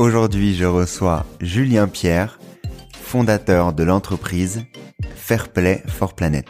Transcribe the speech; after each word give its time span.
Aujourd'hui, 0.00 0.54
je 0.54 0.64
reçois 0.64 1.26
Julien 1.42 1.86
Pierre, 1.86 2.40
fondateur 2.94 3.74
de 3.74 3.82
l'entreprise 3.82 4.62
Fairplay 5.14 5.82
for 5.88 6.14
Planet. 6.14 6.46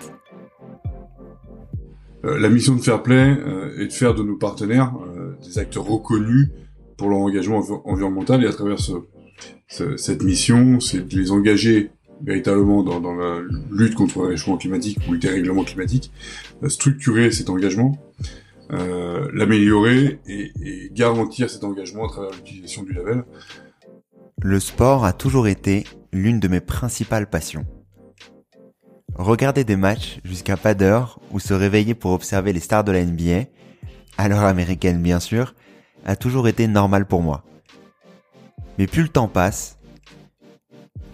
Euh, 2.24 2.38
la 2.38 2.48
mission 2.48 2.76
de 2.76 2.80
Fairplay 2.80 3.36
euh, 3.40 3.76
est 3.76 3.88
de 3.88 3.92
faire 3.92 4.14
de 4.14 4.22
nos 4.22 4.36
partenaires 4.36 4.92
euh, 5.04 5.36
des 5.44 5.58
acteurs 5.58 5.84
reconnus 5.84 6.50
pour 6.96 7.08
leur 7.08 7.18
engagement 7.18 7.60
environnemental 7.86 8.44
et 8.44 8.46
à 8.46 8.52
travers 8.52 8.78
cette 9.66 10.22
mission, 10.22 10.78
c'est 10.78 11.08
de 11.08 11.18
les 11.18 11.32
engager 11.32 11.90
véritablement 12.22 12.84
dans, 12.84 13.16
la 13.16 13.40
lutte 13.72 13.96
contre 13.96 14.20
le 14.20 14.28
réchauffement 14.28 14.58
climatique 14.58 14.98
ou 15.08 15.14
le 15.14 15.18
dérèglement 15.18 15.64
climatique, 15.64 16.12
structurer 16.68 17.32
cet 17.32 17.50
engagement, 17.50 17.98
l'améliorer 19.32 20.20
et, 20.26 20.52
et 20.62 20.90
garantir 20.92 21.50
cet 21.50 21.64
engagement 21.64 22.06
à 22.06 22.08
travers 22.08 22.30
l'utilisation 22.30 22.82
du 22.82 22.92
label. 22.92 23.24
Le 24.42 24.60
sport 24.60 25.04
a 25.04 25.12
toujours 25.12 25.48
été 25.48 25.84
l'une 26.12 26.40
de 26.40 26.48
mes 26.48 26.60
principales 26.60 27.28
passions. 27.28 27.66
Regarder 29.16 29.64
des 29.64 29.76
matchs 29.76 30.18
jusqu'à 30.24 30.56
pas 30.56 30.74
d'heure 30.74 31.20
ou 31.30 31.40
se 31.40 31.52
réveiller 31.52 31.94
pour 31.94 32.12
observer 32.12 32.52
les 32.52 32.60
stars 32.60 32.84
de 32.84 32.92
la 32.92 33.04
NBA, 33.04 33.44
à 34.16 34.28
l'heure 34.28 34.44
américaine 34.44 35.02
bien 35.02 35.20
sûr, 35.20 35.54
a 36.06 36.16
toujours 36.16 36.48
été 36.48 36.66
normal 36.66 37.06
pour 37.06 37.22
moi. 37.22 37.44
Mais 38.78 38.86
plus 38.86 39.02
le 39.02 39.08
temps 39.08 39.28
passe, 39.28 39.78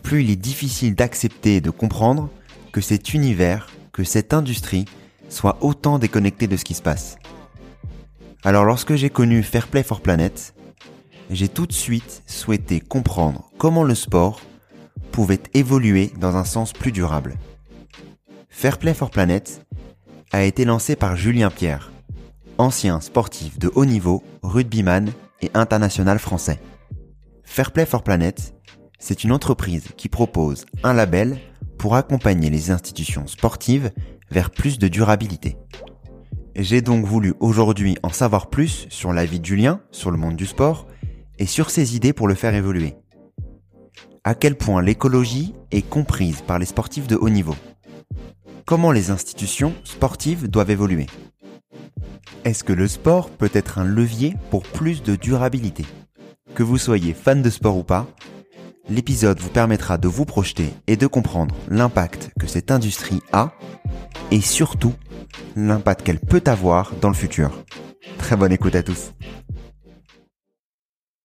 plus 0.02 0.22
il 0.22 0.30
est 0.30 0.36
difficile 0.36 0.94
d'accepter 0.94 1.56
et 1.56 1.60
de 1.60 1.70
comprendre 1.70 2.30
que 2.70 2.80
cet 2.80 3.12
univers, 3.12 3.68
que 3.92 4.04
cette 4.04 4.32
industrie 4.32 4.84
soit 5.28 5.58
autant 5.60 5.98
déconnectée 5.98 6.46
de 6.46 6.56
ce 6.56 6.64
qui 6.64 6.74
se 6.74 6.82
passe. 6.82 7.16
Alors 8.46 8.64
lorsque 8.64 8.94
j'ai 8.94 9.10
connu 9.10 9.42
Fairplay 9.42 9.82
for 9.82 10.00
Planet, 10.00 10.54
j'ai 11.30 11.48
tout 11.48 11.66
de 11.66 11.72
suite 11.72 12.22
souhaité 12.28 12.78
comprendre 12.78 13.50
comment 13.58 13.82
le 13.82 13.96
sport 13.96 14.40
pouvait 15.10 15.40
évoluer 15.52 16.12
dans 16.20 16.36
un 16.36 16.44
sens 16.44 16.72
plus 16.72 16.92
durable. 16.92 17.34
Fairplay 18.48 18.94
for 18.94 19.10
Planet 19.10 19.66
a 20.30 20.44
été 20.44 20.64
lancé 20.64 20.94
par 20.94 21.16
Julien 21.16 21.50
Pierre, 21.50 21.90
ancien 22.56 23.00
sportif 23.00 23.58
de 23.58 23.72
haut 23.74 23.84
niveau, 23.84 24.22
rugbyman 24.44 25.10
et 25.42 25.50
international 25.54 26.20
français. 26.20 26.60
Fairplay 27.42 27.84
for 27.84 28.04
Planet, 28.04 28.54
c'est 29.00 29.24
une 29.24 29.32
entreprise 29.32 29.88
qui 29.96 30.08
propose 30.08 30.66
un 30.84 30.94
label 30.94 31.40
pour 31.78 31.96
accompagner 31.96 32.48
les 32.48 32.70
institutions 32.70 33.26
sportives 33.26 33.90
vers 34.30 34.50
plus 34.50 34.78
de 34.78 34.86
durabilité. 34.86 35.56
J'ai 36.58 36.80
donc 36.80 37.04
voulu 37.04 37.34
aujourd'hui 37.38 37.98
en 38.02 38.08
savoir 38.08 38.48
plus 38.48 38.86
sur 38.88 39.12
la 39.12 39.26
vie 39.26 39.40
de 39.40 39.44
Julien, 39.44 39.82
sur 39.90 40.10
le 40.10 40.16
monde 40.16 40.36
du 40.36 40.46
sport 40.46 40.86
et 41.38 41.44
sur 41.44 41.68
ses 41.68 41.96
idées 41.96 42.14
pour 42.14 42.28
le 42.28 42.34
faire 42.34 42.54
évoluer. 42.54 42.94
À 44.24 44.34
quel 44.34 44.56
point 44.56 44.80
l'écologie 44.80 45.54
est 45.70 45.86
comprise 45.86 46.40
par 46.40 46.58
les 46.58 46.64
sportifs 46.64 47.06
de 47.06 47.14
haut 47.14 47.28
niveau? 47.28 47.54
Comment 48.64 48.90
les 48.90 49.10
institutions 49.10 49.74
sportives 49.84 50.48
doivent 50.48 50.70
évoluer? 50.70 51.08
Est-ce 52.44 52.64
que 52.64 52.72
le 52.72 52.88
sport 52.88 53.28
peut 53.28 53.50
être 53.52 53.78
un 53.78 53.84
levier 53.84 54.34
pour 54.50 54.62
plus 54.62 55.02
de 55.02 55.14
durabilité? 55.14 55.84
Que 56.54 56.62
vous 56.62 56.78
soyez 56.78 57.12
fan 57.12 57.42
de 57.42 57.50
sport 57.50 57.76
ou 57.76 57.84
pas, 57.84 58.06
l'épisode 58.88 59.40
vous 59.40 59.50
permettra 59.50 59.98
de 59.98 60.08
vous 60.08 60.24
projeter 60.24 60.72
et 60.86 60.96
de 60.96 61.06
comprendre 61.06 61.54
l'impact 61.68 62.30
que 62.40 62.46
cette 62.46 62.70
industrie 62.70 63.20
a 63.32 63.52
et 64.30 64.40
surtout 64.40 64.94
l'impact 65.56 66.02
qu'elle 66.02 66.20
peut 66.20 66.42
avoir 66.46 66.94
dans 67.00 67.08
le 67.08 67.14
futur. 67.14 67.64
Très 68.18 68.36
bonne 68.36 68.52
écoute 68.52 68.74
à 68.74 68.82
tous. 68.82 69.12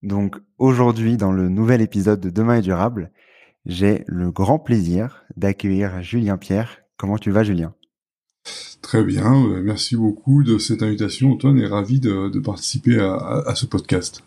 Donc 0.04 0.38
aujourd'hui, 0.58 1.18
dans 1.18 1.32
le 1.32 1.50
nouvel 1.50 1.82
épisode 1.82 2.20
de 2.20 2.30
Demain 2.30 2.58
est 2.58 2.62
durable, 2.62 3.12
j'ai 3.66 4.04
le 4.08 4.32
grand 4.32 4.60
plaisir 4.60 5.24
d'accueillir 5.38 6.02
Julien 6.02 6.38
Pierre, 6.38 6.82
Comment 7.02 7.18
tu 7.18 7.32
vas, 7.32 7.44
Julien? 7.44 7.74
Très 8.84 9.04
bien, 9.04 9.34
euh, 9.34 9.64
merci 9.64 9.96
beaucoup 9.96 10.44
de 10.44 10.60
cette 10.60 10.84
invitation, 10.84 11.32
Antoine, 11.32 11.58
et 11.58 11.66
ravi 11.66 12.00
de, 12.00 12.40
participer 12.40 13.00
à, 13.00 13.56
ce 13.56 13.66
podcast. 13.66 14.24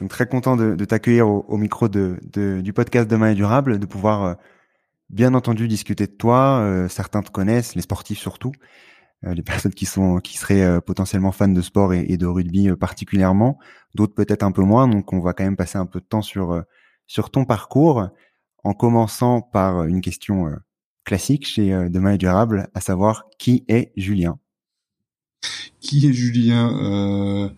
Donc 0.00 0.10
très 0.10 0.26
content 0.26 0.56
de, 0.56 0.84
t'accueillir 0.84 1.28
au, 1.28 1.56
micro 1.56 1.86
du 1.88 2.72
podcast 2.74 3.08
Demain 3.08 3.30
est 3.30 3.36
durable, 3.36 3.78
de 3.78 3.86
pouvoir 3.86 4.24
euh, 4.24 4.34
bien 5.10 5.34
entendu 5.34 5.68
discuter 5.68 6.06
de 6.06 6.12
toi. 6.12 6.60
Euh, 6.60 6.88
certains 6.88 7.22
te 7.22 7.30
connaissent, 7.30 7.74
les 7.74 7.82
sportifs 7.82 8.18
surtout, 8.18 8.52
les 9.22 9.42
personnes 9.44 9.74
qui 9.74 9.86
sont 9.86 10.18
qui 10.18 10.36
seraient 10.36 10.80
potentiellement 10.80 11.32
fans 11.32 11.48
de 11.48 11.62
sport 11.62 11.94
et, 11.94 12.16
de 12.16 12.26
rugby 12.26 12.70
particulièrement, 12.76 13.58
d'autres 13.94 14.14
peut-être 14.14 14.42
un 14.42 14.52
peu 14.52 14.62
moins. 14.62 14.88
Donc 14.88 15.12
on 15.12 15.20
va 15.20 15.32
quand 15.32 15.44
même 15.44 15.56
passer 15.56 15.78
un 15.78 15.86
peu 15.86 16.00
de 16.00 16.06
temps 16.06 16.22
sur 16.22 16.62
sur 17.06 17.30
ton 17.30 17.44
parcours, 17.44 18.08
en 18.64 18.72
commençant 18.72 19.42
par 19.42 19.84
une 19.84 20.00
question 20.00 20.50
classique 21.04 21.46
chez 21.46 21.72
euh, 21.72 21.88
Demain 21.88 22.14
est 22.14 22.18
durable, 22.18 22.68
à 22.74 22.80
savoir 22.80 23.26
qui 23.38 23.64
est 23.68 23.92
Julien? 23.96 24.38
Qui 25.80 26.08
est 26.08 26.12
Julien? 26.12 26.72
Euh, 26.82 27.48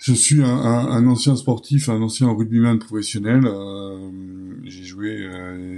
Je 0.00 0.14
suis 0.14 0.42
un, 0.42 1.06
ancien 1.06 1.36
sportif, 1.36 1.88
un 1.88 2.02
ancien 2.02 2.28
rugbyman 2.32 2.78
professionnel. 2.78 3.42
Euh, 3.44 3.98
j'ai 4.64 4.84
joué 4.84 5.28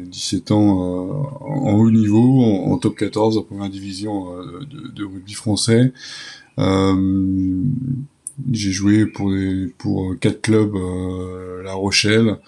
17 0.06 0.52
ans 0.52 1.37
en 1.41 1.73
haut 1.73 1.91
niveau, 1.91 2.43
en, 2.43 2.79
top 2.79 2.96
14, 2.96 3.37
en 3.37 3.43
première 3.43 3.69
division 3.69 4.29
de, 4.94 5.05
rugby 5.05 5.35
français. 5.35 5.93
j'ai 6.58 6.64
joué 8.70 9.06
pour 9.06 9.32
pour 9.79 10.14
quatre 10.20 10.41
clubs 10.41 10.76
La 11.64 11.75
Rochelle, 11.75 12.38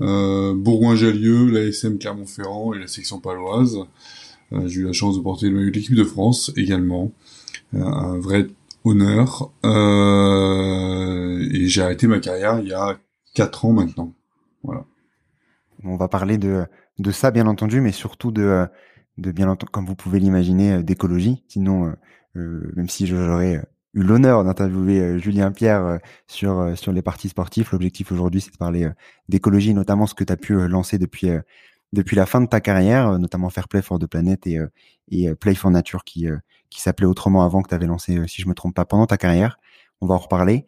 euh, 0.00 0.54
Bourgoin-Jallieu, 0.54 1.50
l'ASM 1.50 1.98
Clermont-Ferrand 1.98 2.74
et 2.74 2.78
la 2.78 2.86
section 2.86 3.20
paloise. 3.20 3.78
Euh, 4.52 4.66
j'ai 4.66 4.80
eu 4.80 4.84
la 4.84 4.92
chance 4.92 5.16
de 5.16 5.22
porter 5.22 5.50
de 5.50 5.56
l'équipe 5.56 5.94
de 5.94 6.04
France 6.04 6.52
également. 6.56 7.12
Euh, 7.74 7.82
un 7.82 8.18
vrai 8.18 8.46
honneur. 8.84 9.52
et 9.64 11.68
j'ai 11.68 11.82
arrêté 11.82 12.06
ma 12.06 12.20
carrière 12.20 12.60
il 12.60 12.68
y 12.68 12.72
a 12.72 12.98
4 13.34 13.64
ans 13.66 13.72
maintenant. 13.72 14.14
Voilà. 14.62 14.84
On 15.84 15.96
va 15.96 16.08
parler 16.08 16.38
de, 16.38 16.66
de 16.98 17.10
ça 17.10 17.30
bien 17.30 17.46
entendu, 17.46 17.80
mais 17.80 17.92
surtout 17.92 18.32
de, 18.32 18.66
de 19.18 19.32
bien 19.32 19.48
entendu, 19.48 19.70
comme 19.70 19.86
vous 19.86 19.96
pouvez 19.96 20.18
l'imaginer, 20.18 20.82
d'écologie. 20.82 21.44
Sinon, 21.48 21.94
même 22.34 22.88
si 22.88 23.06
j'aurais 23.06 23.62
eu 23.94 24.02
l'honneur 24.02 24.44
d'interviewer 24.44 25.18
Julien 25.18 25.50
Pierre 25.50 25.98
sur 26.28 26.76
sur 26.78 26.92
les 26.92 27.02
parties 27.02 27.28
sportives. 27.28 27.68
L'objectif 27.72 28.12
aujourd'hui, 28.12 28.40
c'est 28.40 28.52
de 28.52 28.56
parler 28.56 28.88
d'écologie, 29.28 29.74
notamment 29.74 30.06
ce 30.06 30.14
que 30.14 30.24
tu 30.24 30.32
as 30.32 30.36
pu 30.36 30.54
lancer 30.68 30.98
depuis 30.98 31.28
depuis 31.92 32.16
la 32.16 32.26
fin 32.26 32.40
de 32.40 32.46
ta 32.46 32.60
carrière, 32.60 33.18
notamment 33.18 33.50
Fair 33.50 33.68
Play 33.68 33.82
for 33.82 33.98
the 33.98 34.06
Planet 34.06 34.46
et 34.46 34.58
et 35.10 35.34
Play 35.34 35.54
for 35.54 35.70
Nature 35.70 36.04
qui 36.04 36.26
qui 36.70 36.80
s'appelait 36.80 37.06
autrement 37.06 37.44
avant 37.44 37.62
que 37.62 37.68
tu 37.68 37.74
avais 37.74 37.86
lancé, 37.86 38.18
si 38.26 38.42
je 38.42 38.48
me 38.48 38.54
trompe 38.54 38.74
pas, 38.74 38.84
pendant 38.84 39.06
ta 39.06 39.16
carrière. 39.16 39.58
On 40.00 40.06
va 40.06 40.14
en 40.14 40.18
reparler 40.18 40.66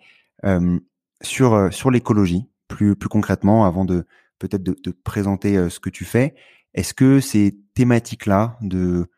sur 1.22 1.72
sur 1.72 1.90
l'écologie 1.90 2.49
plus 2.69 2.96
plus 2.96 3.08
concrètement 3.08 3.64
avant 3.64 3.84
de 3.84 4.04
peut-être 4.38 4.62
de, 4.62 4.76
de 4.82 4.90
présenter 4.90 5.70
ce 5.70 5.81
que 5.81 5.90
tu 5.90 6.04
fais. 6.04 6.34
Est-ce 6.75 6.94
que 6.94 7.20
ces 7.20 7.56
thématiques-là 7.75 8.58
de 8.60 9.08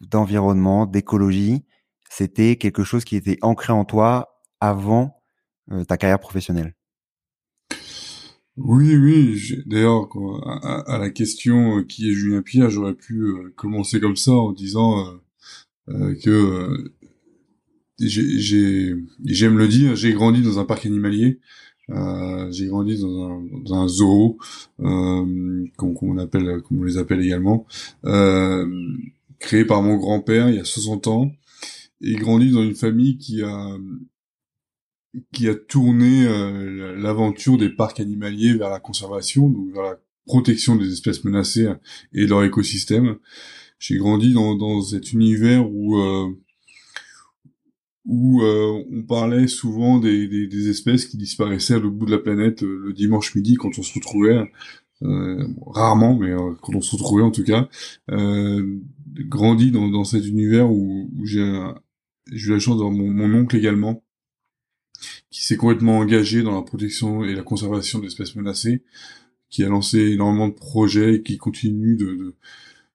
d'environnement, 0.00 0.86
d'écologie, 0.86 1.64
c'était 2.10 2.56
quelque 2.56 2.84
chose 2.84 3.04
qui 3.04 3.16
était 3.16 3.38
ancré 3.42 3.72
en 3.72 3.84
toi 3.84 4.40
avant 4.60 5.22
euh, 5.70 5.84
ta 5.84 5.96
carrière 5.96 6.20
professionnelle? 6.20 6.74
Oui, 8.56 8.94
oui. 8.96 9.40
D'ailleurs, 9.66 10.08
à, 10.62 10.98
la 10.98 11.10
question 11.10 11.78
euh, 11.78 11.82
qui 11.82 12.08
est 12.08 12.12
Julien 12.12 12.42
Pierre, 12.42 12.70
j'aurais 12.70 12.94
pu 12.94 13.22
euh, 13.22 13.52
commencer 13.56 14.00
comme 14.00 14.16
ça 14.16 14.32
en 14.32 14.52
disant 14.52 15.04
que 15.86 16.92
j'ai, 17.98 18.94
j'aime 19.24 19.58
le 19.58 19.68
dire, 19.68 19.96
j'ai 19.96 20.12
grandi 20.12 20.42
dans 20.42 20.58
un 20.58 20.64
parc 20.64 20.86
animalier. 20.86 21.40
j'ai 21.88 22.66
grandi 22.66 22.98
dans 22.98 23.28
un, 23.28 23.46
dans 23.64 23.74
un 23.74 23.88
zoo, 23.88 24.38
euh, 24.80 25.64
appelle, 26.18 26.62
comme 26.62 26.80
on 26.80 26.84
les 26.84 26.98
appelle 26.98 27.20
également, 27.20 27.66
euh, 28.04 28.66
créé 29.38 29.64
par 29.64 29.82
mon 29.82 29.96
grand-père 29.96 30.48
il 30.48 30.56
y 30.56 30.60
a 30.60 30.64
60 30.64 31.06
ans 31.08 31.30
et 32.00 32.14
grandi 32.14 32.50
dans 32.50 32.62
une 32.62 32.74
famille 32.74 33.18
qui 33.18 33.42
a 33.42 33.76
qui 35.32 35.48
a 35.48 35.54
tourné 35.54 36.26
euh, 36.26 36.96
l'aventure 36.96 37.56
des 37.56 37.70
parcs 37.70 38.00
animaliers 38.00 38.54
vers 38.54 38.70
la 38.70 38.80
conservation, 38.80 39.48
donc 39.48 39.72
vers 39.72 39.82
la 39.82 40.00
protection 40.26 40.76
des 40.76 40.92
espèces 40.92 41.24
menacées 41.24 41.68
et 42.12 42.24
de 42.24 42.30
leur 42.30 42.42
écosystème. 42.42 43.16
J'ai 43.86 43.98
grandi 43.98 44.32
dans, 44.32 44.54
dans 44.54 44.80
cet 44.80 45.12
univers 45.12 45.70
où 45.70 45.98
euh, 45.98 46.30
où 48.06 48.40
euh, 48.40 48.82
on 48.90 49.02
parlait 49.02 49.46
souvent 49.46 49.98
des, 49.98 50.26
des, 50.26 50.46
des, 50.46 50.70
espèces 50.70 51.04
qui 51.04 51.18
disparaissaient 51.18 51.74
à 51.74 51.78
l'autre 51.78 51.94
bout 51.94 52.06
de 52.06 52.10
la 52.10 52.18
planète 52.18 52.62
le 52.62 52.94
dimanche 52.94 53.34
midi 53.34 53.56
quand 53.56 53.78
on 53.78 53.82
se 53.82 53.92
retrouvait, 53.92 54.50
rarement, 55.66 56.16
mais 56.16 56.32
quand 56.62 56.74
on 56.74 56.80
se 56.80 56.96
retrouvait 56.96 57.22
en 57.22 57.30
tout 57.30 57.44
cas, 57.44 57.68
grandi 58.08 59.70
dans, 59.70 59.88
dans 59.90 60.04
cet 60.04 60.24
univers 60.24 60.70
où, 60.70 61.10
où 61.14 61.26
j'ai 61.26 61.40
eu 61.42 62.50
la 62.50 62.58
chance 62.58 62.76
d'avoir 62.76 62.90
mon, 62.90 63.10
mon, 63.10 63.38
oncle 63.38 63.56
également, 63.56 64.02
qui 65.30 65.44
s'est 65.44 65.56
complètement 65.58 65.98
engagé 65.98 66.42
dans 66.42 66.54
la 66.54 66.62
protection 66.62 67.22
et 67.22 67.34
la 67.34 67.42
conservation 67.42 67.98
d'espèces 67.98 68.34
menacées, 68.34 68.82
qui 69.50 69.62
a 69.62 69.68
lancé 69.68 69.98
énormément 70.12 70.48
de 70.48 70.54
projets 70.54 71.16
et 71.16 71.22
qui 71.22 71.36
continue 71.36 71.96
de, 71.96 72.14
de, 72.14 72.34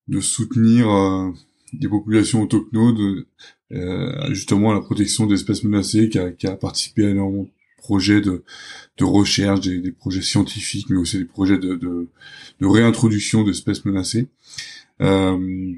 de 0.10 0.20
soutenir 0.20 0.90
euh, 0.90 1.30
des 1.74 1.88
populations 1.88 2.42
autochtones, 2.42 3.26
euh, 3.72 4.34
justement 4.34 4.74
la 4.74 4.82
protection 4.82 5.28
d'espèces 5.28 5.64
menacées, 5.64 6.10
qui 6.10 6.20
a, 6.20 6.32
qui 6.32 6.48
a, 6.48 6.56
participé 6.56 7.06
à 7.06 7.10
énormément 7.12 7.44
de 7.44 7.50
projets 7.78 8.20
de, 8.20 8.44
de 8.98 9.04
recherche, 9.06 9.62
des, 9.62 9.80
des, 9.80 9.92
projets 9.92 10.22
scientifiques, 10.22 10.90
mais 10.90 10.98
aussi 10.98 11.20
des 11.20 11.26
projets 11.26 11.60
de, 11.60 11.76
de, 11.76 12.08
de 12.60 12.68
réintroduction 12.68 13.44
d'espèces 13.44 13.86
menacées. 13.86 14.28
Euh, 15.02 15.74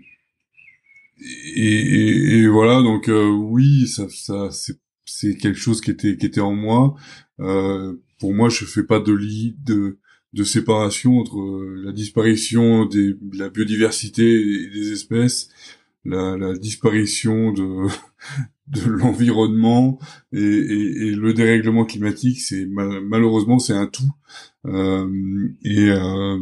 et, 1.56 2.39
et, 2.39 2.48
voilà, 2.48 2.81
donc 2.81 3.10
euh, 3.10 3.30
oui, 3.30 3.88
ça, 3.88 4.07
ça 4.10 4.50
c'est 5.06 5.36
quelque 5.38 5.60
chose 5.60 5.81
qui 5.81 5.92
était 5.92 6.18
qui 6.18 6.25
était 6.25 6.42
en 6.42 6.56
moi. 6.56 6.95
Euh, 7.39 7.94
pour 8.19 8.33
moi, 8.33 8.50
je 8.50 8.66
fais 8.66 8.83
pas 8.83 9.00
de 9.00 9.13
lit 9.13 9.56
de 9.63 9.98
de 10.33 10.44
séparation 10.44 11.19
entre 11.19 11.39
euh, 11.39 11.81
la 11.83 11.92
disparition 11.92 12.86
des, 12.86 13.13
de 13.13 13.38
la 13.38 13.50
biodiversité 13.50 14.24
et 14.24 14.69
des 14.69 14.92
espèces, 14.92 15.50
la, 16.06 16.38
la 16.38 16.54
disparition 16.54 17.51
de 17.51 17.88
de 18.68 18.89
l'environnement 18.89 20.00
et, 20.31 20.39
et, 20.39 21.07
et, 21.07 21.12
le 21.12 21.33
dérèglement 21.33 21.83
climatique. 21.86 22.39
C'est 22.39 22.66
malheureusement 22.66 23.60
c'est 23.60 23.74
un 23.74 23.88
tout. 23.88 24.12
Euh, 24.66 25.50
et 25.63 25.89
euh, 25.89 26.38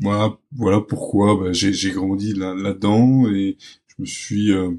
voilà, 0.00 0.36
voilà 0.52 0.80
pourquoi 0.80 1.36
bah, 1.36 1.52
j'ai 1.52 1.92
grandi 1.92 2.34
là-dedans 2.34 3.28
et 3.28 3.56
je 3.86 3.94
me 3.98 4.06
suis 4.06 4.52
euh, 4.52 4.72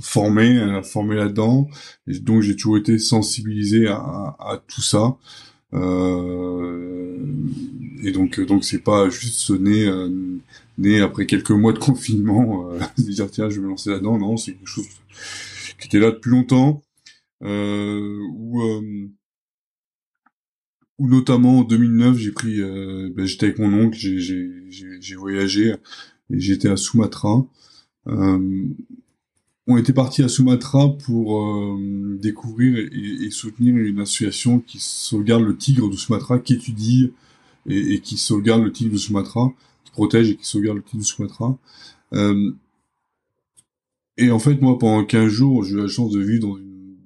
formé, 0.00 0.58
euh, 0.58 0.82
formé 0.82 1.16
là-dedans, 1.16 1.68
et 2.06 2.18
donc 2.18 2.42
j'ai 2.42 2.56
toujours 2.56 2.78
été 2.78 2.98
sensibilisé 2.98 3.86
à, 3.88 4.36
à, 4.38 4.62
tout 4.66 4.82
ça. 4.82 5.16
Euh, 5.72 7.09
et 8.02 8.12
donc 8.12 8.40
donc 8.40 8.64
c'est 8.64 8.78
pas 8.82 9.08
juste 9.08 9.50
né 9.50 9.86
euh, 9.86 10.08
né 10.78 11.00
après 11.00 11.26
quelques 11.26 11.50
mois 11.50 11.72
de 11.72 11.78
confinement 11.90 12.70
euh, 12.72 12.78
dire 12.98 13.30
tiens 13.30 13.48
je 13.50 13.56
vais 13.56 13.62
me 13.62 13.68
lancer 13.68 13.90
là-dedans. 13.90 14.18
Non 14.18 14.36
c'est 14.36 14.52
quelque 14.52 14.68
chose 14.68 14.86
qui 15.78 15.86
était 15.86 15.98
là 15.98 16.10
depuis 16.10 16.30
longtemps. 16.30 16.82
Euh, 17.42 18.18
où 18.34 18.62
où 20.98 21.08
notamment 21.08 21.60
en 21.60 21.64
2009 21.64 22.18
j'ai 22.18 22.32
pris 22.32 22.60
ben, 22.60 23.24
j'étais 23.24 23.46
avec 23.46 23.58
mon 23.58 23.72
oncle 23.72 23.96
j'ai 23.96 24.18
j'ai 24.68 25.16
voyagé 25.16 25.74
et 26.30 26.40
j'étais 26.40 26.68
à 26.68 26.76
Sumatra. 26.76 27.46
Euh, 28.06 28.66
on 29.70 29.76
était 29.76 29.92
parti 29.92 30.22
à 30.22 30.28
Sumatra 30.28 30.88
pour 31.04 31.40
euh, 31.40 32.18
découvrir 32.20 32.76
et, 32.78 33.30
soutenir 33.30 33.76
une 33.76 34.00
association 34.00 34.58
qui 34.58 34.78
sauvegarde 34.80 35.44
le 35.44 35.56
tigre 35.56 35.88
de 35.88 35.96
Sumatra, 35.96 36.38
qui 36.38 36.54
étudie 36.54 37.12
et, 37.66 38.00
qui 38.00 38.16
sauvegarde 38.16 38.62
le 38.62 38.72
tigre 38.72 38.92
de 38.92 38.98
Sumatra, 38.98 39.52
qui 39.84 39.92
protège 39.92 40.30
et 40.30 40.36
qui 40.36 40.44
sauvegarde 40.44 40.78
le 40.78 40.82
tigre 40.82 41.02
de 41.02 41.06
Sumatra. 41.06 41.56
Euh, 42.14 42.52
et 44.16 44.30
en 44.30 44.38
fait, 44.38 44.60
moi, 44.60 44.78
pendant 44.78 45.04
15 45.04 45.28
jours, 45.28 45.64
j'ai 45.64 45.74
eu 45.74 45.78
la 45.78 45.88
chance 45.88 46.10
de 46.12 46.20
vivre 46.20 46.48
dans, 46.48 46.56
une, 46.56 46.96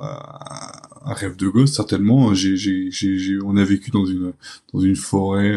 un 0.00 1.14
rêve 1.14 1.36
de 1.36 1.48
gosse, 1.48 1.72
certainement. 1.74 2.32
J'ai, 2.32 2.56
j'ai, 2.56 2.90
j'ai, 2.90 3.38
on 3.44 3.56
a 3.56 3.64
vécu 3.64 3.90
dans 3.90 4.06
une, 4.06 4.32
dans 4.72 4.80
une 4.80 4.96
forêt, 4.96 5.54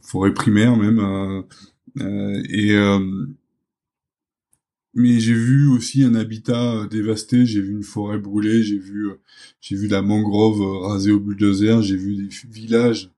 forêt 0.00 0.34
primaire 0.34 0.76
même. 0.76 1.44
et 1.96 2.76
mais 4.94 5.20
j'ai 5.20 5.34
vu 5.34 5.68
aussi 5.68 6.02
un 6.04 6.14
habitat 6.14 6.72
euh, 6.74 6.88
dévasté, 6.88 7.46
j'ai 7.46 7.60
vu 7.60 7.72
une 7.72 7.82
forêt 7.82 8.18
brûlée, 8.18 8.62
j'ai 8.62 8.78
vu 8.78 9.08
euh, 9.10 9.20
j'ai 9.60 9.76
vu 9.76 9.88
la 9.88 10.02
mangrove 10.02 10.60
euh, 10.60 10.88
rasée 10.88 11.12
au 11.12 11.20
bulldozer, 11.20 11.82
j'ai 11.82 11.96
vu 11.96 12.16
des 12.16 12.28
villages. 12.48 13.10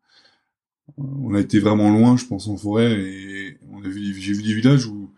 On 0.98 1.34
a 1.34 1.40
été 1.40 1.58
vraiment 1.58 1.90
loin, 1.90 2.16
je 2.16 2.26
pense, 2.26 2.48
en 2.48 2.56
forêt, 2.56 3.00
et 3.00 3.58
on 3.70 3.82
a 3.82 3.88
vu 3.88 4.14
j'ai 4.20 4.32
vu 4.34 4.42
des 4.42 4.54
villages 4.54 4.86
où, 4.86 5.10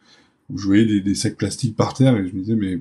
où 0.51 0.59
je 0.59 0.67
voyais 0.67 1.01
des, 1.01 1.15
sacs 1.15 1.37
plastiques 1.37 1.77
par 1.77 1.95
terre, 1.95 2.17
et 2.17 2.29
je 2.29 2.35
me 2.35 2.41
disais 2.41 2.57
mais 2.57 2.81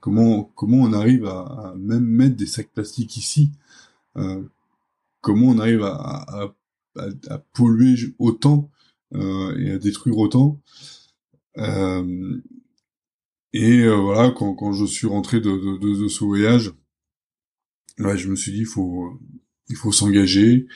comment 0.00 0.44
comment 0.54 0.78
on 0.78 0.92
arrive 0.92 1.26
à, 1.26 1.74
même 1.78 2.04
mettre 2.04 2.36
des 2.36 2.46
sacs 2.46 2.70
plastiques 2.72 3.16
ici? 3.16 3.50
Euh, 4.16 4.42
Comment 5.20 5.48
on 5.48 5.58
arrive 5.58 5.82
à, 5.82 5.94
à, 5.94 6.54
à, 6.96 7.08
à 7.28 7.38
polluer 7.52 8.14
autant 8.18 8.70
euh, 9.14 9.58
et 9.58 9.72
à 9.72 9.78
détruire 9.78 10.16
autant? 10.16 10.60
Euh, 11.58 12.40
et 13.52 13.80
euh, 13.80 13.96
voilà, 13.96 14.30
quand, 14.30 14.54
quand 14.54 14.72
je 14.72 14.84
suis 14.84 15.06
rentré 15.06 15.40
de, 15.40 15.50
de, 15.50 16.02
de, 16.02 16.08
ce 16.08 16.24
voyage, 16.24 16.72
ouais, 17.98 18.16
je 18.18 18.28
me 18.28 18.36
suis 18.36 18.52
dit, 18.52 18.60
il 18.60 18.66
faut, 18.66 19.18
il 19.68 19.76
faut 19.76 19.92
s'engager. 19.92 20.66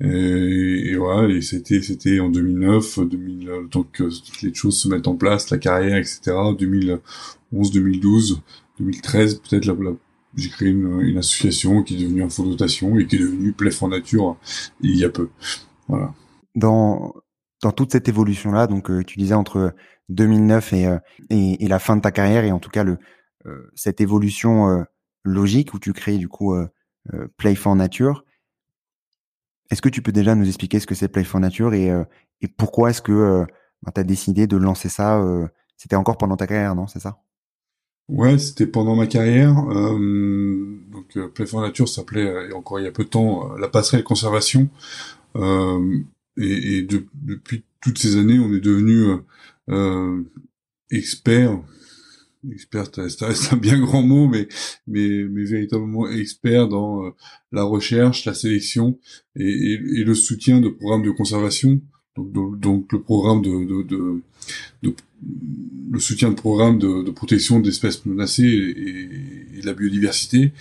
Et, 0.00 0.90
et, 0.90 0.96
voilà, 0.96 1.32
et 1.32 1.40
c'était, 1.42 1.82
c'était 1.82 2.20
en 2.20 2.28
2009, 2.28 3.00
2000, 3.00 3.46
le 3.46 3.68
temps 3.68 3.82
que 3.82 4.04
toutes 4.04 4.42
les 4.42 4.54
choses 4.54 4.78
se 4.80 4.88
mettent 4.88 5.08
en 5.08 5.16
place, 5.16 5.50
la 5.50 5.58
carrière, 5.58 5.96
etc. 5.96 6.32
2011, 6.58 7.70
2012, 7.72 8.42
2013, 8.78 9.40
peut-être 9.40 9.66
la, 9.66 9.74
j'ai 10.36 10.50
créé 10.50 10.68
une, 10.68 11.00
une, 11.00 11.18
association 11.18 11.82
qui 11.82 11.96
est 11.96 12.04
devenue 12.04 12.22
un 12.22 12.28
fonds 12.28 12.44
de 12.44 12.50
dotation 12.50 12.98
et 12.98 13.06
qui 13.06 13.16
est 13.16 13.20
devenue 13.20 13.52
Play 13.52 13.70
for 13.70 13.88
Nature 13.88 14.36
il 14.80 14.96
y 14.96 15.04
a 15.04 15.08
peu. 15.08 15.28
Voilà. 15.88 16.14
Dans 16.54 17.14
dans 17.62 17.72
toute 17.72 17.90
cette 17.92 18.08
évolution 18.08 18.52
là, 18.52 18.66
donc 18.66 18.90
euh, 18.90 19.02
tu 19.02 19.18
disais 19.18 19.34
entre 19.34 19.74
2009 20.08 20.72
euh, 20.72 20.98
et, 21.30 21.64
et, 21.64 21.68
la 21.68 21.78
fin 21.78 21.96
de 21.96 22.02
ta 22.02 22.10
carrière 22.10 22.44
et 22.44 22.52
en 22.52 22.58
tout 22.58 22.70
cas 22.70 22.84
le 22.84 22.98
euh, 23.46 23.70
cette 23.74 24.00
évolution 24.00 24.68
euh, 24.68 24.82
logique 25.24 25.74
où 25.74 25.78
tu 25.78 25.92
crées 25.92 26.18
du 26.18 26.28
coup 26.28 26.54
Play 27.36 27.54
for 27.54 27.74
Nature. 27.74 28.24
Est-ce 29.70 29.82
que 29.82 29.88
tu 29.88 30.02
peux 30.02 30.12
déjà 30.12 30.34
nous 30.34 30.46
expliquer 30.46 30.80
ce 30.80 30.86
que 30.86 30.94
c'est 30.94 31.08
Play 31.08 31.24
for 31.24 31.40
Nature 31.40 31.74
et, 31.74 31.88
et 32.40 32.48
pourquoi 32.48 32.90
est-ce 32.90 33.02
que 33.02 33.46
bah, 33.82 33.92
tu 33.94 34.00
as 34.00 34.04
décidé 34.04 34.46
de 34.46 34.56
lancer 34.56 34.88
ça 34.88 35.22
C'était 35.76 35.96
encore 35.96 36.16
pendant 36.16 36.36
ta 36.36 36.46
carrière, 36.46 36.74
non 36.74 36.86
C'est 36.86 37.00
ça? 37.00 37.18
Ouais, 38.08 38.38
c'était 38.38 38.66
pendant 38.66 38.96
ma 38.96 39.06
carrière. 39.06 39.54
Euh, 39.70 40.78
donc 40.90 41.18
Play 41.34 41.46
for 41.46 41.60
Nature 41.60 41.88
s'appelait 41.88 42.52
encore 42.54 42.80
il 42.80 42.84
y 42.84 42.88
a 42.88 42.92
peu 42.92 43.04
de 43.04 43.08
temps 43.08 43.54
la 43.56 43.68
passerelle 43.68 44.04
conservation. 44.04 44.68
Euh, 45.36 45.98
et, 46.38 46.78
et 46.78 46.82
depuis 46.82 47.64
toutes 47.82 47.98
ces 47.98 48.16
années, 48.16 48.38
on 48.38 48.52
est 48.54 48.60
devenu 48.60 49.18
euh, 49.68 50.22
expert 50.90 51.58
expert, 52.52 52.86
c'est 52.94 53.52
un 53.52 53.56
bien 53.56 53.78
grand 53.78 54.02
mot, 54.02 54.28
mais 54.28 54.48
mais 54.86 55.24
mais 55.24 55.44
véritablement 55.44 56.08
expert 56.08 56.68
dans 56.68 57.04
euh, 57.04 57.10
la 57.52 57.62
recherche, 57.62 58.24
la 58.24 58.34
sélection 58.34 58.98
et, 59.36 59.76
le 59.78 60.14
soutien 60.14 60.60
de 60.60 60.68
programmes 60.68 61.02
de 61.02 61.10
conservation. 61.10 61.80
Donc, 62.16 62.92
le 62.92 63.00
programme 63.00 63.42
de, 63.42 63.64
de, 63.64 63.82
de, 63.84 64.22
de, 64.82 64.94
le 65.92 66.00
soutien 66.00 66.30
de 66.30 66.34
programmes 66.34 66.80
de, 66.80 67.04
de 67.04 67.10
protection 67.12 67.60
d'espèces 67.60 68.04
menacées 68.06 68.42
et, 68.42 69.58
et, 69.58 69.60
de 69.60 69.66
la 69.66 69.72
biodiversité, 69.72 70.52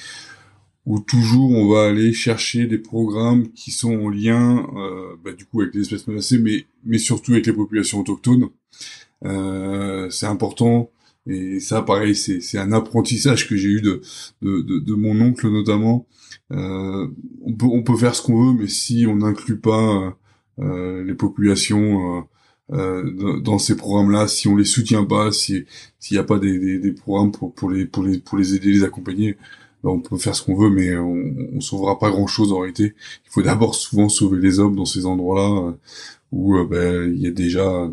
où 0.87 0.99
toujours 0.99 1.51
on 1.51 1.67
va 1.67 1.85
aller 1.87 2.13
chercher 2.13 2.65
des 2.65 2.77
programmes 2.79 3.49
qui 3.51 3.71
sont 3.71 3.93
en 3.93 4.09
lien, 4.09 4.67
euh, 4.77 5.15
bah, 5.23 5.33
du 5.33 5.45
coup 5.45 5.61
avec 5.61 5.75
les 5.75 5.81
espèces 5.81 6.07
menacées, 6.07 6.39
mais 6.39 6.65
mais 6.85 6.97
surtout 6.97 7.33
avec 7.33 7.45
les 7.45 7.53
populations 7.53 7.99
autochtones. 7.99 8.49
Euh, 9.25 10.09
c'est 10.09 10.27
important 10.27 10.89
et 11.27 11.59
ça, 11.59 11.81
pareil, 11.81 12.15
c'est 12.15 12.57
un 12.57 12.71
apprentissage 12.71 13.49
que 13.49 13.55
j'ai 13.57 13.67
eu 13.69 13.81
de, 13.81 14.01
de, 14.41 14.61
de, 14.61 14.79
de, 14.79 14.93
mon 14.93 15.19
oncle 15.19 15.49
notamment. 15.49 16.07
Euh, 16.53 17.07
on, 17.43 17.53
peut, 17.53 17.65
on 17.65 17.83
peut 17.83 17.97
faire 17.97 18.15
ce 18.15 18.21
qu'on 18.21 18.45
veut, 18.45 18.57
mais 18.57 18.67
si 18.67 19.05
on 19.07 19.17
n'inclut 19.17 19.59
pas 19.59 20.17
euh, 20.59 21.03
les 21.03 21.13
populations 21.15 22.19
euh, 22.19 22.21
euh 22.73 23.39
dans 23.41 23.59
ces 23.59 23.75
programmes-là, 23.75 24.27
si 24.27 24.47
on 24.47 24.55
les 24.55 24.65
soutient 24.65 25.03
pas, 25.03 25.31
s'il 25.31 25.65
n'y 26.11 26.17
a 26.17 26.23
pas 26.23 26.39
des, 26.39 26.59
des, 26.59 26.79
des, 26.79 26.93
programmes 26.93 27.31
pour, 27.31 27.53
pour, 27.53 27.69
les, 27.71 27.85
pour, 27.85 28.03
les, 28.03 28.19
pour 28.19 28.37
les 28.37 28.55
aider, 28.55 28.71
les 28.71 28.83
accompagner, 28.83 29.37
on 29.91 30.01
peut 30.01 30.17
faire 30.17 30.35
ce 30.35 30.43
qu'on 30.43 30.55
veut, 30.55 30.69
mais 30.69 30.95
on, 30.97 31.23
on 31.53 31.59
sauvera 31.61 31.99
pas 31.99 32.09
grand-chose 32.09 32.51
en 32.51 32.59
réalité. 32.59 32.93
Il 33.25 33.29
faut 33.29 33.41
d'abord 33.41 33.75
souvent 33.75 34.09
sauver 34.09 34.39
les 34.39 34.59
hommes 34.59 34.75
dans 34.75 34.85
ces 34.85 35.05
endroits-là 35.05 35.75
où 36.31 36.57
euh, 36.57 36.65
ben, 36.65 37.13
il 37.13 37.21
y 37.21 37.27
a 37.27 37.31
déjà 37.31 37.89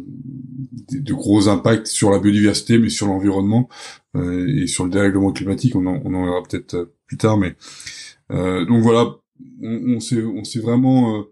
de 0.91 1.13
gros 1.13 1.49
impacts 1.49 1.87
sur 1.87 2.11
la 2.11 2.19
biodiversité, 2.19 2.79
mais 2.79 2.89
sur 2.89 3.07
l'environnement 3.07 3.69
euh, 4.17 4.63
et 4.63 4.67
sur 4.67 4.85
le 4.85 4.91
dérèglement 4.91 5.33
climatique. 5.33 5.77
On 5.77 5.87
en, 5.87 6.03
on 6.05 6.25
verra 6.25 6.43
peut-être 6.43 6.75
euh, 6.75 6.95
plus 7.07 7.17
tard, 7.17 7.39
mais 7.39 7.57
donc 8.31 8.83
voilà, 8.83 9.17
on, 9.63 9.99
on 9.99 10.01
s'est 10.45 10.61
vraiment 10.61 11.25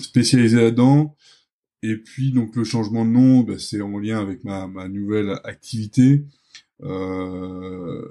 spécialisé 0.00 0.56
là-dedans. 0.56 1.16
Et 1.82 1.96
puis 1.96 2.32
donc 2.32 2.56
le 2.56 2.64
changement 2.64 3.04
de 3.04 3.10
nom, 3.10 3.40
ben, 3.40 3.58
c'est 3.58 3.80
en 3.80 3.98
lien 3.98 4.20
avec 4.20 4.44
ma, 4.44 4.66
nouvelle 4.88 5.40
activité. 5.44 6.24
Euh, 6.82 8.02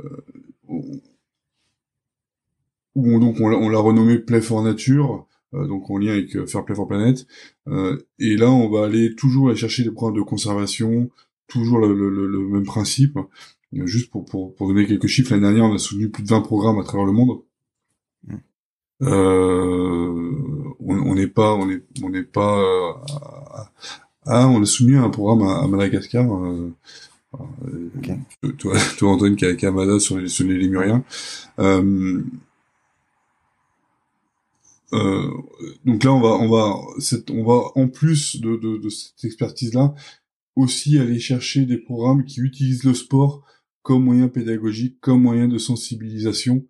où 0.69 1.01
on, 2.95 3.19
donc 3.19 3.39
on 3.39 3.69
l'a 3.69 3.79
renommé 3.79 4.17
Play 4.19 4.41
for 4.41 4.61
Nature 4.63 5.27
euh, 5.53 5.65
donc 5.65 5.89
en 5.89 5.97
lien 5.97 6.11
avec 6.11 6.35
euh, 6.35 6.45
Fair 6.45 6.65
Play 6.65 6.75
for 6.75 6.87
Planet. 6.87 7.25
Euh, 7.67 7.97
et 8.19 8.35
là, 8.35 8.51
on 8.51 8.69
va 8.69 8.85
aller 8.85 9.15
toujours 9.15 9.49
aller 9.49 9.57
chercher 9.57 9.83
des 9.83 9.91
programmes 9.91 10.17
de 10.17 10.23
conservation, 10.23 11.09
toujours 11.47 11.79
le, 11.79 11.93
le, 11.93 12.27
le 12.27 12.47
même 12.47 12.65
principe. 12.65 13.17
Juste 13.73 14.11
pour, 14.11 14.25
pour, 14.25 14.55
pour, 14.55 14.67
donner 14.69 14.87
quelques 14.87 15.07
chiffres, 15.07 15.31
l'année 15.31 15.43
dernière, 15.43 15.65
on 15.65 15.73
a 15.73 15.77
soutenu 15.77 16.09
plus 16.09 16.23
de 16.23 16.29
20 16.29 16.41
programmes 16.41 16.79
à 16.79 16.83
travers 16.83 17.05
le 17.05 17.11
monde. 17.11 17.41
Mm. 18.25 18.35
Euh, 19.03 20.33
on 20.79 21.15
n'est 21.15 21.27
pas, 21.27 21.53
on 21.53 21.69
est, 21.69 21.83
on 22.01 22.09
n'est 22.09 22.23
pas. 22.23 23.03
ah, 24.25 24.47
on 24.47 24.61
a 24.61 24.65
soutenu 24.65 24.97
un 24.97 25.09
programme 25.09 25.47
à, 25.47 25.67
Madagascar. 25.67 26.25
Euh, 27.67 28.51
toi, 28.57 28.77
toi, 28.97 29.11
Antoine, 29.11 29.35
qui 29.35 29.45
a 29.45 29.55
Canada 29.55 29.99
sur 29.99 30.17
les, 30.17 30.27
sur 30.27 30.45
les 30.45 30.57
Lémuriens. 30.57 31.03
Euh, 31.59 32.21
euh, 34.93 35.31
donc 35.85 36.03
là, 36.03 36.13
on 36.13 36.21
va, 36.21 36.29
on 36.29 36.49
va, 36.49 36.75
on 37.31 37.43
va 37.43 37.63
en 37.75 37.87
plus 37.87 38.39
de, 38.39 38.89
cette 38.89 39.25
expertise-là, 39.25 39.93
aussi 40.55 40.97
aller 40.97 41.19
chercher 41.19 41.65
des 41.65 41.77
programmes 41.77 42.25
qui 42.25 42.41
utilisent 42.41 42.83
le 42.83 42.93
sport 42.93 43.43
comme 43.83 44.03
moyen 44.03 44.27
pédagogique, 44.27 44.97
comme 44.99 45.21
moyen 45.21 45.47
de 45.47 45.57
sensibilisation. 45.57 46.65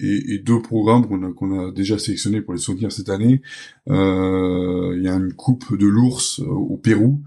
Et, 0.00 0.38
deux 0.38 0.62
programmes 0.62 1.08
qu'on 1.08 1.24
a, 1.24 1.32
qu'on 1.32 1.58
a 1.58 1.72
déjà 1.72 1.98
sélectionnés 1.98 2.40
pour 2.40 2.54
les 2.54 2.60
soutenir 2.60 2.92
cette 2.92 3.08
année. 3.08 3.42
Il 3.86 5.00
y 5.02 5.08
a 5.08 5.14
une 5.14 5.32
coupe 5.32 5.76
de 5.76 5.86
l'ours 5.86 6.38
au 6.38 6.76
Pérou 6.76 7.20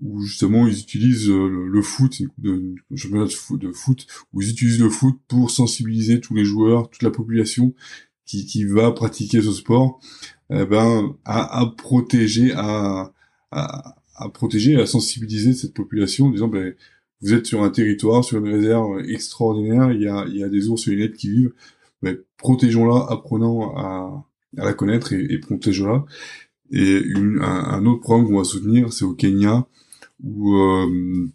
où 0.00 0.20
justement 0.20 0.66
ils 0.66 0.78
utilisent 0.78 1.28
le, 1.28 1.82
foot, 1.82 2.22
de, 2.38 2.74
championnat 2.94 3.26
de 3.26 3.72
foot, 3.72 4.06
où 4.32 4.42
ils 4.42 4.50
utilisent 4.50 4.80
le 4.80 4.90
foot 4.90 5.16
pour 5.28 5.50
sensibiliser 5.50 6.20
tous 6.20 6.34
les 6.34 6.44
joueurs, 6.44 6.90
toute 6.90 7.02
la 7.02 7.10
population 7.10 7.74
qui, 8.24 8.46
qui 8.46 8.64
va 8.64 8.90
pratiquer 8.90 9.40
ce 9.40 9.52
sport, 9.52 10.00
eh 10.50 10.64
ben, 10.64 11.14
à, 11.24 11.60
à 11.60 11.66
protéger, 11.66 12.52
à, 12.54 13.12
à, 13.50 13.96
à, 14.16 14.28
protéger, 14.28 14.76
à 14.80 14.86
sensibiliser 14.86 15.54
cette 15.54 15.74
population 15.74 16.26
en 16.26 16.30
disant, 16.30 16.48
ben, 16.48 16.74
vous 17.22 17.32
êtes 17.32 17.46
sur 17.46 17.62
un 17.62 17.70
territoire, 17.70 18.24
sur 18.24 18.38
une 18.38 18.52
réserve 18.52 19.00
extraordinaire, 19.08 19.92
il 19.92 20.02
y 20.02 20.08
a, 20.08 20.26
il 20.28 20.36
y 20.36 20.44
a 20.44 20.48
des 20.48 20.68
ours 20.68 20.86
et 20.88 21.12
qui 21.12 21.30
vivent, 21.30 21.52
ben, 22.02 22.18
protégeons-la, 22.36 23.06
apprenons 23.08 23.76
à, 23.76 24.26
à 24.58 24.64
la 24.64 24.74
connaître 24.74 25.12
et, 25.12 25.24
et 25.30 25.38
protégeons-la. 25.38 26.04
Et 26.70 26.98
une, 26.98 27.40
un, 27.42 27.86
autre 27.86 28.00
programme 28.00 28.26
qu'on 28.26 28.38
va 28.38 28.44
soutenir, 28.44 28.92
c'est 28.92 29.04
au 29.04 29.14
Kenya, 29.14 29.66
où 30.22 30.56
euh, 30.56 31.28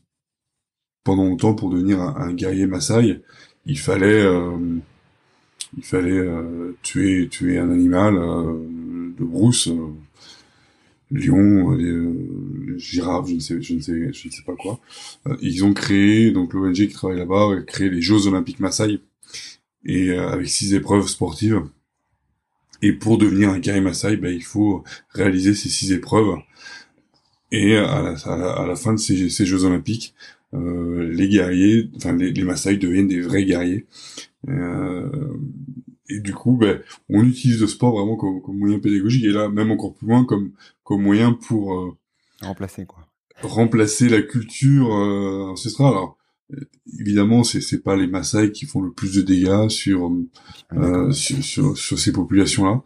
pendant 1.03 1.25
longtemps, 1.25 1.53
pour 1.55 1.69
devenir 1.69 2.01
un, 2.01 2.15
un 2.15 2.33
guerrier 2.33 2.67
Maasai, 2.67 3.21
il 3.65 3.79
fallait 3.79 4.23
euh, 4.23 4.79
il 5.77 5.83
fallait 5.83 6.11
euh, 6.11 6.75
tuer 6.83 7.27
tuer 7.29 7.57
un 7.57 7.71
animal 7.71 8.15
euh, 8.17 9.13
de 9.17 9.23
brousse, 9.23 9.67
euh, 9.67 9.87
lion, 11.11 11.77
girafe, 12.77 13.27
je 13.27 13.35
ne 13.35 13.39
sais 13.39 13.61
je 13.61 13.73
ne 13.75 13.79
sais 13.81 14.13
je 14.13 14.27
ne 14.27 14.31
sais 14.31 14.43
pas 14.45 14.55
quoi. 14.55 14.79
ils 15.41 15.63
ont 15.63 15.73
créé 15.73 16.31
donc 16.31 16.53
l'ONG 16.53 16.73
qui 16.73 16.89
travaille 16.89 17.19
là-bas 17.19 17.57
a 17.57 17.61
créé 17.61 17.89
les 17.89 18.01
Jeux 18.01 18.27
Olympiques 18.27 18.59
Maasai 18.59 18.99
et 19.85 20.11
avec 20.13 20.47
six 20.47 20.73
épreuves 20.73 21.07
sportives. 21.07 21.61
Et 22.83 22.93
pour 22.93 23.17
devenir 23.17 23.49
un 23.49 23.59
guerrier 23.59 23.81
Maasai, 23.81 24.17
ben, 24.17 24.33
il 24.33 24.43
faut 24.43 24.83
réaliser 25.09 25.53
ces 25.53 25.69
six 25.69 25.91
épreuves. 25.91 26.37
Et 27.51 27.75
à 27.75 28.01
la, 28.01 28.13
à 28.53 28.65
la, 28.65 28.75
fin 28.75 28.93
de 28.93 28.99
ces, 28.99 29.29
ces 29.29 29.45
Jeux 29.45 29.65
Olympiques, 29.65 30.15
euh, 30.53 31.09
les 31.11 31.29
guerriers, 31.29 31.89
enfin 31.97 32.15
les, 32.15 32.31
les 32.31 32.43
Maasai 32.43 32.77
deviennent 32.77 33.07
des 33.07 33.21
vrais 33.21 33.43
guerriers. 33.43 33.85
Euh, 34.47 35.09
et 36.09 36.19
du 36.19 36.33
coup, 36.33 36.57
ben, 36.57 36.81
on 37.09 37.23
utilise 37.23 37.61
le 37.61 37.67
sport 37.67 37.95
vraiment 37.97 38.15
comme, 38.15 38.41
comme, 38.41 38.57
moyen 38.57 38.79
pédagogique 38.79 39.23
et 39.23 39.31
là 39.31 39.49
même 39.49 39.71
encore 39.71 39.93
plus 39.93 40.07
loin 40.07 40.25
comme 40.25 40.51
comme 40.83 41.01
moyen 41.01 41.33
pour 41.33 41.73
euh, 41.73 41.97
remplacer 42.41 42.85
quoi. 42.85 43.07
Remplacer 43.41 44.09
la 44.09 44.21
culture 44.21 44.93
euh, 44.93 45.51
ancestrale. 45.51 45.93
Alors 45.93 46.17
évidemment, 46.99 47.43
c'est 47.43 47.61
c'est 47.61 47.81
pas 47.81 47.95
les 47.95 48.07
Maasai 48.07 48.51
qui 48.51 48.65
font 48.65 48.81
le 48.81 48.91
plus 48.91 49.15
de 49.15 49.21
dégâts 49.21 49.69
sur 49.69 50.11
euh, 50.73 51.11
sur, 51.11 51.43
sur, 51.43 51.77
sur, 51.77 51.97
ces 51.97 52.11
populations-là, 52.11 52.81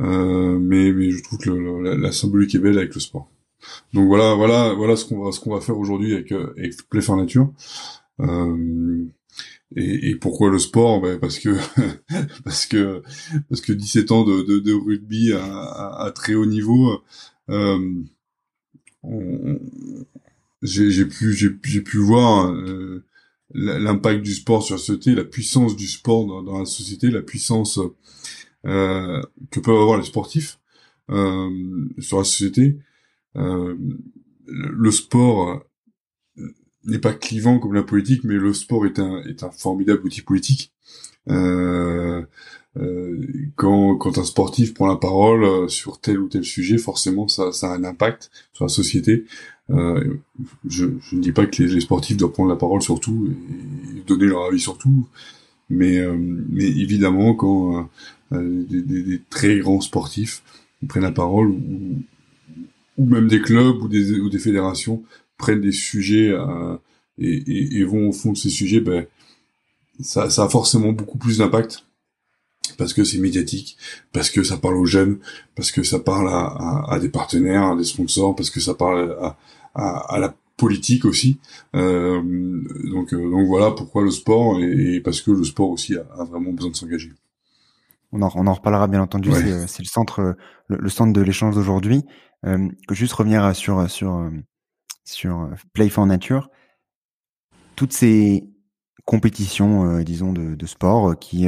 euh, 0.00 0.58
mais 0.58 0.92
mais 0.92 1.10
je 1.10 1.22
trouve 1.22 1.38
que 1.38 1.50
le, 1.50 1.82
la, 1.82 1.96
la, 1.96 2.12
symbolique 2.12 2.54
est 2.54 2.58
belle 2.58 2.78
avec 2.78 2.94
le 2.94 3.00
sport. 3.00 3.30
Donc 3.92 4.06
voilà, 4.08 4.34
voilà, 4.34 4.74
voilà 4.74 4.96
ce 4.96 5.04
qu'on 5.04 5.24
va 5.24 5.32
ce 5.32 5.40
qu'on 5.40 5.54
va 5.54 5.60
faire 5.60 5.78
aujourd'hui 5.78 6.14
avec 6.14 6.32
avec 6.32 6.88
Play 6.88 7.00
for 7.00 7.16
Nature. 7.16 7.52
Euh, 8.20 9.04
et, 9.74 10.10
et, 10.10 10.14
pourquoi 10.16 10.50
le 10.50 10.58
sport? 10.58 11.00
Ben 11.00 11.18
Parce 11.20 11.38
que 11.38 11.56
parce 12.44 12.66
que 12.66 13.02
parce 13.48 13.60
que 13.60 13.72
17 13.72 14.12
ans 14.12 14.24
de, 14.24 14.42
de, 14.42 14.58
de 14.60 14.72
rugby 14.72 15.32
à, 15.32 15.44
à, 15.44 16.06
à, 16.06 16.10
très 16.12 16.34
haut 16.34 16.46
niveau, 16.46 17.02
euh, 17.50 17.94
j'ai 20.62 21.04
pu 21.06 21.32
j'ai 21.32 21.50
pu 21.50 21.98
voir 21.98 22.50
euh, 22.52 23.04
l'impact 23.54 24.22
du 24.22 24.34
sport 24.34 24.62
sur 24.62 24.76
la 24.76 24.80
société, 24.80 25.14
la 25.14 25.24
puissance 25.24 25.76
du 25.76 25.86
sport 25.86 26.26
dans, 26.26 26.42
dans 26.42 26.58
la 26.58 26.64
société, 26.64 27.10
la 27.10 27.22
puissance 27.22 27.78
euh, 28.66 29.22
que 29.50 29.60
peuvent 29.60 29.80
avoir 29.80 29.98
les 29.98 30.04
sportifs 30.04 30.58
euh, 31.10 31.88
sur 31.98 32.18
la 32.18 32.24
société. 32.24 32.78
Euh, 33.36 33.76
le 34.46 34.90
sport 34.90 35.62
n'est 36.84 36.98
pas 36.98 37.12
clivant 37.12 37.58
comme 37.58 37.74
la 37.74 37.82
politique, 37.82 38.24
mais 38.24 38.34
le 38.34 38.52
sport 38.52 38.86
est 38.86 38.98
un, 38.98 39.22
est 39.24 39.42
un 39.42 39.50
formidable 39.50 40.06
outil 40.06 40.22
politique. 40.22 40.72
Euh, 41.28 42.22
euh, 42.78 43.20
quand, 43.56 44.18
un 44.18 44.24
sportif 44.24 44.74
prend 44.74 44.86
la 44.86 44.96
parole 44.96 45.44
euh, 45.44 45.68
sur 45.68 46.00
tel 46.00 46.18
ou 46.18 46.28
tel 46.28 46.44
sujet, 46.44 46.78
forcément 46.78 47.26
ça, 47.28 47.50
a 47.62 47.66
un 47.66 47.84
impact 47.84 48.30
sur 48.52 48.64
la 48.64 48.68
société. 48.68 49.24
Euh, 49.70 50.18
je, 50.68 50.86
ne 50.86 51.20
dis 51.20 51.32
pas 51.32 51.46
que 51.46 51.62
les, 51.62 51.80
sportifs 51.80 52.16
doivent 52.16 52.32
prendre 52.32 52.50
la 52.50 52.56
parole 52.56 52.82
sur 52.82 53.00
tout 53.00 53.34
et 53.96 54.00
donner 54.06 54.26
leur 54.26 54.44
avis 54.44 54.60
sur 54.60 54.78
tout, 54.78 55.08
mais, 55.70 55.98
euh, 55.98 56.16
mais 56.16 56.66
évidemment 56.66 57.34
quand 57.34 57.88
euh, 58.32 58.64
des, 58.68 58.82
des, 58.82 59.02
des, 59.02 59.20
très 59.28 59.58
grands 59.58 59.80
sportifs 59.80 60.42
prennent 60.86 61.02
la 61.02 61.10
parole, 61.10 61.48
ou, 61.48 62.02
ou 62.96 63.06
même 63.06 63.28
des 63.28 63.40
clubs 63.40 63.82
ou 63.82 63.88
des, 63.88 64.18
ou 64.20 64.28
des 64.28 64.38
fédérations 64.38 65.02
prennent 65.36 65.60
des 65.60 65.72
sujets 65.72 66.30
euh, 66.30 66.76
et, 67.18 67.36
et, 67.36 67.78
et, 67.78 67.84
vont 67.84 68.08
au 68.08 68.12
fond 68.12 68.32
de 68.32 68.36
ces 68.36 68.50
sujets, 68.50 68.80
ben, 68.80 69.06
ça, 70.00 70.30
ça 70.30 70.44
a 70.44 70.48
forcément 70.48 70.92
beaucoup 70.92 71.18
plus 71.18 71.38
d'impact 71.38 71.86
parce 72.76 72.92
que 72.92 73.04
c'est 73.04 73.18
médiatique, 73.18 73.76
parce 74.12 74.30
que 74.30 74.42
ça 74.42 74.56
parle 74.56 74.76
aux 74.76 74.86
jeunes, 74.86 75.18
parce 75.54 75.70
que 75.70 75.82
ça 75.82 75.98
parle 75.98 76.28
à, 76.28 76.46
à, 76.46 76.94
à, 76.94 76.98
des 76.98 77.08
partenaires, 77.08 77.64
à 77.64 77.76
des 77.76 77.84
sponsors, 77.84 78.34
parce 78.34 78.50
que 78.50 78.60
ça 78.60 78.74
parle 78.74 79.16
à, 79.20 79.36
à, 79.74 80.18
la 80.18 80.34
politique 80.56 81.04
aussi. 81.04 81.38
Euh, 81.74 82.20
donc, 82.90 83.12
euh, 83.12 83.30
donc 83.30 83.46
voilà 83.46 83.70
pourquoi 83.70 84.02
le 84.02 84.10
sport 84.10 84.58
et, 84.60 85.00
parce 85.00 85.20
que 85.20 85.30
le 85.30 85.44
sport 85.44 85.70
aussi 85.70 85.96
a, 85.96 86.24
vraiment 86.24 86.52
besoin 86.52 86.70
de 86.70 86.76
s'engager. 86.76 87.12
On 88.12 88.22
en, 88.22 88.30
on 88.34 88.46
en 88.46 88.54
reparlera 88.54 88.86
bien 88.86 89.02
entendu. 89.02 89.30
C'est 89.66 89.82
le 89.82 89.88
centre, 89.88 90.36
le, 90.68 90.88
centre 90.88 91.12
de 91.12 91.20
l'échange 91.20 91.54
d'aujourd'hui. 91.54 92.04
Juste 92.90 93.12
revenir 93.14 93.54
sur 93.56 93.90
sur 93.90 94.30
sur 95.04 95.50
Play 95.72 95.88
for 95.88 96.06
Nature. 96.06 96.50
Toutes 97.74 97.92
ces 97.92 98.48
compétitions, 99.04 100.00
disons 100.00 100.32
de, 100.32 100.66
sport, 100.66 101.18
qui 101.18 101.46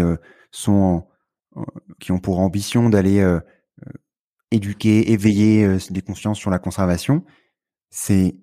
sont 0.50 1.06
qui 2.00 2.12
ont 2.12 2.18
pour 2.18 2.40
ambition 2.40 2.88
d'aller 2.88 3.24
éduquer, 4.50 5.12
éveiller 5.12 5.78
des 5.90 6.02
consciences 6.02 6.38
sur 6.38 6.50
la 6.50 6.58
conservation. 6.58 7.24
C'est 7.90 8.36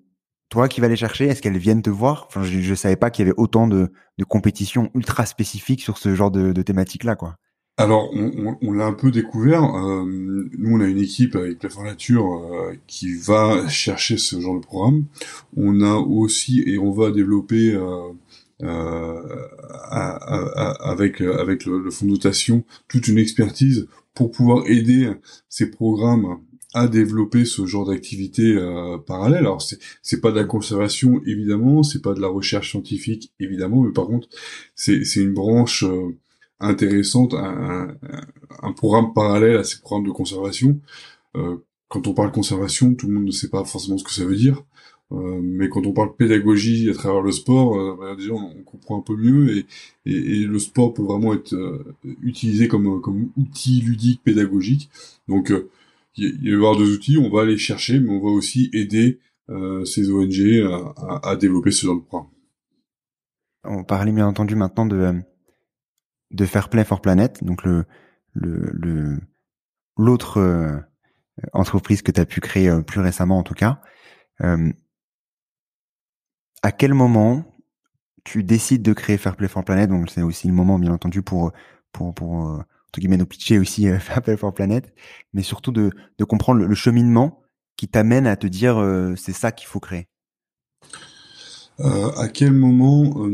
toi 0.48 0.68
qui 0.68 0.80
vas 0.80 0.88
les 0.88 0.96
chercher? 0.96 1.26
Est-ce 1.26 1.42
qu'elles 1.42 1.58
viennent 1.58 1.82
te 1.82 1.90
voir? 1.90 2.28
Je 2.42 2.70
ne 2.70 2.74
savais 2.74 2.96
pas 2.96 3.10
qu'il 3.10 3.24
y 3.24 3.28
avait 3.28 3.38
autant 3.38 3.66
de, 3.66 3.92
de 4.18 4.24
compétitions 4.24 4.90
ultra 4.94 5.26
spécifiques 5.26 5.82
sur 5.82 5.98
ce 5.98 6.14
genre 6.14 6.30
de, 6.30 6.52
de 6.52 6.62
thématique-là, 6.62 7.16
quoi. 7.16 7.36
Alors, 7.78 8.10
on, 8.14 8.56
on, 8.62 8.72
l'a 8.72 8.86
un 8.86 8.94
peu 8.94 9.10
découvert. 9.10 9.62
Euh, 9.62 10.04
nous, 10.06 10.76
on 10.76 10.80
a 10.80 10.86
une 10.86 10.98
équipe 10.98 11.36
avec 11.36 11.62
la 11.62 11.84
Nature 11.84 12.32
euh, 12.32 12.74
qui 12.86 13.14
va 13.14 13.68
chercher 13.68 14.16
ce 14.16 14.40
genre 14.40 14.58
de 14.58 14.64
programme. 14.64 15.04
On 15.56 15.82
a 15.82 15.94
aussi, 15.96 16.62
et 16.66 16.78
on 16.78 16.92
va 16.92 17.10
développer 17.10 17.74
euh, 17.74 18.12
euh 18.62 19.22
avec 20.80 21.20
avec 21.20 21.66
le, 21.66 21.82
le 21.82 21.90
fonds 21.90 22.06
de 22.06 22.12
dotation 22.12 22.64
toute 22.88 23.06
une 23.08 23.18
expertise 23.18 23.86
pour 24.14 24.30
pouvoir 24.30 24.66
aider 24.66 25.12
ces 25.48 25.70
programmes 25.70 26.38
à 26.76 26.88
développer 26.88 27.46
ce 27.46 27.64
genre 27.64 27.86
d'activité 27.86 28.54
euh, 28.54 28.98
parallèle. 28.98 29.38
Alors 29.38 29.62
c'est 29.62 29.78
c'est 30.02 30.20
pas 30.20 30.30
de 30.30 30.36
la 30.36 30.44
conservation 30.44 31.22
évidemment, 31.26 31.82
c'est 31.82 32.02
pas 32.02 32.12
de 32.12 32.20
la 32.20 32.28
recherche 32.28 32.70
scientifique 32.70 33.32
évidemment, 33.40 33.82
mais 33.82 33.92
par 33.92 34.06
contre 34.06 34.28
c'est 34.74 35.04
c'est 35.04 35.20
une 35.20 35.32
branche 35.32 35.84
euh, 35.84 36.14
intéressante, 36.60 37.34
un, 37.34 37.96
un, 38.62 38.72
programme 38.72 39.12
parallèle 39.12 39.56
à 39.56 39.64
ces 39.64 39.78
programmes 39.80 40.06
de 40.06 40.12
conservation. 40.12 40.80
Euh, 41.36 41.56
quand 41.88 42.06
on 42.06 42.14
parle 42.14 42.32
conservation, 42.32 42.94
tout 42.94 43.06
le 43.06 43.14
monde 43.14 43.26
ne 43.26 43.30
sait 43.30 43.50
pas 43.50 43.64
forcément 43.64 43.98
ce 43.98 44.04
que 44.04 44.12
ça 44.12 44.24
veut 44.24 44.36
dire. 44.36 44.62
Euh, 45.12 45.40
mais 45.42 45.68
quand 45.68 45.86
on 45.86 45.92
parle 45.92 46.16
pédagogie 46.16 46.90
à 46.90 46.94
travers 46.94 47.22
le 47.22 47.30
sport, 47.30 47.78
euh, 47.78 47.96
bah, 47.98 48.16
déjà 48.16 48.32
on, 48.32 48.62
comprend 48.64 48.98
un 48.98 49.02
peu 49.02 49.16
mieux 49.16 49.56
et, 49.56 49.66
et, 50.04 50.16
et 50.16 50.46
le 50.46 50.58
sport 50.58 50.94
peut 50.94 51.02
vraiment 51.02 51.32
être 51.34 51.54
utilisé 52.22 52.66
comme, 52.66 53.00
comme 53.00 53.30
outil 53.36 53.80
ludique 53.82 54.22
pédagogique. 54.24 54.90
Donc 55.28 55.52
il 56.16 56.42
va 56.42 56.50
y 56.50 56.54
avoir 56.54 56.76
deux 56.76 56.92
outils, 56.94 57.18
on 57.18 57.30
va 57.30 57.42
aller 57.42 57.58
chercher, 57.58 58.00
mais 58.00 58.10
on 58.10 58.20
va 58.20 58.30
aussi 58.30 58.70
aider 58.72 59.20
euh, 59.48 59.84
ces 59.84 60.10
ONG 60.10 60.40
à, 60.64 61.20
à, 61.30 61.36
développer 61.36 61.70
ce 61.70 61.86
genre 61.86 61.96
de 61.96 62.00
programme. 62.00 62.30
On 63.64 63.84
parlait 63.84 64.12
bien 64.12 64.26
entendu 64.26 64.56
maintenant 64.56 64.86
de 64.86 65.12
de 66.36 66.44
Fair 66.44 66.68
Play 66.68 66.84
for 66.84 67.00
Planet, 67.00 67.42
donc 67.42 67.64
le 67.64 67.84
le 68.34 69.18
l'autre 69.96 70.38
euh, 70.38 70.78
entreprise 71.52 72.02
que 72.02 72.12
tu 72.12 72.20
as 72.20 72.26
pu 72.26 72.40
créer 72.40 72.68
euh, 72.68 72.82
plus 72.82 73.00
récemment 73.00 73.38
en 73.38 73.42
tout 73.42 73.54
cas. 73.54 73.80
Euh, 74.42 74.72
à 76.62 76.72
quel 76.72 76.94
moment 76.94 77.44
tu 78.24 78.42
décides 78.42 78.82
de 78.82 78.92
créer 78.92 79.18
Fair 79.18 79.36
Play 79.36 79.48
for 79.48 79.64
Planet? 79.64 79.88
Donc 79.88 80.10
c'est 80.10 80.22
aussi 80.22 80.48
le 80.48 80.54
moment 80.54 80.78
bien 80.78 80.92
entendu 80.92 81.22
pour 81.22 81.52
pour 81.92 82.14
pour 82.14 82.32
entre 82.34 83.00
guillemets 83.00 83.16
nos 83.16 83.26
pitcher 83.26 83.58
aussi 83.58 83.88
euh, 83.88 83.98
Apple 84.14 84.36
for 84.36 84.52
Planet, 84.54 84.92
mais 85.32 85.42
surtout 85.42 85.72
de, 85.72 85.90
de 86.18 86.24
comprendre 86.24 86.64
le, 86.64 86.74
cheminement 86.74 87.42
qui 87.76 87.88
t'amène 87.88 88.26
à 88.26 88.36
te 88.36 88.46
dire 88.46 88.82
c'est 89.18 89.34
ça 89.34 89.52
qu'il 89.52 89.68
faut 89.68 89.80
créer. 89.80 90.08
À 91.78 92.28
quel 92.32 92.52
moment. 92.52 93.28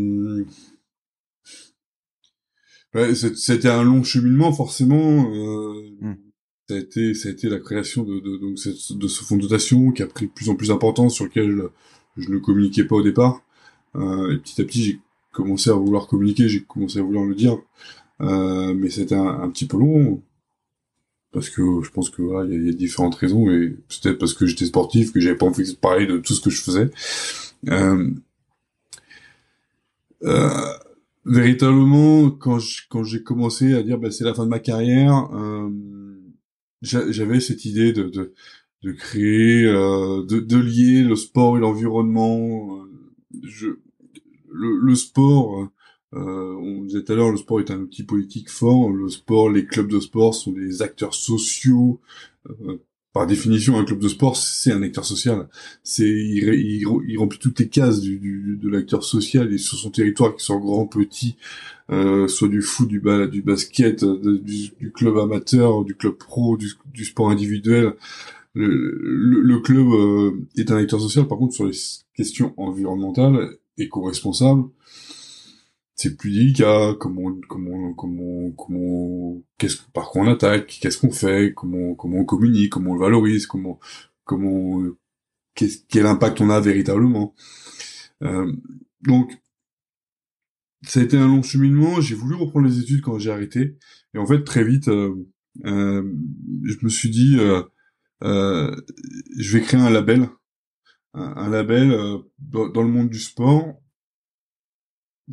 Ouais, 2.94 3.14
C'était 3.14 3.68
un 3.68 3.82
long 3.82 4.02
cheminement 4.02 4.52
forcément. 4.52 5.30
Euh, 5.34 5.90
hmm. 6.00 6.16
Ça 6.68 6.76
a 6.76 6.78
été 6.78 7.14
ça 7.14 7.28
a 7.28 7.32
été 7.32 7.48
la 7.48 7.58
création 7.58 8.02
de, 8.04 8.20
de, 8.20 8.36
donc, 8.36 8.54
de 8.54 9.08
ce 9.08 9.24
fonds 9.24 9.36
de 9.36 9.42
dotation 9.42 9.90
qui 9.90 10.02
a 10.02 10.06
pris 10.06 10.26
de 10.26 10.30
plus 10.30 10.48
en 10.48 10.54
plus 10.54 10.68
d'importance 10.68 11.14
sur 11.14 11.24
lequel 11.24 11.68
je, 12.16 12.30
ne 12.30 12.38
communiquais 12.38 12.84
pas 12.84 12.96
au 12.96 13.02
départ. 13.02 13.42
Euh, 13.96 14.34
et 14.34 14.38
petit 14.38 14.60
à 14.60 14.64
petit 14.64 14.82
j'ai 14.82 15.00
commencé 15.32 15.70
à 15.70 15.74
vouloir 15.74 16.06
communiquer, 16.06 16.48
j'ai 16.48 16.62
commencé 16.62 16.98
à 16.98 17.02
vouloir 17.02 17.24
le 17.24 17.34
dire. 17.34 17.58
Euh, 18.20 18.72
mais 18.74 18.90
c'était 18.90 19.16
un, 19.16 19.50
petit 19.50 19.66
peu 19.66 19.76
long 19.76 20.22
parce 21.32 21.50
que 21.50 21.62
je 21.82 21.90
pense 21.90 22.10
que 22.10 22.22
voilà, 22.22 22.48
il 22.54 22.66
y, 22.66 22.68
a 22.68 22.72
différentes 22.72 23.14
raisons 23.14 23.50
et 23.50 23.70
peut-être 23.70 24.18
parce 24.18 24.34
que 24.34 24.46
j'étais 24.46 24.66
sportif 24.66 25.12
que 25.12 25.20
j'avais 25.20 25.36
pas 25.36 25.46
envie 25.46 25.68
de 25.68 25.76
parler 25.76 26.06
de 26.06 26.18
tout 26.18 26.34
ce 26.34 26.40
que 26.40 26.50
je 26.50 26.62
faisais. 26.62 26.90
Euh, 27.68 28.10
euh, 30.24 30.74
véritablement, 31.24 32.30
quand 32.30 32.58
quand 32.90 33.04
j'ai 33.04 33.22
commencé 33.22 33.74
à 33.74 33.82
dire 33.82 33.98
bah, 33.98 34.10
c'est 34.10 34.24
la 34.24 34.34
fin 34.34 34.44
de 34.44 34.50
ma 34.50 34.58
carrière, 34.60 35.28
euh, 35.34 35.70
j'avais 36.82 37.40
cette 37.40 37.64
idée 37.64 37.92
de 37.92 38.04
de, 38.04 38.34
de 38.82 38.92
créer, 38.92 39.64
euh, 39.66 40.24
de, 40.24 40.40
de 40.40 40.56
lier 40.58 41.02
le 41.04 41.16
sport 41.16 41.56
et 41.56 41.60
l'environnement. 41.60 42.84
Je 43.42 43.68
le, 44.50 44.78
le 44.78 44.94
sport 44.94 45.68
euh, 46.14 46.54
on 46.56 46.82
disait 46.84 47.04
tout 47.04 47.12
à 47.12 47.16
l'heure, 47.16 47.30
le 47.30 47.38
sport 47.38 47.60
est 47.60 47.70
un 47.70 47.80
outil 47.80 48.02
politique 48.04 48.50
fort. 48.50 48.90
Le 48.90 49.08
sport, 49.08 49.50
les 49.50 49.64
clubs 49.66 49.88
de 49.88 50.00
sport 50.00 50.34
sont 50.34 50.52
des 50.52 50.82
acteurs 50.82 51.14
sociaux. 51.14 52.00
Euh, 53.12 53.18
par 53.20 53.26
définition, 53.26 53.78
un 53.78 53.84
club 53.84 53.98
de 53.98 54.08
sport, 54.08 54.36
c'est 54.36 54.72
un 54.72 54.82
acteur 54.82 55.04
social. 55.04 55.48
C'est 55.82 56.08
il, 56.08 56.84
remplit 57.18 57.38
toutes 57.38 57.60
les 57.60 57.68
cases 57.68 58.00
du, 58.00 58.58
de 58.60 58.68
l'acteur 58.68 59.04
social 59.04 59.52
et 59.52 59.58
sur 59.58 59.78
son 59.78 59.90
territoire, 59.90 60.34
qui 60.34 60.44
soit 60.44 60.58
grand, 60.58 60.86
petit, 60.86 61.36
euh, 61.90 62.28
soit 62.28 62.48
du 62.48 62.62
foot, 62.62 62.88
du, 62.88 63.00
bas, 63.00 63.26
du 63.26 63.42
basket, 63.42 64.04
du, 64.04 64.70
du, 64.80 64.92
club 64.92 65.18
amateur, 65.18 65.84
du 65.84 65.94
club 65.94 66.14
pro, 66.14 66.56
du, 66.56 67.04
sport 67.04 67.30
individuel. 67.30 67.94
Le, 68.54 69.58
club 69.60 69.86
euh, 69.88 70.32
est 70.56 70.70
un 70.70 70.76
acteur 70.76 71.00
social. 71.00 71.26
Par 71.26 71.38
contre, 71.38 71.54
sur 71.54 71.66
les 71.66 71.76
questions 72.14 72.54
environnementales, 72.56 73.56
éco-responsables, 73.78 74.64
c'est 76.02 76.16
plus 76.16 76.32
délicat, 76.32 76.96
comment, 76.98 77.32
comment, 77.48 77.94
comment, 77.94 78.50
comment, 78.52 79.40
qu'est-ce, 79.56 79.82
par 79.92 80.10
quoi 80.10 80.22
on 80.22 80.32
attaque, 80.32 80.78
qu'est-ce 80.80 80.98
qu'on 80.98 81.12
fait, 81.12 81.54
comment, 81.54 81.94
comment 81.94 82.18
on 82.18 82.24
communique, 82.24 82.70
comment 82.70 82.90
on 82.90 82.94
le 82.94 83.00
valorise, 83.00 83.46
comment, 83.46 83.78
comment, 84.24 84.82
quel 85.54 86.06
impact 86.06 86.40
on 86.40 86.50
a 86.50 86.58
véritablement. 86.58 87.36
Euh, 88.24 88.52
donc, 89.02 89.32
ça 90.82 90.98
a 90.98 91.04
été 91.04 91.16
un 91.16 91.28
long 91.28 91.42
cheminement. 91.42 92.00
J'ai 92.00 92.16
voulu 92.16 92.34
reprendre 92.34 92.66
les 92.66 92.80
études 92.80 93.02
quand 93.02 93.20
j'ai 93.20 93.30
arrêté, 93.30 93.76
et 94.14 94.18
en 94.18 94.26
fait 94.26 94.42
très 94.42 94.64
vite, 94.64 94.88
euh, 94.88 95.14
euh, 95.66 96.02
je 96.64 96.78
me 96.82 96.88
suis 96.88 97.10
dit, 97.10 97.38
je 98.22 99.52
vais 99.52 99.60
créer 99.60 99.80
un 99.80 99.90
label, 99.90 100.28
un, 101.14 101.48
label 101.48 101.96
dans, 102.40 102.82
le 102.82 102.88
monde 102.88 103.08
du 103.08 103.20
sport 103.20 103.80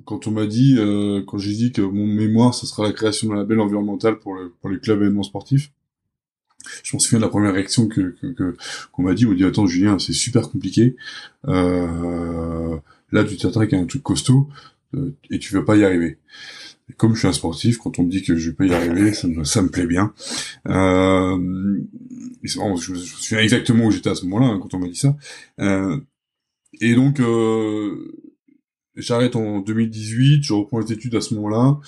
quand 0.06 0.28
on 0.28 0.32
m'a 0.32 0.46
dit, 0.46 0.76
euh, 0.78 1.24
quand 1.26 1.38
j'ai 1.38 1.54
dit 1.54 1.72
que 1.72 1.82
mon 1.82 2.06
mémoire, 2.06 2.54
ce 2.54 2.66
sera 2.66 2.84
la 2.84 2.94
création 2.94 3.30
d'un 3.30 3.36
label 3.36 3.60
environnemental 3.60 4.20
pour, 4.20 4.36
le, 4.36 4.54
pour 4.62 4.70
les 4.70 4.80
clubs 4.80 5.02
événements 5.02 5.24
sportifs, 5.24 5.72
je 6.84 6.96
me 6.96 7.00
souviens 7.00 7.20
de 7.20 7.24
la 7.24 7.30
première 7.30 7.54
réaction 7.54 7.88
que 7.88 8.16
qu'on 8.92 9.04
m'a 9.04 9.14
dit. 9.14 9.26
On 9.26 9.30
m'a 9.30 9.36
dit 9.36 9.46
attends 9.46 9.66
Julien, 9.66 9.98
c'est 9.98 10.14
super 10.14 10.50
compliqué. 10.50 10.96
Euh, 11.48 12.78
là, 13.12 13.24
tu 13.24 13.38
t'attaques 13.38 13.74
à 13.74 13.78
un 13.78 13.86
truc 13.86 14.04
costaud 14.04 14.50
euh, 14.96 15.16
et 15.30 15.40
tu 15.40 15.54
veux 15.54 15.66
pas 15.66 15.78
y 15.78 15.86
arriver. 15.86 16.18
Et 16.90 16.94
comme 16.94 17.14
je 17.14 17.20
suis 17.20 17.28
un 17.28 17.34
sportif, 17.34 17.78
quand 17.78 18.00
on 18.00 18.04
me 18.04 18.10
dit 18.10 18.24
que 18.24 18.36
je 18.36 18.52
peux 18.52 18.68
y 18.68 18.74
arriver, 18.74 19.14
ça 19.14 19.28
me, 19.28 19.44
ça 19.44 19.62
me 19.62 19.70
plaît 19.70 19.86
bien. 19.86 20.14
Euh, 20.68 21.80
je, 22.44 22.60
me 22.92 22.98
souviens 22.98 23.44
exactement 23.44 23.86
où 23.86 23.92
j'étais 23.92 24.10
à 24.10 24.16
ce 24.16 24.26
moment-là 24.26 24.54
hein, 24.54 24.60
quand 24.62 24.74
on 24.74 24.80
m'a 24.80 24.88
dit 24.88 24.96
ça. 24.96 25.16
Euh, 25.60 26.00
et 26.82 26.96
donc, 26.96 27.20
euh, 27.20 28.29
J'arrête 29.00 29.36
en 29.36 29.60
2018, 29.60 30.44
je 30.44 30.54
reprends 30.54 30.80
les 30.80 30.92
études 30.92 31.16
à 31.16 31.22
ce 31.22 31.34
moment-là. 31.36 31.80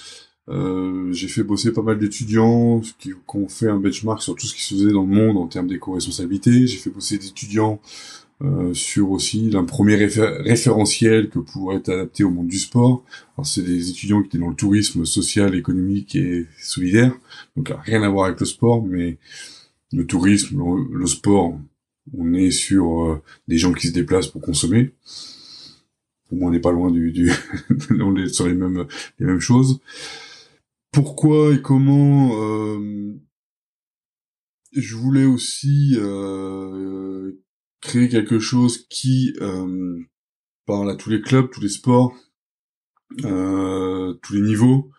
Euh, 0.49 1.13
j'ai 1.13 1.27
fait 1.27 1.43
bosser 1.43 1.71
pas 1.71 1.81
mal 1.81 1.99
d'étudiants 1.99 2.81
qui, 2.99 3.13
ont 3.33 3.47
fait 3.47 3.69
un 3.69 3.77
benchmark 3.77 4.21
sur 4.21 4.35
tout 4.35 4.47
ce 4.47 4.55
qui 4.55 4.61
se 4.61 4.73
faisait 4.73 4.91
dans 4.91 5.03
le 5.03 5.07
monde 5.07 5.37
en 5.37 5.47
termes 5.47 5.67
d'éco-responsabilité. 5.67 6.67
J'ai 6.67 6.77
fait 6.77 6.89
bosser 6.89 7.17
des 7.17 7.27
étudiants 7.27 7.79
euh, 8.41 8.73
sur 8.73 9.11
aussi 9.11 9.51
un 9.53 9.63
premier 9.63 9.95
référentiel 9.95 11.29
que 11.29 11.39
pourrait 11.39 11.77
être 11.77 11.89
adapté 11.89 12.23
au 12.23 12.31
monde 12.31 12.47
du 12.47 12.57
sport. 12.57 13.03
Alors 13.37 13.45
c'est 13.45 13.61
des 13.61 13.89
étudiants 13.89 14.21
qui 14.21 14.27
étaient 14.27 14.39
dans 14.39 14.49
le 14.49 14.55
tourisme 14.55 15.05
social, 15.05 15.53
économique 15.55 16.15
et 16.15 16.47
solidaire, 16.59 17.13
donc 17.55 17.71
rien 17.85 18.01
à 18.01 18.09
voir 18.09 18.25
avec 18.25 18.39
le 18.39 18.45
sport, 18.45 18.83
mais 18.83 19.17
le 19.93 20.07
tourisme, 20.07 20.59
le, 20.91 21.05
sport, 21.05 21.59
on 22.17 22.33
est 22.33 22.51
sur 22.51 23.03
euh, 23.03 23.21
des 23.47 23.57
gens 23.57 23.73
qui 23.73 23.87
se 23.87 23.93
déplacent 23.93 24.27
pour 24.27 24.41
consommer 24.41 24.91
on 26.31 26.49
n'est 26.51 26.59
pas 26.59 26.71
loin 26.71 26.91
du, 26.91 27.11
du 27.11 27.31
on 27.99 28.15
est 28.15 28.29
sur 28.29 28.47
les 28.47 28.53
mêmes 28.53 28.87
les 29.19 29.25
mêmes 29.25 29.39
choses. 29.39 29.79
Pourquoi 30.91 31.53
et 31.53 31.61
comment 31.61 32.31
euh, 32.33 33.13
je 34.73 34.95
voulais 34.95 35.25
aussi 35.25 35.95
euh, 35.97 37.33
créer 37.81 38.09
quelque 38.09 38.39
chose 38.39 38.87
qui 38.89 39.35
parle 40.65 40.89
à 40.89 40.95
tous 40.95 41.09
les 41.09 41.21
clubs, 41.21 41.49
tous 41.49 41.61
les 41.61 41.69
sports, 41.69 42.15
tous 43.17 44.33
les 44.33 44.41
niveaux. 44.41 44.91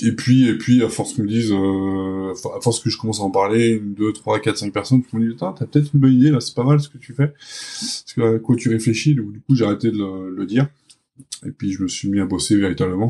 Et 0.00 0.12
puis, 0.12 0.48
et 0.48 0.58
puis, 0.58 0.82
à 0.82 0.88
force 0.88 1.14
qu'ils 1.14 1.24
me 1.24 1.28
disent, 1.28 1.52
à 1.52 2.60
force 2.60 2.80
que 2.80 2.90
je 2.90 2.98
commence 2.98 3.20
à 3.20 3.22
en 3.22 3.30
parler, 3.30 3.70
une, 3.70 3.94
deux, 3.94 4.12
trois, 4.12 4.40
quatre, 4.40 4.58
cinq 4.58 4.72
personnes 4.72 5.04
qui 5.04 5.16
me 5.16 5.28
disent, 5.28 5.36
t'as 5.38 5.52
peut-être 5.52 5.90
une 5.94 6.00
bonne 6.00 6.12
idée 6.12 6.30
là, 6.30 6.40
c'est 6.40 6.54
pas 6.54 6.64
mal 6.64 6.80
ce 6.80 6.88
que 6.88 6.98
tu 6.98 7.14
fais, 7.14 7.32
que 8.14 8.36
à 8.36 8.38
quoi 8.38 8.56
tu 8.56 8.68
réfléchis. 8.68 9.14
Du 9.14 9.22
coup, 9.22 9.54
j'ai 9.54 9.64
arrêté 9.64 9.90
de 9.90 10.30
le, 10.30 10.46
dire. 10.46 10.66
Et 11.46 11.50
puis, 11.50 11.72
je 11.72 11.82
me 11.82 11.88
suis 11.88 12.08
mis 12.08 12.20
à 12.20 12.26
bosser 12.26 12.56
véritablement. 12.56 13.08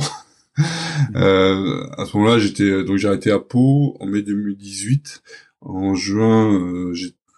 euh, 1.17 1.87
à 1.97 2.05
ce 2.05 2.17
moment-là, 2.17 2.39
j'étais 2.39 2.85
donc 2.85 2.99
j'ai 2.99 3.09
arrêté 3.09 3.31
à 3.31 3.39
Pau 3.39 3.97
en 4.01 4.07
mai 4.07 4.23
2018. 4.23 5.23
En 5.63 5.95
juin, 5.95 6.53
euh, 6.53 6.95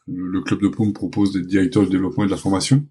le 0.09 0.41
club 0.41 0.61
de 0.61 0.69
Pau 0.69 0.85
me 0.85 0.93
propose 0.93 1.33
d'être 1.33 1.47
directeur 1.47 1.85
du 1.85 1.91
développement 1.91 2.25
et 2.25 2.27
de 2.27 2.33
la 2.33 2.37
formation. 2.37 2.85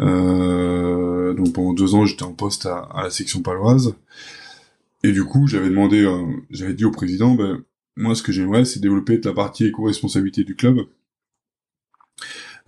Euh, 0.00 1.34
donc 1.34 1.52
pendant 1.52 1.72
deux 1.72 1.94
ans, 1.94 2.04
j'étais 2.04 2.22
en 2.22 2.32
poste 2.32 2.66
à, 2.66 2.88
la 3.02 3.10
section 3.10 3.42
paloise. 3.42 3.94
Et 5.08 5.12
du 5.12 5.24
coup, 5.24 5.46
j'avais 5.46 5.68
demandé, 5.68 6.04
euh, 6.04 6.26
j'avais 6.50 6.74
dit 6.74 6.84
au 6.84 6.90
président, 6.90 7.34
ben 7.34 7.64
moi, 7.96 8.14
ce 8.14 8.22
que 8.22 8.32
j'aimerais, 8.32 8.64
c'est 8.64 8.80
développer 8.80 9.20
la 9.22 9.32
partie 9.32 9.66
éco-responsabilité 9.66 10.44
du 10.44 10.54
club. 10.54 10.80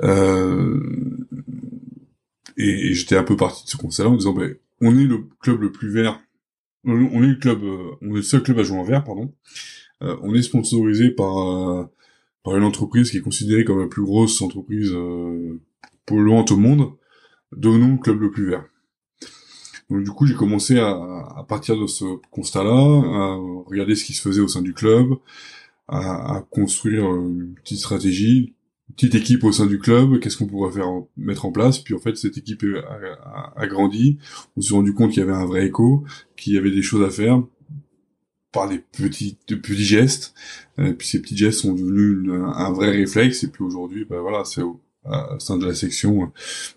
Euh, 0.02 0.80
et, 2.56 2.94
j'étais 2.94 3.16
un 3.16 3.22
peu 3.22 3.36
parti 3.36 3.64
de 3.64 3.70
ce 3.70 3.76
constat-là 3.76 4.10
en 4.10 4.16
disant, 4.16 4.32
ben, 4.32 4.56
on 4.80 4.98
est 4.98 5.04
le 5.04 5.28
club 5.40 5.60
le 5.60 5.72
plus 5.72 5.90
vert 5.90 6.20
on 6.84 7.22
est 7.22 7.28
le 7.28 7.36
club, 7.36 7.62
euh, 7.62 7.90
on 8.02 8.12
est 8.12 8.16
le 8.16 8.22
seul 8.22 8.42
club 8.42 8.58
à 8.58 8.62
jouer 8.62 8.78
en 8.78 8.84
vert, 8.84 9.04
pardon. 9.04 9.32
Euh, 10.02 10.16
on 10.22 10.34
est 10.34 10.42
sponsorisé 10.42 11.10
par 11.10 11.38
euh, 11.38 11.84
par 12.42 12.56
une 12.56 12.64
entreprise 12.64 13.10
qui 13.10 13.18
est 13.18 13.22
considérée 13.22 13.64
comme 13.64 13.80
la 13.80 13.86
plus 13.86 14.02
grosse 14.02 14.40
entreprise 14.40 14.94
polluante 16.06 16.50
au 16.52 16.56
monde. 16.56 16.92
Donnons 17.52 17.92
le 17.92 17.98
club 17.98 18.20
le 18.20 18.30
plus 18.30 18.48
vert. 18.48 18.64
Donc 19.90 20.04
du 20.04 20.10
coup, 20.10 20.26
j'ai 20.26 20.34
commencé 20.34 20.78
à, 20.78 21.44
partir 21.48 21.76
de 21.76 21.86
ce 21.86 22.04
constat-là, 22.30 22.70
à 22.70 23.34
regarder 23.66 23.96
ce 23.96 24.04
qui 24.04 24.12
se 24.12 24.22
faisait 24.22 24.40
au 24.40 24.48
sein 24.48 24.62
du 24.62 24.72
club, 24.72 25.14
à, 25.88 26.44
construire 26.50 27.04
une 27.04 27.54
petite 27.54 27.78
stratégie, 27.78 28.54
petite 28.96 29.14
équipe 29.16 29.44
au 29.44 29.52
sein 29.52 29.66
du 29.66 29.78
club, 29.78 30.20
qu'est-ce 30.20 30.36
qu'on 30.36 30.46
pourrait 30.46 30.72
faire 30.72 30.88
mettre 31.16 31.44
en 31.44 31.52
place 31.52 31.78
Puis 31.78 31.94
en 31.94 31.98
fait, 31.98 32.16
cette 32.16 32.38
équipe 32.38 32.64
a, 33.56 33.66
grandi. 33.66 34.18
On 34.56 34.60
s'est 34.60 34.74
rendu 34.74 34.94
compte 34.94 35.10
qu'il 35.10 35.20
y 35.20 35.22
avait 35.22 35.32
un 35.32 35.46
vrai 35.46 35.66
écho, 35.66 36.04
qu'il 36.36 36.54
y 36.54 36.58
avait 36.58 36.70
des 36.70 36.82
choses 36.82 37.02
à 37.02 37.10
faire 37.10 37.42
par 38.52 38.68
des 38.68 38.78
petits, 38.78 39.38
petits 39.46 39.84
gestes. 39.84 40.34
Et 40.78 40.82
euh, 40.82 40.92
puis 40.92 41.06
ces 41.06 41.22
petits 41.22 41.36
gestes 41.36 41.60
sont 41.60 41.72
devenus 41.72 42.30
un 42.32 42.72
vrai 42.72 42.90
réflexe. 42.90 43.44
Et 43.44 43.48
puis 43.48 43.62
aujourd'hui, 43.62 44.04
ben 44.04 44.20
voilà, 44.20 44.44
c'est 44.44 44.62
au, 45.04 45.38
sein 45.38 45.58
de 45.58 45.66
la 45.66 45.74
section, 45.74 46.32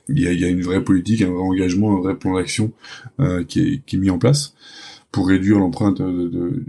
il 0.08 0.20
y, 0.20 0.28
a, 0.28 0.32
il 0.32 0.40
y 0.40 0.46
a, 0.46 0.50
une 0.50 0.62
vraie 0.62 0.84
politique, 0.84 1.22
un 1.22 1.32
vrai 1.32 1.42
engagement, 1.42 1.98
un 1.98 2.02
vrai 2.02 2.16
plan 2.16 2.36
d'action 2.36 2.72
euh, 3.20 3.44
qui, 3.44 3.60
est, 3.60 3.86
qui 3.86 3.98
est 3.98 4.00
mis 4.00 4.10
en 4.10 4.18
place 4.18 4.56
pour 5.12 5.28
réduire 5.28 5.60
l'empreinte 5.60 6.02
de, 6.02 6.64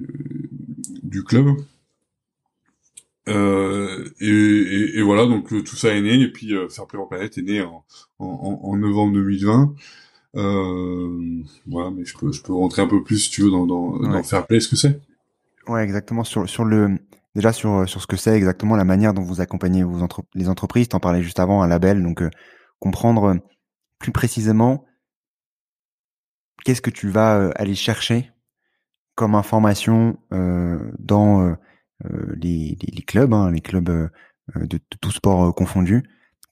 du 1.02 1.24
club. 1.24 1.56
Euh, 3.26 4.04
et, 4.20 4.98
et, 4.98 5.02
voilà, 5.02 5.24
donc 5.26 5.50
euh, 5.52 5.62
tout 5.62 5.76
ça 5.76 5.94
est 5.94 6.02
né, 6.02 6.20
et 6.20 6.30
puis 6.30 6.54
euh, 6.54 6.68
Fairplay 6.68 6.98
en 6.98 7.06
planète 7.06 7.38
est 7.38 7.42
né 7.42 7.62
en, 7.62 7.82
en, 8.18 8.60
en 8.62 8.76
novembre 8.76 9.14
2020. 9.14 9.74
Euh, 10.36 11.42
voilà, 11.66 11.90
mais 11.90 12.04
je 12.04 12.16
peux, 12.18 12.32
je 12.32 12.42
peux 12.42 12.52
rentrer 12.52 12.82
un 12.82 12.86
peu 12.86 13.02
plus, 13.02 13.18
si 13.18 13.30
tu 13.30 13.42
veux, 13.42 13.50
dans, 13.50 13.66
dans, 13.66 13.98
dans 13.98 14.22
Fairplay, 14.22 14.60
ce 14.60 14.68
que 14.68 14.76
c'est. 14.76 15.00
Ouais, 15.68 15.82
exactement. 15.82 16.24
Sur, 16.24 16.48
sur 16.48 16.64
le, 16.64 16.98
déjà 17.34 17.52
sur, 17.52 17.88
sur 17.88 18.00
ce 18.00 18.06
que 18.06 18.16
c'est 18.16 18.36
exactement 18.36 18.76
la 18.76 18.84
manière 18.84 19.14
dont 19.14 19.22
vous 19.22 19.40
accompagnez 19.40 19.82
vos 19.82 20.06
les 20.34 20.48
entreprises. 20.48 20.88
T'en 20.88 21.00
parlais 21.00 21.22
juste 21.22 21.40
avant, 21.40 21.62
un 21.62 21.68
label, 21.68 22.02
donc 22.02 22.22
comprendre 22.78 23.38
plus 23.98 24.12
précisément 24.12 24.84
qu'est-ce 26.64 26.82
que 26.82 26.90
tu 26.90 27.08
vas 27.08 27.50
aller 27.56 27.74
chercher 27.74 28.30
comme 29.14 29.34
information 29.34 30.18
dans 30.30 31.56
euh, 32.04 32.34
les, 32.36 32.76
clubs, 33.06 33.32
hein, 33.32 33.50
les 33.50 33.60
clubs 33.60 33.88
euh, 33.88 34.08
de, 34.56 34.76
de, 34.76 34.96
tout 35.00 35.10
sport 35.10 35.44
euh, 35.44 35.52
confondu, 35.52 36.02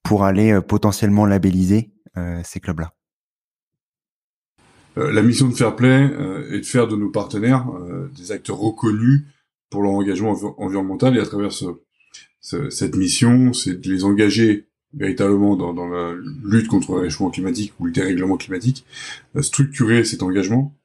pour 0.02 0.24
aller 0.24 0.60
potentiellement 0.60 1.26
labelliser 1.26 1.92
ces 2.44 2.60
clubs-là 2.60 2.92
La 4.96 5.22
mission 5.22 5.48
de 5.48 5.54
Fairplay 5.54 6.10
est 6.50 6.60
de 6.60 6.66
faire 6.66 6.88
de 6.88 6.96
nos 6.96 7.08
partenaires 7.08 7.66
des 8.14 8.32
acteurs 8.32 8.58
reconnus 8.58 9.22
pour 9.72 9.82
leur 9.82 9.92
engagement 9.92 10.36
environnemental 10.58 11.16
et 11.16 11.20
à 11.20 11.26
travers 11.26 11.50
ce, 11.50 12.70
cette 12.70 12.94
mission, 12.94 13.52
c'est 13.52 13.80
de 13.80 13.90
les 13.90 14.04
engager 14.04 14.68
véritablement 14.94 15.56
dans, 15.56 15.72
dans, 15.72 15.88
la 15.88 16.14
lutte 16.44 16.68
contre 16.68 16.92
le 16.92 17.00
réchauffement 17.00 17.30
climatique 17.30 17.72
ou 17.80 17.86
le 17.86 17.92
dérèglement 17.92 18.36
climatique, 18.36 18.84
structurer 19.40 20.04
cet 20.04 20.22
engagement 20.22 20.76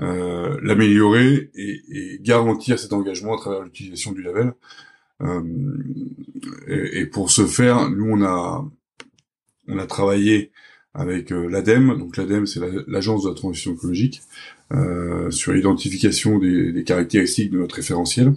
euh, 0.00 0.56
l'améliorer 0.62 1.50
et, 1.56 1.82
et, 1.90 2.18
garantir 2.20 2.78
cet 2.78 2.92
engagement 2.92 3.34
à 3.34 3.38
travers 3.38 3.64
l'utilisation 3.64 4.12
du 4.12 4.22
label. 4.22 4.52
Euh, 5.22 5.42
et, 6.68 7.00
et, 7.00 7.06
pour 7.06 7.32
ce 7.32 7.46
faire, 7.46 7.90
nous 7.90 8.08
on 8.08 8.22
a 8.22 8.64
on 9.66 9.76
a 9.76 9.86
travaillé 9.86 10.52
avec 10.94 11.32
euh, 11.32 11.48
l'ADEME, 11.48 11.98
donc 11.98 12.16
l'ADEME 12.16 12.46
c'est 12.46 12.60
l'agence 12.86 13.24
de 13.24 13.28
la 13.28 13.34
transition 13.34 13.74
écologique, 13.74 14.22
euh, 14.72 15.30
sur 15.30 15.52
l'identification 15.52 16.38
des, 16.38 16.72
des, 16.72 16.84
caractéristiques 16.84 17.50
de 17.50 17.58
notre 17.58 17.76
référentiel. 17.76 18.34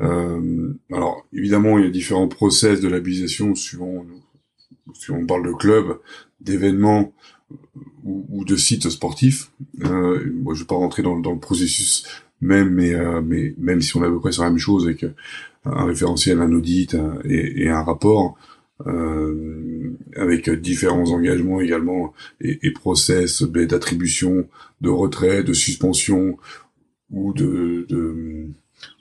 Euh, 0.00 0.72
alors 0.90 1.26
évidemment 1.32 1.78
il 1.78 1.84
y 1.84 1.88
a 1.88 1.90
différents 1.90 2.28
process 2.28 2.80
de 2.80 2.88
labellisation 2.88 3.54
suivant 3.54 4.04
si 4.94 5.10
on 5.10 5.26
parle 5.26 5.46
de 5.46 5.52
club, 5.52 5.98
d'événements, 6.40 7.12
ou, 8.04 8.26
ou, 8.30 8.44
de 8.44 8.56
sites 8.56 8.88
sportifs. 8.90 9.50
Euh, 9.84 10.32
moi, 10.34 10.54
je 10.54 10.60
vais 10.60 10.66
pas 10.66 10.74
rentrer 10.74 11.02
dans, 11.02 11.18
dans 11.18 11.32
le 11.32 11.38
processus 11.38 12.04
même, 12.40 12.70
mais, 12.70 12.94
euh, 12.94 13.20
mais 13.22 13.54
même 13.58 13.80
si 13.80 13.96
on 13.96 14.02
est 14.02 14.06
à 14.06 14.10
peu 14.10 14.20
près 14.20 14.32
sur 14.32 14.42
la 14.42 14.50
même 14.50 14.58
chose 14.58 14.84
avec 14.84 15.04
euh, 15.04 15.14
un 15.64 15.84
référentiel, 15.84 16.40
un 16.40 16.52
audit 16.52 16.96
et, 17.24 17.64
et, 17.64 17.68
un 17.68 17.82
rapport, 17.82 18.36
euh, 18.86 19.96
avec 20.16 20.50
différents 20.50 21.10
engagements 21.10 21.60
également 21.60 22.12
et, 22.40 22.58
et 22.62 22.70
process 22.72 23.42
d'attribution, 23.42 24.48
de 24.80 24.90
retrait, 24.90 25.42
de 25.42 25.52
suspension 25.52 26.38
ou 27.10 27.32
de, 27.32 27.86
de, 27.88 28.46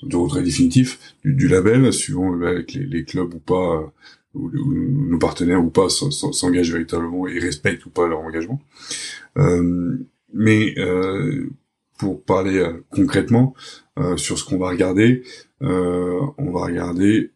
de 0.04 0.16
retrait 0.16 0.44
définitif 0.44 1.16
du, 1.24 1.34
du 1.34 1.48
label, 1.48 1.92
suivant 1.94 2.34
avec 2.34 2.74
les, 2.74 2.86
les, 2.86 3.04
clubs 3.06 3.34
ou 3.34 3.40
pas 3.40 3.92
où, 4.34 4.50
nos 4.54 5.18
partenaires 5.18 5.64
ou 5.64 5.70
pas 5.70 5.90
s'engagent 5.90 6.72
véritablement 6.72 7.28
et 7.28 7.40
respectent 7.40 7.86
ou 7.86 7.90
pas 7.90 8.08
leur 8.08 8.20
engagement. 8.20 8.62
Euh, 9.38 9.98
mais 10.34 10.74
euh, 10.78 11.50
pour 11.98 12.24
parler 12.24 12.58
euh, 12.58 12.84
concrètement 12.90 13.54
euh, 14.00 14.18
sur 14.18 14.40
ce 14.40 14.44
qu'on 14.44 14.58
va 14.58 14.70
regarder, 14.70 15.24
euh, 15.62 16.20
on 16.38 16.52
va 16.52 16.66
regarder 16.66 17.32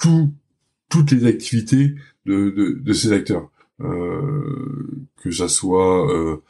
tout, 0.00 0.30
toutes 0.88 1.10
les 1.10 1.26
activités 1.26 1.94
de, 2.26 2.50
de, 2.50 2.92
ces 2.92 3.12
acteurs, 3.12 3.50
que 3.78 5.30
ça 5.30 5.48
soit 5.48 6.40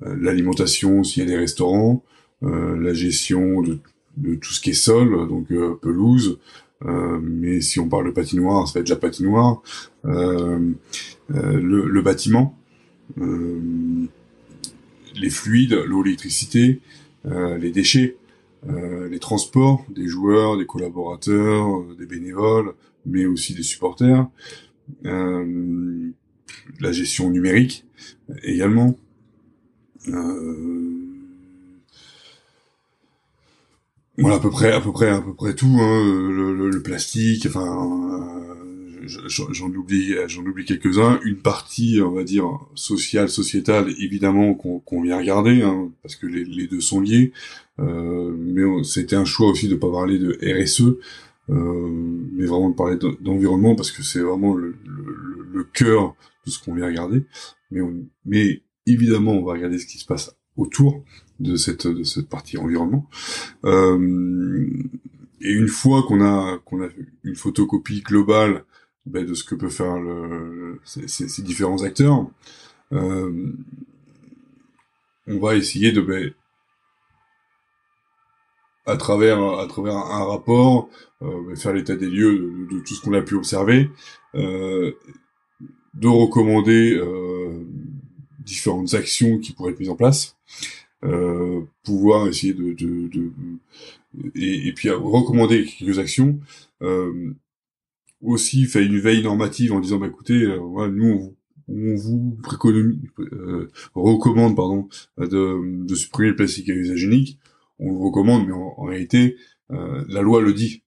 l'alimentation 0.00 1.04
s'il 1.04 1.22
y 1.22 1.26
a 1.26 1.28
des 1.28 1.36
restaurants, 1.36 2.02
la 2.42 2.94
gestion 2.94 3.62
de, 3.62 3.78
de, 4.16 4.34
tout 4.34 4.52
ce 4.52 4.60
qui 4.60 4.70
est 4.70 4.74
sol, 4.74 5.28
donc 5.28 5.48
pelouse, 5.80 6.38
euh, 6.86 7.20
mais 7.22 7.60
si 7.60 7.80
on 7.80 7.88
parle 7.88 8.06
de 8.06 8.10
patinoire, 8.10 8.66
ça 8.66 8.74
va 8.74 8.80
être 8.80 8.88
la 8.88 8.96
patinoire, 8.96 9.62
euh, 10.04 10.72
euh, 11.34 11.60
le, 11.60 11.86
le, 11.86 12.02
bâtiment, 12.02 12.58
les 13.16 14.08
fluides, 15.30 15.74
l'eau, 15.86 16.02
l'électricité, 16.02 16.80
les 17.24 17.70
déchets, 17.70 18.16
les 18.68 19.18
transports 19.18 19.84
des 19.90 20.08
joueurs, 20.08 20.56
des 20.56 20.66
collaborateurs, 20.66 21.84
des 21.98 22.06
bénévoles, 22.06 22.74
mais 23.06 23.26
aussi 23.26 23.54
des 23.54 23.62
supporters, 23.62 24.26
la 26.80 26.92
gestion 26.92 27.30
numérique 27.30 27.84
également. 28.42 28.96
Euh, 30.08 31.02
voilà 34.18 34.36
à 34.36 34.40
peu 34.40 34.50
près 34.50 34.72
à 34.72 34.80
peu 34.80 34.92
près 34.92 35.08
à 35.08 35.20
peu 35.20 35.32
près 35.32 35.54
tout 35.54 35.78
hein, 35.80 36.04
le, 36.30 36.68
le, 36.68 36.82
plastique 36.82 37.46
enfin 37.46 37.88
euh, 39.06 39.06
j'en 39.06 39.68
oublie 39.68 40.14
j'en 40.26 40.44
oublie 40.44 40.64
quelques 40.64 40.98
uns 40.98 41.20
une 41.24 41.36
partie 41.36 42.00
on 42.02 42.10
va 42.10 42.24
dire 42.24 42.46
sociale 42.74 43.28
sociétale 43.28 43.94
évidemment 43.98 44.54
qu'on 44.54 45.02
vient 45.02 45.18
regarder 45.18 45.62
hein, 45.62 45.90
parce 46.02 46.16
que 46.16 46.26
les, 46.26 46.44
les, 46.44 46.66
deux 46.66 46.80
sont 46.80 47.00
liés 47.00 47.32
euh, 47.78 48.34
mais 48.36 48.84
c'était 48.84 49.16
un 49.16 49.24
choix 49.24 49.48
aussi 49.48 49.68
de 49.68 49.76
pas 49.76 49.90
parler 49.90 50.18
de 50.18 50.38
RSE 50.42 50.80
euh, 50.82 51.00
mais 51.48 52.46
vraiment 52.46 52.70
de 52.70 52.74
parler 52.74 52.96
d'environnement 53.20 53.74
parce 53.74 53.90
que 53.90 54.02
c'est 54.02 54.20
vraiment 54.20 54.54
le, 54.54 54.76
le, 54.86 55.46
le, 55.52 55.64
cœur 55.64 56.14
de 56.46 56.50
ce 56.50 56.62
qu'on 56.62 56.74
vient 56.74 56.86
regarder 56.86 57.24
mais 57.70 57.80
on, 57.80 58.06
mais 58.24 58.62
évidemment 58.86 59.32
on 59.32 59.44
va 59.44 59.52
regarder 59.52 59.78
ce 59.78 59.86
qui 59.86 59.98
se 59.98 60.06
passe 60.06 60.36
autour 60.56 61.04
de 61.40 61.56
cette 61.56 61.86
de 61.86 62.04
cette 62.04 62.28
partie 62.28 62.58
environnement. 62.58 63.08
Euh, 63.64 64.68
et 65.40 65.52
une 65.52 65.68
fois 65.68 66.04
qu'on 66.04 66.22
a 66.22 66.58
qu'on 66.64 66.82
a 66.82 66.88
une 67.24 67.36
photocopie 67.36 68.02
globale 68.02 68.64
ben, 69.06 69.26
de 69.26 69.34
ce 69.34 69.42
que 69.42 69.54
peut 69.56 69.68
faire 69.68 69.98
le, 69.98 70.80
ces, 70.84 71.42
différents 71.42 71.82
acteurs. 71.82 72.30
Euh, 72.92 73.52
on 75.26 75.38
va 75.38 75.56
essayer 75.56 75.92
de 75.92 76.00
ben, 76.00 76.32
à 78.86 78.96
travers 78.96 79.40
à 79.58 79.66
travers 79.66 79.96
un 79.96 80.24
rapport 80.24 80.88
euh, 81.22 81.54
faire 81.54 81.72
l'état 81.72 81.96
des 81.96 82.08
lieux 82.08 82.66
de, 82.70 82.80
tout 82.80 82.94
ce 82.94 83.00
qu'on 83.00 83.12
a 83.12 83.22
pu 83.22 83.34
observer, 83.34 83.90
euh, 84.34 84.92
de 85.94 86.08
recommander 86.08 86.94
euh, 86.94 87.64
différentes 88.40 88.94
actions 88.94 89.38
qui 89.38 89.52
pourraient 89.52 89.72
être 89.72 89.80
mises 89.80 89.90
en 89.90 89.96
place, 89.96 90.36
euh, 91.04 91.60
pouvoir 91.84 92.26
essayer 92.28 92.54
de, 92.54 92.72
de, 92.72 93.08
de 93.08 93.32
et, 94.34 94.72
puis 94.72 94.90
recommander 94.90 95.64
quelques 95.64 95.98
actions. 95.98 96.38
Euh, 96.82 97.34
aussi 98.20 98.66
faire 98.66 98.82
une 98.82 98.98
veille 98.98 99.22
normative 99.22 99.72
en 99.72 99.80
disant 99.80 99.98
bah 99.98 100.06
écoutez, 100.06 100.42
euh, 100.44 100.88
nous 100.88 101.34
on 101.68 101.94
vous, 101.96 102.36
euh, 103.18 103.70
recommande 103.94 104.54
pardon 104.54 104.88
de, 105.18 105.84
de, 105.84 105.94
supprimer 105.94 106.30
le 106.30 106.36
plastique 106.36 106.68
à 106.70 106.72
usage 106.72 107.02
unique. 107.02 107.38
On 107.82 107.90
le 107.92 107.98
recommande, 107.98 108.46
mais 108.46 108.52
en, 108.52 108.82
réalité, 108.84 109.36
euh, 109.70 110.04
la 110.08 110.22
loi 110.22 110.40
le 110.40 110.52
dit. 110.54 110.82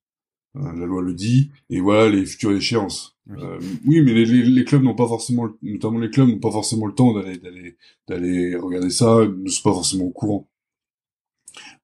Hein, 0.56 0.74
la 0.78 0.86
loi 0.86 1.02
le 1.02 1.14
dit, 1.14 1.52
et 1.70 1.82
voilà 1.82 2.10
les 2.10 2.26
futures 2.26 2.54
échéances. 2.54 3.18
Oui, 3.28 3.38
euh, 3.42 3.60
oui 3.86 4.02
mais 4.02 4.14
les, 4.14 4.26
les, 4.26 4.66
clubs 4.66 4.84
n'ont 4.84 4.96
pas 4.96 5.08
forcément, 5.08 5.50
notamment 5.62 6.00
les 6.00 6.10
clubs 6.10 6.30
n'ont 6.30 6.40
pas 6.40 6.52
forcément 6.52 6.86
le 6.86 6.94
temps 6.94 7.14
d'aller 7.14 7.38
d'aller 7.38 7.76
d'aller 8.08 8.56
regarder 8.56 8.90
ça, 8.90 9.26
ne 9.26 9.50
sont 9.50 9.64
pas 9.70 9.74
forcément 9.76 10.06
au 10.06 10.12
courant. 10.12 10.48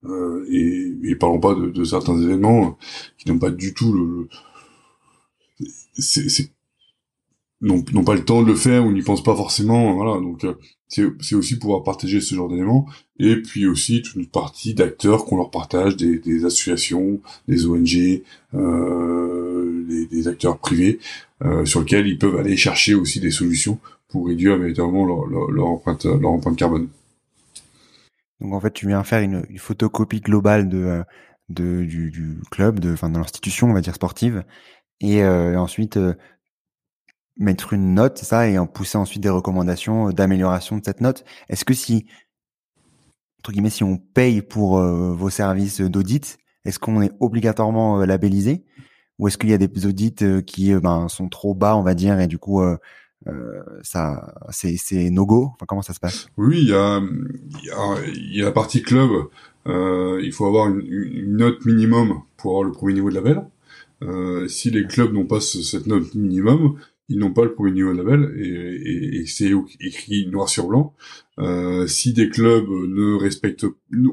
Euh, 0.06 0.46
et, 0.50 0.94
et 1.04 1.16
parlons 1.16 1.40
pas 1.40 1.54
de, 1.56 1.70
de 1.70 1.84
certains 1.84 2.20
événements 2.22 2.78
qui 3.18 3.30
n'ont 3.30 3.40
pas 3.40 3.52
du 3.52 3.74
tout 3.74 3.94
le, 3.94 4.30
c'est 5.94 6.52
n'ont 7.62 8.04
pas 8.04 8.16
le 8.16 8.26
temps 8.26 8.42
de 8.42 8.48
le 8.48 8.56
faire 8.56 8.86
ou 8.86 8.92
n'y 8.92 9.04
pensent 9.04 9.24
pas 9.24 9.36
forcément 9.36 9.94
voilà 9.94 10.20
donc 10.20 10.44
euh, 10.44 10.56
c'est 10.88 11.36
aussi 11.36 11.60
pouvoir 11.60 11.84
partager 11.84 12.20
ce 12.20 12.36
genre 12.36 12.50
d'éléments 12.50 12.88
et 13.22 13.36
puis 13.36 13.68
aussi 13.68 14.02
toute 14.02 14.16
une 14.16 14.26
partie 14.26 14.74
d'acteurs 14.74 15.26
qu'on 15.26 15.38
leur 15.38 15.52
partage 15.52 15.96
des, 15.96 16.46
associations 16.46 17.22
des 17.48 17.68
ONG 17.68 18.24
euh, 18.56 20.08
des, 20.10 20.28
acteurs 20.28 20.58
privés 20.58 21.00
euh, 21.44 21.64
sur 21.66 21.82
lesquels 21.82 22.08
ils 22.08 22.18
peuvent 22.18 22.38
aller 22.38 22.58
chercher 22.58 22.96
aussi 22.96 23.20
des 23.20 23.32
solutions 23.32 23.80
pour 24.10 24.28
réduire 24.28 24.58
véritablement 24.58 25.06
leur, 25.06 25.68
empreinte 25.68 26.06
leur 26.06 26.32
empreinte 26.32 26.58
carbone 26.58 26.88
donc 28.40 28.54
en 28.54 28.60
fait 28.60 28.74
tu 28.74 28.88
viens 28.88 29.04
faire 29.04 29.22
une, 29.22 29.46
photocopie 29.58 30.22
globale 30.22 30.68
de, 30.68 30.78
euh, 30.78 31.04
de 31.50 31.84
du, 31.84 32.40
club 32.50 32.80
de 32.80 32.96
de 32.96 33.18
l'institution 33.18 33.70
on 33.70 33.74
va 33.74 33.82
dire 33.82 33.96
sportive 33.96 34.44
et 35.00 35.24
ensuite 35.26 35.98
mettre 37.38 37.74
une 37.74 37.94
note, 37.94 38.20
ça, 38.20 38.48
et 38.48 38.58
en 38.58 38.68
pousser 38.68 38.98
ensuite 38.98 39.22
des 39.22 39.30
recommandations 39.30 40.12
d'amélioration 40.12 40.78
de 40.78 40.86
cette 40.86 41.02
note. 41.02 41.26
Est-ce 41.50 41.66
que 41.66 41.74
si, 41.74 42.06
entre 43.42 43.52
guillemets, 43.52 43.70
si 43.70 43.84
on 43.84 43.98
paye 43.98 44.42
pour 44.42 44.80
vos 44.80 45.30
services 45.30 45.82
d'audit, 45.82 46.38
est-ce 46.64 46.78
qu'on 46.78 47.02
est 47.02 47.12
obligatoirement 47.20 48.06
labellisé? 48.06 48.64
Ou 49.18 49.28
est-ce 49.28 49.38
qu'il 49.38 49.50
y 49.50 49.54
a 49.54 49.58
des 49.58 49.86
audits 49.86 50.44
qui 50.46 50.74
ben, 50.76 51.08
sont 51.08 51.28
trop 51.28 51.56
bas, 51.56 51.76
on 51.76 51.82
va 51.82 51.96
dire, 51.96 52.20
et 52.20 52.28
du 52.28 52.38
coup, 52.38 52.62
euh, 53.28 53.62
ça, 53.84 54.34
c'est, 54.50 55.10
no 55.10 55.26
go? 55.26 55.52
Enfin, 55.54 55.66
comment 55.68 55.82
ça 55.82 55.94
se 55.94 56.00
passe? 56.00 56.28
Oui, 56.38 56.62
il 56.62 56.70
y 56.70 56.74
a, 56.74 57.02
y, 58.32 58.42
a, 58.42 58.46
la 58.46 58.52
partie 58.52 58.82
club. 58.82 59.10
Euh, 59.68 60.20
il 60.24 60.32
faut 60.32 60.46
avoir 60.46 60.70
une, 60.70 61.38
note 61.38 61.64
minimum 61.66 62.22
pour 62.38 62.52
avoir 62.52 62.64
le 62.64 62.72
premier 62.72 62.94
niveau 62.94 63.10
de 63.10 63.16
label. 63.16 63.44
Euh, 64.02 64.48
si 64.48 64.72
les 64.72 64.86
clubs 64.86 65.14
n'ont 65.14 65.26
pas 65.26 65.40
cette 65.40 65.86
note 65.86 66.16
minimum, 66.16 66.80
ils 67.12 67.20
n'ont 67.20 67.34
pas 67.34 67.44
le 67.44 67.54
premier 67.54 67.72
niveau 67.72 67.94
de 67.94 68.02
label 68.02 68.34
et, 68.38 69.22
et, 69.22 69.26
c'est 69.26 69.52
écrit 69.82 70.28
noir 70.28 70.48
sur 70.48 70.68
blanc. 70.68 70.96
Euh, 71.40 71.86
si 71.86 72.14
des 72.14 72.30
clubs 72.30 72.70
ne 72.70 73.16
respectent 73.16 73.66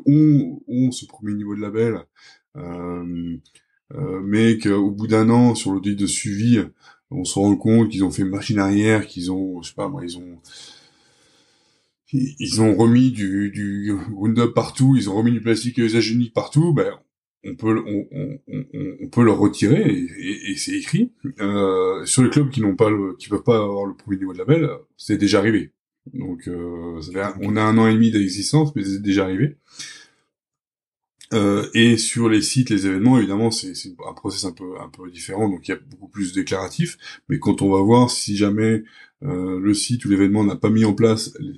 ont, 0.06 0.60
ont 0.66 0.90
ce 0.90 1.06
premier 1.06 1.34
niveau 1.34 1.54
de 1.54 1.60
label, 1.60 2.00
euh, 2.56 3.36
euh, 3.94 4.20
mais 4.24 4.58
qu'au 4.58 4.90
bout 4.90 5.06
d'un 5.06 5.30
an 5.30 5.54
sur 5.54 5.72
l'audit 5.72 5.94
de 5.94 6.06
suivi, 6.06 6.60
on 7.10 7.24
se 7.24 7.38
rend 7.38 7.54
compte 7.56 7.88
qu'ils 7.88 8.04
ont 8.04 8.10
fait 8.10 8.24
machine 8.24 8.58
arrière, 8.58 9.06
qu'ils 9.06 9.30
ont, 9.30 9.62
je 9.62 9.68
sais 9.68 9.74
pas 9.74 9.88
moi, 9.88 10.02
ils 10.04 10.18
ont 10.18 10.40
ils 12.12 12.62
ont 12.62 12.74
remis 12.74 13.10
du, 13.12 13.50
du 13.50 13.92
Roundup 14.14 14.54
partout, 14.54 14.96
ils 14.96 15.10
ont 15.10 15.16
remis 15.16 15.32
du 15.32 15.42
plastique 15.42 15.78
à 15.78 15.82
usage 15.82 16.10
unique 16.10 16.32
partout, 16.32 16.72
ben 16.72 16.98
on 17.44 17.54
peut 17.54 17.82
on, 17.86 18.08
on, 18.12 18.64
on, 19.00 19.08
peut 19.08 19.24
le 19.24 19.30
retirer 19.30 19.88
et, 19.88 20.50
et, 20.50 20.56
c'est 20.56 20.72
écrit. 20.72 21.12
Euh, 21.40 22.04
sur 22.04 22.22
les 22.22 22.30
clubs 22.30 22.50
qui 22.50 22.60
n'ont 22.60 22.76
pas 22.76 22.90
le, 22.90 23.14
qui 23.16 23.28
peuvent 23.28 23.44
pas 23.44 23.56
avoir 23.62 23.86
le 23.86 23.94
premier 23.94 24.18
niveau 24.18 24.32
de 24.32 24.38
label 24.38 24.68
c'est 24.96 25.18
déjà 25.18 25.38
arrivé. 25.38 25.72
Donc 26.14 26.48
euh, 26.48 27.00
on 27.40 27.56
a 27.56 27.62
un 27.62 27.78
an 27.78 27.86
et 27.86 27.94
demi 27.94 28.10
d'existence 28.10 28.74
mais 28.74 28.84
c'est 28.84 29.02
déjà 29.02 29.24
arrivé. 29.24 29.56
Euh, 31.34 31.68
et 31.74 31.98
sur 31.98 32.28
les 32.30 32.40
sites 32.40 32.70
les 32.70 32.86
événements 32.86 33.18
évidemment 33.18 33.50
c'est 33.50 33.74
un 34.08 34.14
process 34.14 34.46
un 34.46 34.52
peu 34.52 34.80
un 34.80 34.88
peu 34.88 35.10
différent 35.10 35.50
donc 35.50 35.68
il 35.68 35.72
y 35.72 35.74
a 35.74 35.78
beaucoup 35.90 36.08
plus 36.08 36.32
déclaratif 36.32 36.96
mais 37.28 37.38
quand 37.38 37.60
on 37.60 37.70
va 37.70 37.82
voir 37.82 38.10
si 38.10 38.34
jamais 38.34 38.82
euh, 39.22 39.60
le 39.60 39.74
site 39.74 40.06
ou 40.06 40.08
l'événement 40.08 40.42
n'a 40.42 40.56
pas 40.56 40.70
mis 40.70 40.86
en 40.86 40.94
place 40.94 41.34
les, 41.38 41.56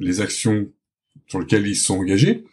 les 0.00 0.20
actions 0.20 0.68
sur 1.28 1.38
lesquelles 1.38 1.68
ils 1.68 1.76
sont 1.76 1.96
engagés 1.96 2.44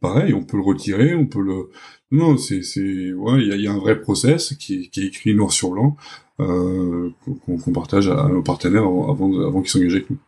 pareil, 0.00 0.34
on 0.34 0.44
peut 0.44 0.56
le 0.56 0.62
retirer, 0.62 1.14
on 1.14 1.26
peut 1.26 1.42
le. 1.42 1.70
Non, 2.10 2.36
c'est 2.36 2.62
c'est 2.62 3.12
ouais, 3.12 3.42
il 3.42 3.60
y 3.60 3.66
a, 3.66 3.72
un 3.72 3.78
vrai 3.78 4.00
process 4.00 4.54
qui, 4.54 4.90
qui 4.90 5.00
est 5.00 5.06
écrit 5.06 5.34
noir 5.34 5.52
sur 5.52 5.70
blanc 5.70 5.96
euh, 6.40 7.10
qu'on 7.44 7.72
partage 7.72 8.08
à, 8.08 8.28
nos 8.28 8.42
partenaires 8.42 8.84
avant 8.84 9.10
avant 9.46 9.60
qu'ils 9.60 9.70
s'engagent 9.70 9.94
avec 9.94 10.10
nous. 10.10 10.18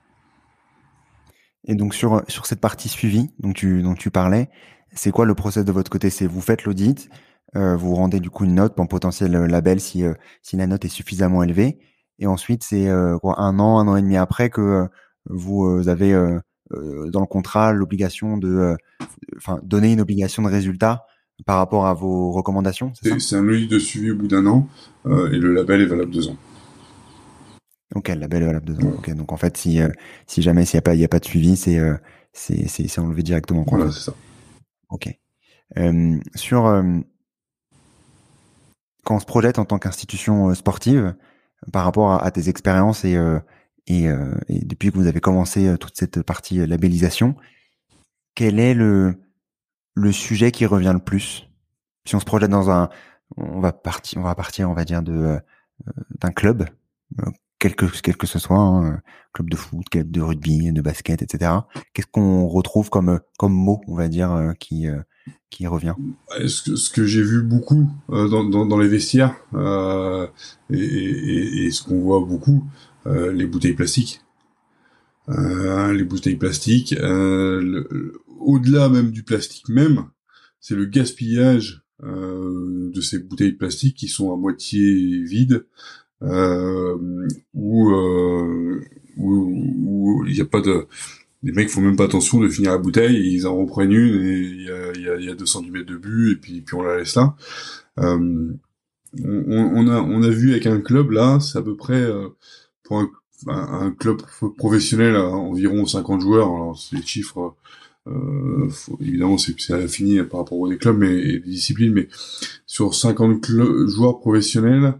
Et 1.66 1.74
donc 1.74 1.94
sur 1.94 2.22
sur 2.28 2.46
cette 2.46 2.60
partie 2.60 2.88
suivie 2.88 3.30
dont 3.38 3.52
tu 3.52 3.82
dont 3.82 3.94
tu 3.94 4.10
parlais, 4.10 4.50
c'est 4.92 5.10
quoi 5.10 5.24
le 5.24 5.34
process 5.34 5.64
de 5.64 5.72
votre 5.72 5.90
côté? 5.90 6.10
C'est 6.10 6.26
vous 6.26 6.40
faites 6.40 6.64
l'audit, 6.64 7.08
euh, 7.56 7.76
vous 7.76 7.94
rendez 7.94 8.20
du 8.20 8.30
coup 8.30 8.44
une 8.44 8.54
note, 8.54 8.78
en 8.78 8.86
potentiel 8.86 9.32
label 9.32 9.80
si 9.80 10.04
euh, 10.04 10.14
si 10.42 10.56
la 10.56 10.66
note 10.66 10.84
est 10.84 10.88
suffisamment 10.88 11.42
élevée, 11.42 11.78
et 12.18 12.26
ensuite 12.26 12.62
c'est 12.62 12.88
euh, 12.88 13.16
un 13.24 13.58
an, 13.58 13.78
un 13.78 13.88
an 13.88 13.96
et 13.96 14.02
demi 14.02 14.16
après 14.16 14.50
que 14.50 14.60
euh, 14.60 14.86
vous 15.26 15.88
avez 15.88 16.12
euh, 16.12 16.38
dans 16.72 17.20
le 17.20 17.26
contrat 17.26 17.72
l'obligation 17.72 18.36
de, 18.36 18.48
euh, 18.48 18.76
enfin, 19.36 19.60
donner 19.62 19.92
une 19.92 20.00
obligation 20.00 20.42
de 20.42 20.48
résultat 20.48 21.04
par 21.46 21.56
rapport 21.56 21.86
à 21.86 21.94
vos 21.94 22.32
recommandations 22.32 22.92
C'est 22.94 23.36
un 23.36 23.48
audit 23.48 23.70
de 23.70 23.78
suivi 23.78 24.10
au 24.10 24.16
bout 24.16 24.28
d'un 24.28 24.46
an 24.46 24.68
euh, 25.06 25.32
et 25.32 25.38
le 25.38 25.52
label 25.52 25.80
est 25.80 25.86
valable 25.86 26.10
deux 26.10 26.28
ans. 26.28 26.36
Ok, 27.94 28.08
le 28.08 28.14
label 28.16 28.42
est 28.42 28.46
valable 28.46 28.66
deux 28.66 28.84
ans. 28.84 28.92
Ok, 28.98 29.10
donc 29.14 29.32
en 29.32 29.36
fait, 29.36 29.56
si 29.56 29.80
si 30.26 30.42
jamais 30.42 30.64
s'il 30.64 30.76
n'y 30.76 30.80
a 30.80 30.82
pas 30.82 30.94
il 30.94 31.00
y 31.00 31.04
a 31.04 31.08
pas 31.08 31.18
de 31.18 31.24
suivi, 31.24 31.56
c'est 31.56 32.98
enlevé 32.98 33.22
directement. 33.22 33.64
Quoi. 33.64 33.78
Voilà, 33.78 33.92
c'est 33.92 34.10
ça. 34.10 34.14
Ok. 34.90 35.08
sur 36.34 36.62
quand 39.04 39.16
on 39.16 39.20
se 39.20 39.26
projette 39.26 39.58
en 39.58 39.64
tant 39.64 39.78
qu'institution 39.78 40.54
sportive 40.54 41.14
par 41.72 41.84
rapport 41.84 42.12
à, 42.12 42.24
à 42.24 42.30
tes 42.30 42.48
expériences 42.48 43.04
et 43.04 43.16
euh, 43.90 44.34
et, 44.48 44.64
depuis 44.64 44.90
que 44.90 44.96
vous 44.96 45.06
avez 45.06 45.20
commencé 45.20 45.66
euh, 45.66 45.76
toute 45.76 45.96
cette 45.96 46.22
partie 46.22 46.60
euh, 46.60 46.66
labellisation, 46.66 47.34
quel 48.34 48.58
est 48.58 48.74
le, 48.74 49.14
le 49.94 50.12
sujet 50.12 50.52
qui 50.52 50.66
revient 50.66 50.92
le 50.94 51.02
plus? 51.02 51.48
Si 52.04 52.14
on 52.14 52.20
se 52.20 52.24
projette 52.24 52.50
dans 52.50 52.70
un, 52.70 52.88
on 53.36 53.60
va 53.60 53.72
partir, 53.72 54.18
on 54.20 54.24
va 54.24 54.34
partir, 54.34 54.70
on 54.70 54.74
va 54.74 54.84
dire 54.84 55.02
de 55.02 55.38
d'un 56.18 56.30
club, 56.30 56.66
quel 57.58 57.74
que, 57.74 57.86
quel 58.02 58.18
que 58.18 58.26
ce 58.26 58.38
soit, 58.38 58.58
hein, 58.58 59.00
club 59.32 59.48
de 59.48 59.56
foot, 59.56 59.88
club 59.88 60.10
de 60.10 60.20
rugby, 60.20 60.72
de 60.72 60.82
basket, 60.82 61.22
etc. 61.22 61.52
Qu'est-ce 61.94 62.06
qu'on 62.06 62.46
retrouve 62.46 62.90
comme 62.90 63.20
comme 63.38 63.54
mot, 63.54 63.80
on 63.86 63.94
va 63.94 64.08
dire, 64.08 64.52
qui 64.58 64.88
qui 65.50 65.66
revient? 65.66 65.94
Ce 66.46 66.62
que, 66.62 66.94
que 66.94 67.06
j'ai 67.06 67.22
vu 67.22 67.42
beaucoup 67.42 67.88
dans, 68.08 68.44
dans, 68.44 68.66
dans, 68.66 68.78
les 68.78 68.88
vestiaires 68.88 69.34
euh, 69.54 70.26
et, 70.70 70.78
et, 70.78 71.66
et, 71.66 71.70
ce 71.70 71.82
qu'on 71.82 72.00
voit 72.00 72.20
beaucoup, 72.20 72.64
euh, 72.64 72.89
les 73.06 73.46
bouteilles 73.46 73.74
plastiques. 73.74 74.20
Euh, 75.28 75.92
les 75.92 76.04
bouteilles 76.04 76.36
plastiques, 76.36 76.94
euh, 76.94 77.84
au-delà 78.40 78.88
même 78.88 79.10
du 79.10 79.22
plastique 79.22 79.68
même, 79.68 80.06
c'est 80.60 80.74
le 80.74 80.86
gaspillage 80.86 81.82
de 82.02 83.00
ces 83.02 83.18
bouteilles 83.18 83.52
plastiques 83.52 83.96
qui 83.96 84.08
sont 84.08 84.32
à 84.32 84.36
moitié 84.36 85.22
vides, 85.24 85.66
où 87.52 87.92
où 89.16 90.24
il 90.26 90.34
n'y 90.34 90.40
a 90.40 90.46
pas 90.46 90.62
de 90.62 90.86
les 91.42 91.52
mecs 91.52 91.70
font 91.70 91.80
même 91.80 91.96
pas 91.96 92.04
attention 92.04 92.40
de 92.40 92.48
finir 92.48 92.72
la 92.72 92.78
bouteille, 92.78 93.34
ils 93.34 93.46
en 93.46 93.56
reprennent 93.56 93.92
une 93.92 94.22
et 94.22 94.38
il 94.38 94.62
y 94.62 94.70
a, 94.70 94.92
y, 94.98 95.08
a, 95.08 95.20
y 95.20 95.30
a 95.30 95.34
200 95.34 95.62
de 95.62 95.96
but 95.96 96.32
et 96.32 96.36
puis 96.36 96.60
puis 96.60 96.74
on 96.74 96.82
la 96.82 96.98
laisse 96.98 97.14
là. 97.14 97.34
Euh, 97.98 98.52
on, 99.24 99.72
on, 99.74 99.88
a 99.88 100.00
on 100.00 100.22
a 100.22 100.28
vu 100.28 100.52
avec 100.52 100.66
un 100.66 100.80
club 100.80 101.10
là, 101.10 101.40
c'est 101.40 101.58
à 101.58 101.62
peu 101.62 101.76
près 101.76 102.02
pour 102.90 102.98
un, 102.98 103.10
un, 103.46 103.90
club 103.92 104.20
professionnel 104.58 105.14
à 105.14 105.28
environ 105.28 105.86
50 105.86 106.20
joueurs, 106.20 106.48
alors 106.48 106.78
les 106.92 107.02
chiffres 107.02 107.54
euh, 108.08 108.68
évidemment, 109.00 109.38
c'est 109.38 109.88
fini 109.88 110.22
par 110.24 110.40
rapport 110.40 110.58
aux 110.58 110.68
clubs 110.76 110.98
mais, 110.98 111.12
et 111.12 111.38
des 111.38 111.50
disciplines, 111.50 111.92
mais 111.92 112.08
sur 112.66 112.94
50 112.94 113.46
joueurs 113.86 114.18
professionnels, 114.20 114.98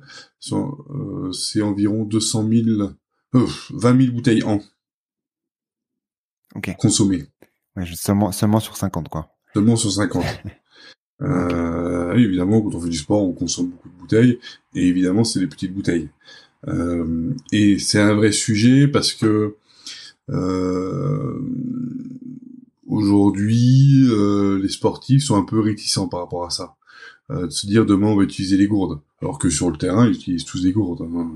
euh, 0.53 1.33
c'est 1.33 1.63
environ 1.63 2.05
200 2.05 2.49
000, 2.49 2.91
20 3.33 4.01
000 4.01 4.13
bouteilles 4.13 4.43
an 4.45 4.61
okay. 6.55 6.75
consommées. 6.79 7.27
Ouais, 7.77 7.85
seulement, 7.95 8.33
seulement 8.33 8.61
sur 8.61 8.77
50, 8.77 9.09
quoi. 9.09 9.31
Seulement 9.55 9.77
sur 9.77 9.91
50. 9.91 10.25
euh, 11.23 12.15
évidemment, 12.15 12.61
quand 12.63 12.75
on 12.75 12.81
fait 12.81 12.89
du 12.89 12.99
sport, 12.99 13.23
on 13.23 13.33
consomme 13.33 13.71
beaucoup 13.71 13.89
de 13.89 13.95
bouteilles, 13.95 14.39
et 14.75 14.87
évidemment, 14.87 15.25
c'est 15.25 15.41
des 15.41 15.47
petites 15.47 15.73
bouteilles. 15.73 16.09
Euh, 16.69 17.33
et 17.53 17.79
c'est 17.79 18.01
un 18.01 18.15
vrai 18.15 18.33
sujet 18.33 18.87
parce 18.89 19.13
que 19.13 19.57
euh, 20.31 21.41
aujourd'hui, 22.87 24.07
euh, 24.11 24.59
les 24.61 24.69
sportifs 24.69 25.25
sont 25.25 25.37
un 25.37 25.45
peu 25.45 25.61
réticents 25.61 26.09
par 26.09 26.21
rapport 26.21 26.45
à 26.45 26.51
ça. 26.51 26.77
Euh, 27.31 27.47
de 27.47 27.51
se 27.51 27.67
dire 27.67 27.87
demain 27.87 28.09
on 28.09 28.17
va 28.17 28.25
utiliser 28.25 28.57
les 28.57 28.67
gourdes, 28.67 29.01
alors 29.23 29.39
que 29.39 29.51
sur 29.51 29.71
le 29.71 29.77
terrain 29.77 30.07
ils 30.07 30.15
utilisent 30.15 30.45
tous 30.45 30.63
des 30.63 30.73
gourdes. 30.73 31.03
Hein. 31.03 31.31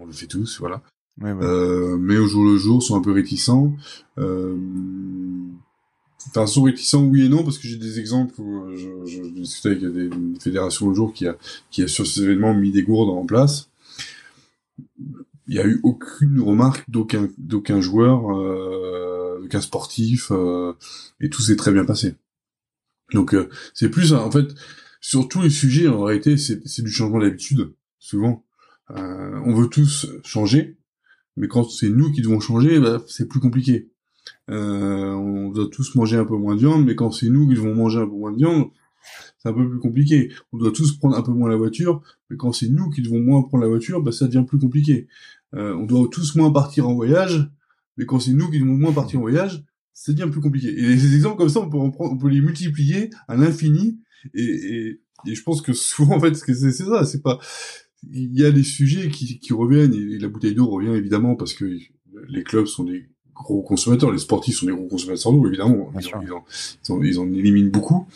On 0.00 0.06
le 0.06 0.12
fait 0.12 0.26
tous, 0.26 0.60
voilà. 0.60 0.82
Euh, 1.22 1.96
mais 1.98 2.18
au 2.18 2.26
jour 2.26 2.44
le 2.44 2.56
jour 2.56 2.82
sont 2.82 2.96
un 2.96 3.02
peu 3.02 3.12
réticents. 3.12 3.72
Euh, 4.18 4.56
enfin, 6.28 6.46
sont 6.46 6.62
réticents 6.62 7.02
oui 7.04 7.26
et 7.26 7.28
non 7.28 7.42
parce 7.42 7.58
que 7.58 7.66
j'ai 7.66 7.76
des 7.76 7.98
exemples 7.98 8.40
où 8.40 8.76
je, 8.76 8.88
je, 9.06 9.22
discutais 9.30 9.70
avec 9.70 9.84
des 9.92 10.10
fédérations 10.40 10.88
le 10.88 10.94
jour 10.94 11.12
qui 11.12 11.26
a 11.26 11.36
qui 11.70 11.82
a 11.82 11.88
sur 11.88 12.06
ces 12.06 12.22
événements 12.22 12.54
mis 12.54 12.70
des 12.70 12.82
gourdes 12.84 13.10
en 13.10 13.26
place 13.26 13.68
il 15.46 15.54
y 15.54 15.60
a 15.60 15.66
eu 15.66 15.80
aucune 15.82 16.40
remarque 16.40 16.88
d'aucun 16.88 17.28
d'aucun 17.38 17.80
joueur, 17.80 18.36
euh, 18.36 19.40
d'aucun 19.40 19.60
sportif, 19.60 20.28
euh, 20.30 20.72
et 21.20 21.30
tout 21.30 21.42
s'est 21.42 21.56
très 21.56 21.72
bien 21.72 21.84
passé. 21.84 22.14
Donc 23.12 23.34
euh, 23.34 23.48
c'est 23.74 23.90
plus 23.90 24.12
en 24.12 24.30
fait 24.30 24.54
sur 25.00 25.28
tous 25.28 25.42
les 25.42 25.50
sujets 25.50 25.88
en 25.88 26.02
réalité 26.02 26.36
c'est 26.36 26.82
du 26.82 26.90
changement 26.90 27.20
d'habitude 27.20 27.74
souvent. 27.98 28.44
Euh, 28.90 29.40
on 29.44 29.54
veut 29.54 29.68
tous 29.68 30.06
changer, 30.24 30.76
mais 31.36 31.48
quand 31.48 31.64
c'est 31.64 31.88
nous 31.88 32.12
qui 32.12 32.20
devons 32.20 32.40
changer, 32.40 32.78
bah, 32.78 33.02
c'est 33.06 33.28
plus 33.28 33.40
compliqué. 33.40 33.90
Euh, 34.50 35.12
on 35.12 35.50
doit 35.50 35.68
tous 35.70 35.94
manger 35.94 36.16
un 36.16 36.24
peu 36.24 36.36
moins 36.36 36.54
de 36.54 36.60
viande, 36.60 36.84
mais 36.84 36.94
quand 36.94 37.10
c'est 37.10 37.28
nous 37.28 37.48
qui 37.48 37.54
devons 37.54 37.74
manger 37.74 38.00
un 38.00 38.06
peu 38.06 38.16
moins 38.16 38.32
de 38.32 38.36
viande, 38.36 38.70
c'est 39.38 39.48
un 39.48 39.52
peu 39.52 39.68
plus 39.68 39.78
compliqué. 39.78 40.32
On 40.52 40.58
doit 40.58 40.72
tous 40.72 40.96
prendre 40.98 41.16
un 41.16 41.22
peu 41.22 41.32
moins 41.32 41.48
la 41.48 41.56
voiture, 41.56 42.02
mais 42.30 42.36
quand 42.36 42.52
c'est 42.52 42.68
nous 42.68 42.90
qui 42.90 43.02
devons 43.02 43.20
moins 43.20 43.42
prendre 43.42 43.62
la 43.62 43.68
voiture, 43.68 44.02
bah, 44.02 44.12
ça 44.12 44.26
devient 44.26 44.44
plus 44.46 44.58
compliqué. 44.58 45.06
Euh, 45.54 45.74
on 45.74 45.84
doit 45.84 46.08
tous 46.10 46.34
moins 46.34 46.50
partir 46.50 46.88
en 46.88 46.94
voyage, 46.94 47.48
mais 47.96 48.06
quand 48.06 48.20
c'est 48.20 48.32
nous 48.32 48.50
qui 48.50 48.58
devons 48.58 48.76
moins 48.76 48.92
partir 48.92 49.20
en 49.20 49.22
voyage, 49.22 49.64
ça 49.92 50.12
devient 50.12 50.30
plus 50.30 50.40
compliqué. 50.40 50.68
Et 50.68 50.82
les 50.82 51.14
exemples 51.14 51.36
comme 51.36 51.48
ça, 51.48 51.60
on 51.60 51.70
peut, 51.70 51.78
on 51.78 52.18
peut 52.18 52.28
les 52.28 52.40
multiplier 52.40 53.10
à 53.28 53.36
l'infini, 53.36 54.00
et, 54.34 54.42
et, 54.42 55.00
et, 55.26 55.34
je 55.34 55.42
pense 55.42 55.62
que 55.62 55.72
souvent, 55.72 56.16
en 56.16 56.20
fait, 56.20 56.34
c'est 56.34 56.72
ça, 56.72 57.04
c'est 57.04 57.22
pas... 57.22 57.38
Il 58.12 58.38
y 58.38 58.44
a 58.44 58.50
des 58.50 58.62
sujets 58.62 59.08
qui, 59.08 59.38
qui 59.38 59.52
reviennent, 59.52 59.94
et 59.94 60.18
la 60.18 60.28
bouteille 60.28 60.54
d'eau 60.54 60.66
revient 60.66 60.94
évidemment, 60.94 61.36
parce 61.36 61.54
que 61.54 61.78
les 62.28 62.42
clubs 62.42 62.66
sont 62.66 62.84
des 62.84 63.08
gros 63.34 63.62
consommateurs, 63.62 64.12
les 64.12 64.18
sportifs 64.18 64.56
sont 64.56 64.66
des 64.66 64.72
gros 64.72 64.86
consommateurs 64.86 65.32
d'eau, 65.32 65.46
évidemment, 65.46 65.90
ils 65.98 66.14
en, 66.14 66.22
ils, 66.22 66.32
en, 66.32 67.02
ils 67.02 67.18
en, 67.18 67.32
éliminent 67.32 67.70
beaucoup. 67.70 68.06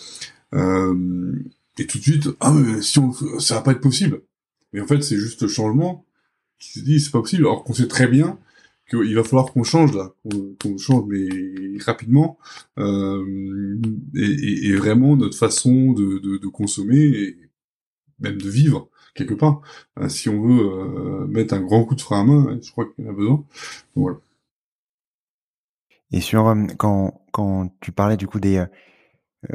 Euh, 0.55 1.33
et 1.79 1.87
tout 1.87 1.99
de 1.99 2.03
suite, 2.03 2.29
ah 2.41 2.53
mais 2.53 2.83
si 2.83 2.99
on, 2.99 3.13
ça 3.41 3.57
va 3.57 3.61
pas 3.63 3.73
être 3.73 3.81
possible. 3.81 4.23
Mais 4.73 4.81
en 4.81 4.87
fait, 4.87 5.03
c'est 5.03 5.17
juste 5.17 5.43
le 5.43 5.49
changement 5.49 6.05
qui 6.59 6.81
se 6.81 6.85
dit 6.85 7.01
c'est 7.01 7.13
pas 7.13 7.21
possible, 7.21 7.47
alors 7.47 7.65
qu'on 7.65 7.75
sait 7.75 7.89
très 7.89 8.09
bien 8.09 8.39
qu'il 8.91 9.15
va 9.15 9.23
falloir 9.23 9.53
qu'on 9.53 9.65
change 9.65 9.95
là, 9.95 10.15
qu'on 10.63 10.79
change 10.79 11.05
mais 11.09 11.29
rapidement, 11.85 12.39
euh, 12.79 13.79
et, 14.15 14.69
et, 14.69 14.77
vraiment 14.77 15.15
notre 15.15 15.37
façon 15.37 15.93
de, 15.93 16.19
de, 16.19 16.39
de, 16.39 16.47
consommer 16.49 16.97
et 16.97 17.39
même 18.19 18.41
de 18.41 18.49
vivre 18.49 18.89
quelque 19.15 19.35
part. 19.35 19.61
Euh, 19.99 20.09
si 20.09 20.29
on 20.29 20.41
veut 20.41 20.61
euh, 20.61 21.27
mettre 21.27 21.55
un 21.55 21.61
grand 21.61 21.85
coup 21.85 21.95
de 21.95 22.01
frein 22.01 22.23
à 22.23 22.25
main, 22.25 22.59
je 22.63 22.71
crois 22.71 22.87
en 23.05 23.09
a 23.09 23.13
besoin. 23.13 23.45
Voilà. 23.95 24.19
Et 26.13 26.21
sur 26.21 26.47
euh, 26.49 26.67
quand 26.79 27.21
quand 27.33 27.71
tu 27.81 27.93
parlais 27.93 28.17
du 28.17 28.27
coup 28.27 28.41
des 28.41 28.65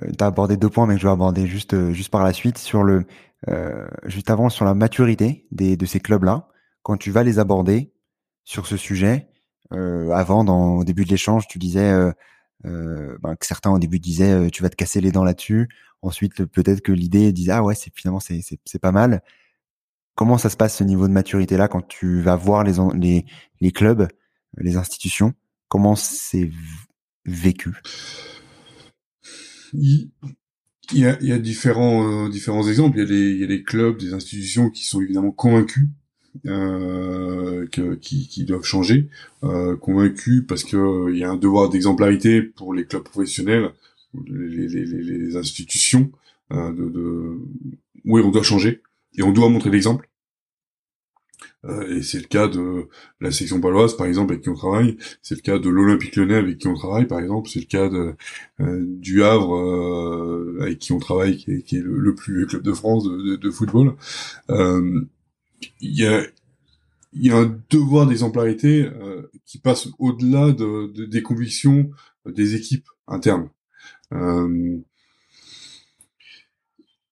tu 0.02 0.24
as 0.24 0.28
abordé 0.28 0.58
deux 0.58 0.70
points, 0.70 0.88
mais 0.88 0.98
je 0.98 1.04
vais 1.04 1.12
aborder 1.12 1.48
juste 1.48 1.74
euh, 1.74 1.92
juste 1.92 2.10
par 2.10 2.24
la 2.24 2.34
suite 2.34 2.58
sur 2.58 2.84
le 2.84 3.06
euh, 3.50 3.88
juste 4.06 4.30
avant 4.30 4.50
sur 4.50 4.66
la 4.66 4.74
maturité 4.74 5.46
des 5.52 5.78
de 5.78 5.86
ces 5.86 6.00
clubs-là. 6.00 6.48
Quand 6.82 6.98
tu 6.98 7.12
vas 7.12 7.24
les 7.24 7.40
aborder 7.40 7.94
sur 8.44 8.68
ce 8.68 8.78
sujet, 8.78 9.30
euh, 9.74 10.12
avant, 10.12 10.44
dans, 10.44 10.76
au 10.76 10.84
début 10.84 11.06
de 11.06 11.10
l'échange, 11.10 11.48
tu 11.48 11.60
disais 11.60 11.92
euh, 12.66 13.18
ben, 13.22 13.36
que 13.36 13.46
certains 13.46 13.72
au 13.72 13.80
début 13.80 14.00
disaient 14.00 14.50
tu 14.50 14.64
vas 14.64 14.70
te 14.70 14.76
casser 14.76 15.02
les 15.02 15.12
dents 15.12 15.24
là-dessus. 15.24 15.70
Ensuite, 16.02 16.46
peut-être 16.46 16.82
que 16.82 16.92
l'idée 16.92 17.32
disait 17.34 17.54
ah 17.54 17.64
ouais, 17.64 17.76
c'est 17.76 17.92
finalement 17.96 18.20
c'est 18.20 18.42
c'est 18.66 18.80
pas 18.80 18.92
mal. 18.92 19.22
Comment 20.16 20.38
ça 20.38 20.50
se 20.50 20.58
passe 20.58 20.78
ce 20.78 20.84
niveau 20.84 21.08
de 21.08 21.14
maturité 21.14 21.58
là 21.58 21.68
quand 21.68 21.88
tu 21.88 22.22
vas 22.22 22.36
voir 22.36 22.64
les 22.64 22.74
les 22.96 23.26
les 23.62 23.72
clubs, 23.72 24.08
les 24.58 24.78
institutions? 24.78 25.34
Comment 25.70 25.96
c'est 25.96 26.52
vécu? 27.26 27.74
Il, 29.74 30.10
y 30.94 31.06
a, 31.06 31.18
il 31.22 31.28
y 31.28 31.32
a 31.32 31.40
différents, 31.40 32.26
euh, 32.26 32.30
différents 32.30 32.68
exemples. 32.68 33.00
Il 33.00 33.40
y, 33.40 33.44
a 33.44 33.48
des, 33.48 33.64
clubs, 33.64 33.98
des 33.98 34.14
institutions 34.14 34.70
qui 34.70 34.86
sont 34.86 35.02
évidemment 35.02 35.32
convaincus 35.32 35.88
euh, 36.48 37.68
qui, 38.02 38.44
doivent 38.46 38.64
changer, 38.64 39.08
euh, 39.44 39.76
convaincus 39.78 40.44
parce 40.48 40.64
que 40.64 40.78
euh, 40.78 41.12
il 41.14 41.20
y 41.20 41.24
a 41.24 41.30
un 41.30 41.38
devoir 41.38 41.70
d'exemplarité 41.70 42.42
pour 42.42 42.74
les 42.74 42.86
clubs 42.86 43.04
professionnels, 43.04 43.72
les, 44.28 44.68
les 44.68 45.36
institutions, 45.36 46.12
euh, 46.52 46.72
de, 46.72 46.90
de, 46.90 47.38
oui, 48.06 48.22
on 48.24 48.32
doit 48.32 48.44
changer 48.44 48.82
et 49.16 49.24
on 49.24 49.32
doit 49.32 49.50
montrer 49.50 49.70
l'exemple. 49.70 50.10
Euh, 51.66 51.98
et 51.98 52.02
c'est 52.04 52.20
le 52.20 52.28
cas 52.28 52.48
de 52.48 52.90
la 53.22 53.32
section 53.32 53.62
paloise, 53.62 53.96
par 53.96 54.08
exemple, 54.08 54.34
avec 54.34 54.44
qui 54.44 54.50
on 54.50 54.56
travaille. 54.56 54.98
C'est 55.22 55.36
le 55.36 55.42
cas 55.42 55.60
de 55.60 55.70
l'Olympique 55.70 56.16
Lyonnais, 56.16 56.36
avec 56.36 56.58
qui 56.58 56.68
on 56.68 56.76
travaille, 56.76 57.08
par 57.08 57.20
exemple. 57.20 57.50
C'est 57.50 57.60
le 57.60 57.66
cas 57.66 57.90
de, 57.90 58.16
euh, 58.60 58.86
du 58.86 59.24
Havre, 59.24 59.56
euh, 59.56 60.58
avec 60.62 60.80
qui 60.80 60.92
on 60.92 61.00
travaille, 61.00 61.38
qui 61.38 61.78
est, 61.78 61.82
le, 61.82 62.16
plus 62.16 62.38
vieux 62.38 62.46
club 62.48 62.64
de 62.64 62.74
France 62.74 63.06
de, 63.06 63.36
de, 63.36 63.52
football. 63.52 63.96
Il 64.50 65.08
y 65.82 66.06
a 66.06 66.24
y 67.16 67.30
a 67.30 67.38
un 67.38 67.60
devoir 67.70 68.08
d'exemplarité 68.08 68.90
qui 69.46 69.60
passe 69.60 69.88
au-delà 70.00 70.52
de, 70.52 71.06
des 71.06 71.22
convictions 71.22 71.92
des 72.26 72.56
équipes 72.56 72.88
internes. 73.08 73.50
il 74.12 74.84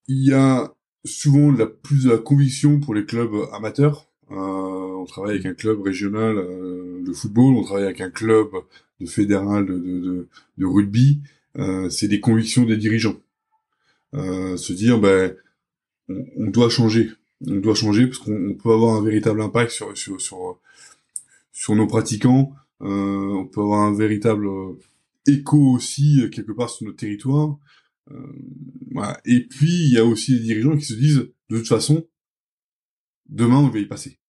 y 0.08 0.34
a 0.34 0.74
souvent 1.06 1.52
la 1.52 1.68
plus 1.68 2.06
de 2.06 2.12
la 2.12 2.18
conviction 2.18 2.80
pour 2.80 2.94
les 2.96 3.06
clubs 3.06 3.34
amateurs 3.54 4.11
euh, 4.11 4.11
on 4.32 5.06
travaille 5.06 5.32
avec 5.32 5.46
un 5.46 5.54
club 5.54 5.82
régional 5.82 6.38
euh, 6.38 7.04
de 7.06 7.14
football, 7.14 7.56
on 7.56 7.64
travaille 7.64 7.86
avec 7.86 8.02
un 8.02 8.10
club 8.10 8.50
de 9.00 9.06
fédéral 9.06 9.66
de, 9.66 9.78
de, 9.78 10.28
de, 10.58 10.66
rugby. 10.66 11.20
Euh, 11.58 11.90
c'est 11.90 12.08
des 12.08 12.20
convictions 12.20 12.64
des 12.64 12.78
dirigeants. 12.78 13.18
se 14.14 14.74
dire, 14.74 15.00
ben, 15.00 15.36
on, 16.08 16.48
doit 16.48 16.70
changer. 16.70 17.10
On 17.48 17.56
doit 17.56 17.76
changer 17.76 18.08
parce 18.08 18.20
qu'on 18.20 18.56
peut 18.62 18.72
avoir 18.72 18.96
un 18.96 19.04
véritable 19.04 19.42
impact 19.42 19.72
sur 19.72 19.98
sur 19.98 20.22
sur, 20.22 20.60
sur 21.52 21.76
nos 21.76 21.88
pratiquants. 21.88 22.54
on 22.80 23.46
peut 23.52 23.62
avoir 23.62 23.82
un 23.82 23.96
véritable 23.96 24.48
écho 25.28 25.58
aussi 25.58 26.30
quelque 26.32 26.52
part 26.52 26.70
sur 26.70 26.86
notre 26.86 26.98
territoire. 26.98 27.58
voilà. 28.92 29.20
Et 29.26 29.42
puis 29.42 29.88
il 29.88 29.94
y 29.94 29.98
a 29.98 30.06
aussi 30.06 30.34
des 30.34 30.44
dirigeants 30.44 30.78
qui 30.78 30.86
se 30.86 30.94
disent 30.94 31.28
de 31.50 31.58
toute 31.58 31.68
façon, 31.68 32.06
demain 33.28 33.58
on 33.58 33.70
va 33.70 33.80
y 33.80 33.86
passer. 33.86 34.21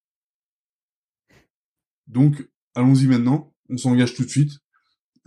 Donc, 2.08 2.48
allons-y 2.74 3.06
maintenant, 3.06 3.52
on 3.68 3.76
s'engage 3.76 4.14
tout 4.14 4.24
de 4.24 4.28
suite, 4.30 4.62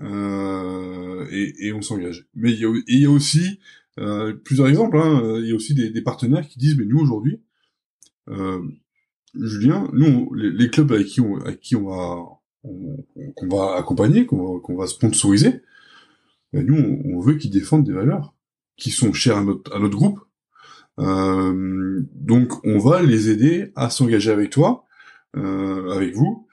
euh, 0.02 1.26
et, 1.32 1.72
on 1.74 1.82
s'engage. 1.82 2.28
Mais 2.36 2.52
il 2.52 2.60
y, 2.88 3.06
a, 3.06 3.10
aussi 3.10 3.60
euh, 4.00 4.34
plusieurs 4.34 4.68
exemples, 4.68 4.98
hein, 4.98 5.40
il 5.40 5.48
y 5.48 5.52
a 5.52 5.56
aussi 5.56 5.74
des, 5.74 6.02
partenaires 6.02 6.48
qui 6.48 6.60
disent, 6.60 6.78
mais 6.78 6.86
nous 6.86 7.00
aujourd'hui, 7.00 7.42
euh, 8.30 8.62
Julien, 9.36 9.90
nous, 9.94 10.34
les, 10.34 10.70
clubs 10.70 10.92
avec 10.92 11.08
qui 11.08 11.22
on, 11.22 11.40
qui 11.62 11.76
on 11.76 11.88
va, 11.88 12.42
va 13.44 13.76
accompagner, 13.78 14.26
qu'on 14.26 14.76
va, 14.76 14.88
sponsoriser, 14.88 15.62
ben 16.54 16.66
nous, 16.66 17.02
on, 17.06 17.20
veut 17.20 17.36
qu'ils 17.36 17.52
défendent 17.52 17.86
des 17.86 17.94
valeurs 17.94 18.34
qui 18.78 18.92
sont 18.92 19.14
chères 19.14 19.38
à 19.38 19.44
notre, 19.44 19.90
groupe. 19.90 20.20
Donc, 20.98 22.66
on 22.66 22.80
va 22.80 23.02
les 23.02 23.30
aider 23.30 23.72
à 23.76 23.90
s'engager 23.90 24.32
avec 24.32 24.52
toi, 24.52 24.86
avec 25.34 26.16
vous, 26.16 26.45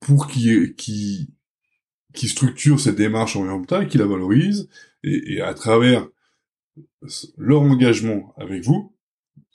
pour 0.00 0.26
qui 0.28 0.74
qui 0.76 1.30
qui 2.14 2.28
structure 2.28 2.80
cette 2.80 2.96
démarche 2.96 3.36
environnementale, 3.36 3.86
qui 3.88 3.98
la 3.98 4.06
valorise, 4.06 4.68
et, 5.04 5.34
et 5.34 5.40
à 5.40 5.54
travers 5.54 6.08
leur 7.36 7.62
engagement 7.62 8.34
avec 8.36 8.64
vous, 8.64 8.94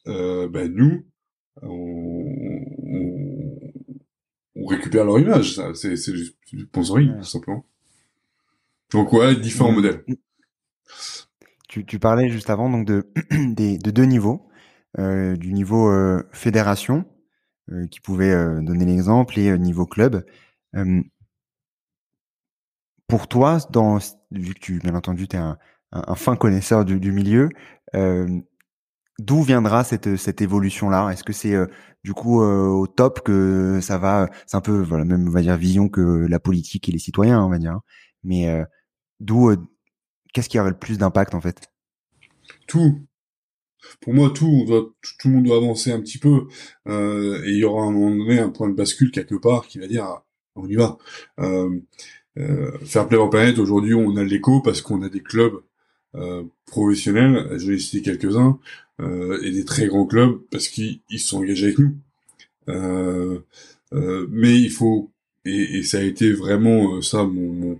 euh, 0.07 0.47
ben 0.47 0.73
nous, 0.73 1.05
on, 1.61 2.25
on, 4.55 4.65
récupère 4.65 5.05
leur 5.05 5.19
image. 5.19 5.59
C'est 5.73 5.95
c'est 5.95 6.11
du 6.11 6.61
sponsoring, 6.61 7.17
tout 7.17 7.23
simplement. 7.23 7.65
Donc 8.91 9.11
ouais, 9.13 9.35
différents 9.35 9.71
mmh. 9.71 9.75
modèles. 9.75 10.05
Tu, 11.67 11.85
tu, 11.85 11.97
parlais 11.97 12.29
juste 12.29 12.49
avant 12.51 12.69
donc 12.69 12.85
de, 12.85 13.07
de 13.31 13.91
deux 13.91 14.05
niveaux, 14.05 14.47
euh, 14.99 15.35
du 15.35 15.53
niveau 15.53 15.89
euh, 15.89 16.21
fédération, 16.31 16.99
euh, 16.99 17.12
qui 17.89 17.99
pouvait 18.01 18.31
euh, 18.31 18.61
donner 18.61 18.85
l'exemple, 18.85 19.39
et 19.39 19.57
niveau 19.57 19.85
club. 19.85 20.25
pour 23.07 23.27
toi, 23.27 23.59
dans, 23.71 23.99
vu 24.31 24.53
que 24.53 24.59
tu, 24.59 24.79
bien 24.79 24.95
entendu, 24.95 25.27
tu 25.27 25.35
es 25.35 25.39
un, 25.39 25.57
un, 25.91 26.15
fin 26.15 26.35
connaisseur 26.35 26.85
du, 26.85 26.99
du 26.99 27.11
milieu, 27.11 27.49
d'où 29.19 29.43
viendra 29.43 29.83
cette, 29.83 30.15
cette 30.17 30.41
évolution-là? 30.41 31.09
Est-ce 31.11 31.23
que 31.23 31.33
c'est 31.33 31.55
du 32.03 32.13
coup 32.13 32.41
au 32.41 32.87
top 32.87 33.21
que 33.21 33.79
ça 33.81 33.97
va 33.97 34.29
C'est 34.47 34.57
un 34.57 34.61
peu 34.61 34.81
voilà 34.81 35.05
même 35.05 35.27
on 35.27 35.31
va 35.31 35.41
dire 35.41 35.55
vision 35.57 35.89
que 35.89 36.01
la 36.01 36.39
politique 36.39 36.89
et 36.89 36.91
les 36.91 36.99
citoyens, 36.99 37.43
on 37.43 37.49
va 37.49 37.59
dire. 37.59 37.73
Hein. 37.73 37.81
Mais 38.23 38.63
d'où 39.19 39.51
qu'est-ce 40.33 40.49
qui 40.49 40.59
aurait 40.59 40.71
le 40.71 40.79
plus 40.79 40.97
d'impact 40.97 41.35
en 41.35 41.41
fait? 41.41 41.71
Tout. 42.67 43.05
Pour 44.01 44.13
moi, 44.13 44.31
tout, 44.31 44.47
on 44.47 44.65
doit, 44.65 44.89
tout 45.19 45.27
le 45.27 45.35
monde 45.35 45.45
doit 45.45 45.57
avancer 45.57 45.91
un 45.91 46.01
petit 46.01 46.17
peu, 46.17 46.47
euh, 46.87 47.43
et 47.45 47.51
il 47.51 47.57
y 47.57 47.63
aura 47.63 47.83
un 47.83 47.91
moment 47.91 48.15
donné 48.15 48.39
un 48.39 48.49
point 48.49 48.69
de 48.69 48.75
bascule 48.75 49.11
quelque 49.11 49.35
part 49.35 49.67
qui 49.67 49.79
va 49.79 49.87
dire 49.87 50.03
ah, 50.03 50.25
on 50.55 50.67
y 50.67 50.75
va. 50.75 50.97
Euh, 51.39 51.79
euh, 52.37 52.71
faire 52.85 53.07
plaisir 53.07 53.29
planète, 53.29 53.59
aujourd'hui, 53.59 53.93
on 53.93 54.15
a 54.17 54.23
l'écho 54.23 54.61
parce 54.61 54.81
qu'on 54.81 55.01
a 55.03 55.09
des 55.09 55.21
clubs 55.21 55.59
euh, 56.15 56.43
professionnels, 56.65 57.57
je 57.57 57.71
vais 57.71 57.79
citer 57.79 58.01
quelques-uns, 58.01 58.59
euh, 59.01 59.39
et 59.43 59.51
des 59.51 59.65
très 59.65 59.87
grands 59.87 60.05
clubs 60.05 60.39
parce 60.51 60.67
qu'ils 60.67 61.01
sont 61.17 61.37
engagés 61.37 61.67
avec 61.67 61.79
nous. 61.79 61.95
Euh, 62.69 63.39
mais 64.29 64.59
il 64.59 64.71
faut, 64.71 65.11
et, 65.45 65.77
et, 65.79 65.83
ça 65.83 65.99
a 65.99 66.01
été 66.01 66.31
vraiment 66.31 67.01
ça 67.01 67.23
mon, 67.23 67.53
mon 67.53 67.79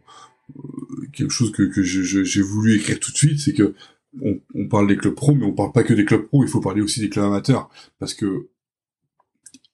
quelque 1.13 1.31
chose 1.31 1.51
que, 1.51 1.63
que 1.63 1.81
j'ai 1.81 2.41
voulu 2.41 2.75
écrire 2.75 2.99
tout 2.99 3.11
de 3.11 3.17
suite, 3.17 3.39
c'est 3.39 3.53
que 3.53 3.73
on, 4.21 4.67
parle 4.67 4.87
des 4.87 4.97
clubs 4.97 5.15
pro, 5.15 5.33
mais 5.33 5.45
on 5.45 5.53
parle 5.53 5.71
pas 5.71 5.83
que 5.83 5.93
des 5.93 6.05
clubs 6.05 6.27
pro, 6.27 6.43
il 6.43 6.49
faut 6.49 6.61
parler 6.61 6.81
aussi 6.81 6.99
des 6.99 7.09
clubs 7.09 7.25
amateurs, 7.25 7.69
parce 7.99 8.13
que 8.13 8.49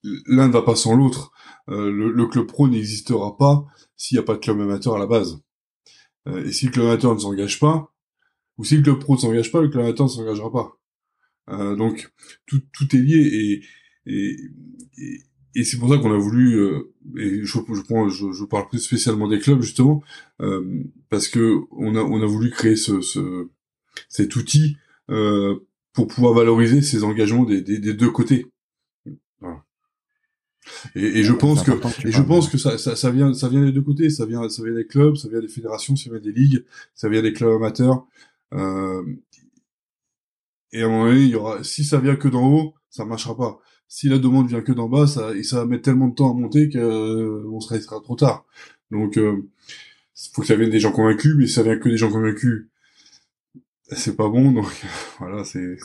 l'un 0.03 0.47
ne 0.47 0.53
va 0.53 0.61
pas 0.61 0.75
sans 0.75 0.95
l'autre. 0.95 1.31
Euh, 1.69 1.91
le, 1.91 2.27
club 2.27 2.47
pro 2.47 2.67
n'existera 2.67 3.37
pas 3.37 3.65
s'il 3.95 4.15
n'y 4.15 4.19
a 4.19 4.23
pas 4.23 4.33
de 4.33 4.39
club 4.39 4.59
amateur 4.59 4.95
à 4.95 4.99
la 4.99 5.07
base. 5.07 5.41
Euh, 6.27 6.45
et 6.45 6.51
si 6.51 6.65
le 6.65 6.71
club 6.71 6.85
amateur 6.85 7.13
ne 7.13 7.19
s'engage 7.19 7.59
pas, 7.59 7.93
ou 8.57 8.63
si 8.63 8.77
le 8.77 8.83
club 8.83 8.99
pro 8.99 9.15
ne 9.15 9.19
s'engage 9.19 9.51
pas, 9.51 9.61
le 9.61 9.69
club 9.69 9.83
amateur 9.83 10.07
ne 10.07 10.11
s'engagera 10.11 10.51
pas. 10.51 10.79
Euh, 11.49 11.75
donc 11.75 12.11
tout, 12.45 12.61
tout 12.73 12.95
est 12.95 12.99
lié 12.99 13.17
et, 13.17 13.63
et, 14.05 14.37
et, 15.55 15.63
c'est 15.63 15.77
pour 15.77 15.89
ça 15.89 15.97
qu'on 15.97 16.13
a 16.13 16.17
voulu 16.17 16.63
et 17.17 17.43
je, 17.43 18.45
parle 18.45 18.69
plus 18.69 18.79
spécialement 18.79 19.27
des 19.27 19.39
clubs 19.39 19.61
justement 19.61 20.03
parce 21.09 21.27
que 21.27 21.61
on 21.71 21.95
a 21.95 22.01
on 22.01 22.21
a 22.21 22.25
voulu 22.27 22.51
créer 22.51 22.75
ce 22.75 23.49
cet 24.07 24.35
outil 24.35 24.77
euh, 25.09 25.59
pour 25.93 26.07
pouvoir 26.07 26.33
valoriser 26.33 26.81
ces 26.81 27.03
engagements 27.03 27.43
des, 27.43 27.61
des, 27.61 27.79
des 27.79 27.93
deux 27.93 28.11
côtés. 28.11 28.47
Voilà. 29.39 29.63
Et, 30.95 31.19
et, 31.19 31.23
je 31.23 31.33
pense 31.33 31.63
que, 31.63 31.71
et 32.07 32.11
je 32.11 32.21
pense 32.21 32.47
que 32.47 32.57
ça, 32.57 32.77
ça, 32.77 32.95
ça, 32.95 33.11
vient, 33.11 33.33
ça 33.33 33.49
vient 33.49 33.65
des 33.65 33.71
deux 33.71 33.81
côtés. 33.81 34.09
Ça 34.09 34.25
vient, 34.25 34.47
ça 34.49 34.63
vient 34.63 34.73
des 34.73 34.85
clubs, 34.85 35.15
ça 35.15 35.27
vient 35.27 35.39
des 35.39 35.47
fédérations, 35.47 35.95
ça 35.95 36.09
vient 36.09 36.19
des 36.19 36.31
ligues, 36.31 36.63
ça 36.93 37.09
vient 37.09 37.21
des 37.21 37.33
clubs 37.33 37.55
amateurs. 37.55 38.05
Euh, 38.53 39.03
et 40.71 40.83
à 40.83 40.85
un 40.85 40.89
moment 40.89 41.05
donné, 41.07 41.21
il 41.21 41.29
y 41.29 41.35
aura, 41.35 41.63
si 41.63 41.83
ça 41.83 41.99
vient 41.99 42.15
que 42.15 42.27
d'en 42.27 42.47
haut, 42.47 42.73
ça 42.89 43.05
marchera 43.05 43.35
pas. 43.35 43.59
Si 43.87 44.07
la 44.07 44.19
demande 44.19 44.47
vient 44.47 44.61
que 44.61 44.71
d'en 44.71 44.87
bas, 44.87 45.07
ça, 45.07 45.35
et 45.35 45.41
ça 45.41 45.57
va 45.57 45.65
mettre 45.65 45.83
tellement 45.83 46.09
de 46.09 46.13
temps 46.13 46.31
à 46.31 46.39
monter 46.39 46.69
que 46.69 46.77
euh, 46.77 47.49
on 47.51 47.59
sera, 47.59 47.79
sera 47.79 47.99
trop 48.01 48.15
tard. 48.15 48.45
Donc, 48.91 49.17
euh, 49.17 49.47
faut 50.31 50.41
que 50.41 50.47
ça 50.47 50.55
vienne 50.55 50.69
des 50.69 50.79
gens 50.79 50.91
convaincus, 50.91 51.33
mais 51.37 51.47
si 51.47 51.53
ça 51.53 51.63
vient 51.63 51.77
que 51.77 51.89
des 51.89 51.97
gens 51.97 52.11
convaincus, 52.11 52.67
c'est 53.91 54.15
pas 54.15 54.29
bon, 54.29 54.51
donc 54.51 54.67
voilà, 55.19 55.43
c'est 55.43 55.77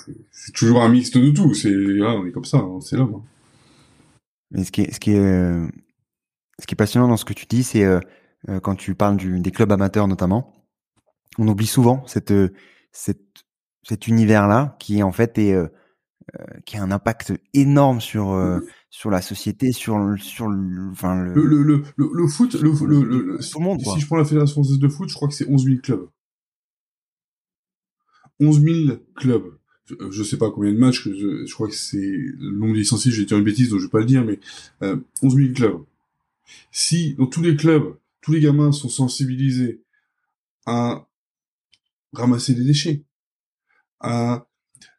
toujours 0.54 0.82
un 0.82 0.88
mixte 0.88 1.16
de 1.16 1.30
tout. 1.30 1.54
C'est 1.54 1.70
là, 1.70 2.14
on 2.14 2.26
est 2.26 2.32
comme 2.32 2.44
ça, 2.44 2.58
hein, 2.58 2.80
c'est 2.80 2.96
là. 2.96 3.08
Mais 4.50 4.64
ce 4.64 4.72
qui 4.72 4.82
est, 4.82 4.92
ce 4.92 5.00
qui 5.00 5.12
est, 5.12 5.18
euh, 5.18 5.66
ce 6.60 6.66
qui 6.66 6.74
est 6.74 6.76
passionnant 6.76 7.08
dans 7.08 7.16
ce 7.16 7.24
que 7.24 7.32
tu 7.32 7.46
dis, 7.46 7.62
c'est 7.62 7.84
euh, 7.84 8.00
euh, 8.48 8.60
quand 8.60 8.76
tu 8.76 8.94
parles 8.94 9.16
du, 9.16 9.40
des 9.40 9.50
clubs 9.50 9.72
amateurs 9.72 10.06
notamment, 10.06 10.52
on 11.38 11.48
oublie 11.48 11.66
souvent 11.66 12.06
cette, 12.06 12.32
cette, 12.92 13.44
cet 13.82 14.06
univers-là 14.06 14.76
qui 14.78 15.02
en 15.02 15.12
fait 15.12 15.36
est, 15.38 15.56
qui 16.64 16.76
a 16.76 16.82
un 16.82 16.90
impact 16.90 17.32
énorme 17.52 18.00
sur 18.00 18.32
sur 18.94 19.10
la 19.10 19.20
société, 19.20 19.72
sur 19.72 19.98
le, 19.98 20.16
sur 20.16 20.46
le, 20.46 20.90
enfin 20.92 21.16
le, 21.16 21.34
le, 21.34 21.64
le, 21.64 21.82
le, 21.96 22.26
foot, 22.28 22.54
le, 22.54 22.70
le, 22.86 23.02
le 23.02 23.60
monde. 23.60 23.80
Si 23.80 23.98
je 23.98 24.06
prends 24.06 24.16
la 24.16 24.24
fédération 24.24 24.62
française 24.62 24.78
de 24.78 24.88
foot, 24.88 25.08
je 25.08 25.14
crois 25.14 25.26
que 25.26 25.34
c'est 25.34 25.48
11 25.48 25.64
000 25.64 25.78
clubs. 25.82 26.08
11 28.40 28.60
000 28.60 28.96
clubs. 29.14 29.58
Je, 30.10 30.22
sais 30.22 30.38
pas 30.38 30.50
combien 30.50 30.72
de 30.72 30.78
matchs, 30.78 31.08
je, 31.08 31.52
crois 31.52 31.68
que 31.68 31.74
c'est 31.74 31.98
le 31.98 32.52
nombre 32.52 32.74
de 32.74 32.78
vais 33.18 33.24
dire 33.26 33.36
une 33.36 33.44
bêtise, 33.44 33.68
donc 33.68 33.80
je 33.80 33.84
vais 33.84 33.90
pas 33.90 34.00
le 34.00 34.06
dire, 34.06 34.24
mais 34.24 34.40
euh, 34.82 34.96
11 35.22 35.36
000 35.36 35.52
clubs. 35.52 35.84
Si 36.72 37.14
dans 37.14 37.26
tous 37.26 37.42
les 37.42 37.54
clubs, 37.54 37.94
tous 38.22 38.32
les 38.32 38.40
gamins 38.40 38.72
sont 38.72 38.88
sensibilisés 38.88 39.82
à 40.64 41.06
ramasser 42.14 42.54
des 42.54 42.64
déchets, 42.64 43.02
à 44.00 44.46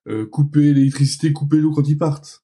euh, 0.08 0.28
couper 0.28 0.74
l'électricité, 0.74 1.34
couper 1.34 1.58
l'eau 1.58 1.72
quand 1.72 1.88
ils 1.88 1.98
partent, 1.98 2.44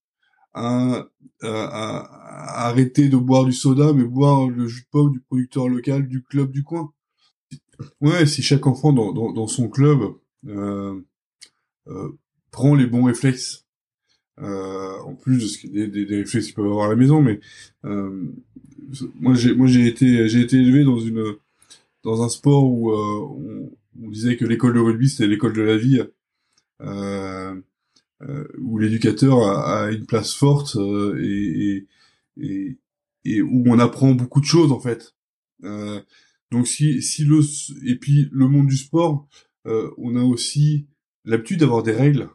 à, 0.54 1.08
arrêter 1.44 3.08
de 3.10 3.18
boire 3.18 3.46
du 3.46 3.54
soda, 3.54 3.94
mais 3.94 4.04
boire 4.04 4.48
le 4.48 4.68
jus 4.68 4.82
de 4.82 4.88
pomme 4.92 5.12
du 5.12 5.20
producteur 5.20 5.68
local, 5.68 6.08
du 6.08 6.24
club 6.24 6.52
du 6.52 6.64
coin. 6.64 6.92
Ouais, 8.00 8.26
si 8.26 8.42
chaque 8.42 8.68
enfant 8.68 8.94
dans, 8.94 9.12
dans, 9.12 9.32
dans 9.32 9.48
son 9.48 9.70
club 9.70 10.02
euh, 10.02 10.10
euh, 10.10 10.22
prend 12.52 12.76
les 12.76 12.86
bons 12.86 13.04
réflexes. 13.04 13.66
Euh, 14.40 14.98
en 15.02 15.14
plus 15.14 15.66
des, 15.68 15.88
des, 15.88 16.06
des, 16.06 16.18
réflexes 16.18 16.48
qu'ils 16.48 16.56
peuvent 16.56 16.66
avoir 16.66 16.88
à 16.88 16.90
la 16.90 16.96
maison, 16.96 17.22
mais 17.22 17.40
moi 17.84 19.34
j'ai 19.36 19.54
moi 19.54 19.68
j'ai 19.68 19.86
été 19.88 20.28
j'ai 20.30 20.42
été 20.42 20.58
élevé 20.58 20.84
dans 20.84 21.00
une 21.00 21.36
dans 22.04 22.24
un 22.24 22.30
sport 22.30 22.64
où 22.64 22.92
on, 22.92 23.72
on, 24.02 24.10
disait 24.10 24.38
que 24.38 24.46
l'école 24.46 24.74
de 24.74 24.80
rugby 24.80 25.10
c'était 25.10 25.28
l'école 25.28 25.54
de 25.54 25.62
la 25.62 25.78
vie, 25.78 26.02
euh, 26.82 27.62
euh, 28.24 28.48
où 28.58 28.80
l'éducateur 28.80 29.44
a, 29.44 29.86
a, 29.86 29.92
une 29.92 30.06
place 30.06 30.34
forte 30.34 30.76
et, 31.20 31.88
et, 32.38 32.78
et, 33.26 33.42
où 33.42 33.64
on 33.68 33.80
apprend 33.80 34.14
beaucoup 34.14 34.42
de 34.42 34.46
choses 34.46 34.72
en 34.72 34.80
fait. 34.80 35.14
donc 36.52 36.68
si 36.68 37.02
si 37.02 37.26
le 37.26 37.42
et 37.86 37.96
puis 37.96 38.30
le 38.32 38.48
monde 38.48 38.68
du 38.68 38.78
sport, 38.78 39.28
euh, 39.68 39.92
on 39.98 40.16
a 40.16 40.24
aussi 40.24 40.88
l'habitude 41.26 41.60
d'avoir 41.60 41.84
des 41.84 41.92
règles 41.92 42.30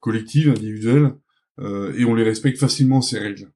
collectives, 0.00 0.50
individuelles, 0.50 1.14
euh, 1.60 1.94
et 1.96 2.04
on 2.04 2.14
les 2.14 2.24
respecte 2.24 2.58
facilement 2.58 3.00
ces 3.00 3.18
règles. 3.18 3.50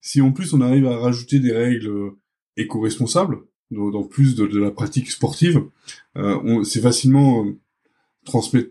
Si 0.00 0.20
en 0.20 0.32
plus 0.32 0.52
on 0.52 0.60
arrive 0.60 0.86
à 0.86 0.98
rajouter 0.98 1.40
des 1.40 1.52
règles 1.52 1.88
euh, 1.88 2.10
éco-responsables, 2.56 3.38
dans, 3.70 4.04
plus 4.04 4.36
de, 4.36 4.44
la 4.58 4.70
pratique 4.70 5.10
sportive, 5.10 5.64
c'est 6.64 6.80
facilement 6.80 7.44
transposable 8.24 8.70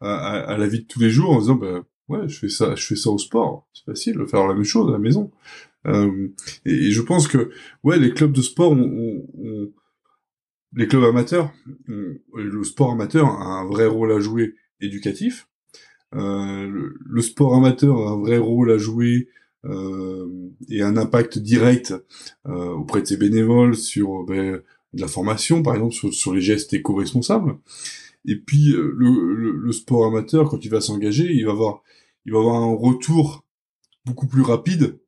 à, 0.00 0.56
la 0.56 0.68
vie 0.68 0.80
de 0.80 0.86
tous 0.86 1.00
les 1.00 1.10
jours 1.10 1.30
en 1.30 1.40
disant 1.40 1.56
bah, 1.56 1.84
ouais 2.08 2.28
je 2.28 2.38
fais 2.38 2.48
ça 2.48 2.76
je 2.76 2.86
fais 2.86 2.94
ça 2.94 3.10
au 3.10 3.18
sport 3.18 3.66
c'est 3.72 3.84
facile 3.84 4.18
de 4.18 4.26
faire 4.26 4.46
la 4.46 4.54
même 4.54 4.64
chose 4.64 4.88
à 4.88 4.92
la 4.92 4.98
maison 4.98 5.32
et, 5.86 6.90
je 6.92 7.00
pense 7.00 7.26
que 7.26 7.50
ouais 7.82 7.98
les 7.98 8.12
clubs 8.12 8.32
de 8.32 8.42
sport 8.42 8.72
ont, 8.72 9.26
les 10.74 10.86
clubs 10.86 11.04
amateurs, 11.04 11.52
le 11.86 12.64
sport 12.64 12.92
amateur 12.92 13.26
a 13.28 13.60
un 13.60 13.66
vrai 13.66 13.86
rôle 13.86 14.12
à 14.12 14.20
jouer 14.20 14.54
éducatif. 14.80 15.48
Euh, 16.14 16.92
le, 17.04 17.22
sport 17.22 17.54
amateur 17.54 17.96
a 17.98 18.12
un 18.12 18.18
vrai 18.18 18.38
rôle 18.38 18.70
à 18.70 18.78
jouer 18.78 19.28
euh, 19.64 20.26
et 20.70 20.82
un 20.82 20.96
impact 20.96 21.38
direct 21.38 21.94
euh, 22.46 22.70
auprès 22.70 23.02
de 23.02 23.06
ses 23.06 23.16
bénévoles 23.16 23.76
sur 23.76 24.24
ben, 24.24 24.62
de 24.94 25.00
la 25.00 25.08
formation, 25.08 25.62
par 25.62 25.74
exemple, 25.74 25.94
sur, 26.12 26.34
les 26.34 26.40
gestes 26.40 26.72
éco-responsables. 26.72 27.58
Et 28.26 28.36
puis 28.36 28.68
le, 28.72 29.52
le, 29.52 29.72
sport 29.72 30.06
amateur, 30.06 30.48
quand 30.50 30.64
il 30.64 30.70
va 30.70 30.80
s'engager, 30.80 31.32
il 31.32 31.46
va 31.46 31.52
avoir, 31.52 31.82
il 32.26 32.32
va 32.32 32.38
avoir 32.38 32.56
un 32.56 32.74
retour 32.74 33.44
beaucoup 34.04 34.26
plus 34.26 34.42
rapide 34.42 34.98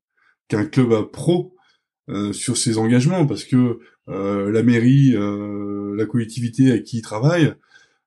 qu'un 0.49 0.65
club 0.65 1.11
pro 1.11 1.55
euh, 2.11 2.33
sur 2.33 2.57
ses 2.57 2.77
engagements 2.79 3.25
parce 3.25 3.45
que 3.45 3.57
euh, 3.57 3.79
la 4.11 4.63
mairie, 4.63 5.15
euh, 5.15 5.95
la 5.97 6.07
collectivité 6.07 6.73
à 6.73 6.79
qui 6.79 6.99
il 6.99 7.03
travaille, 7.03 7.55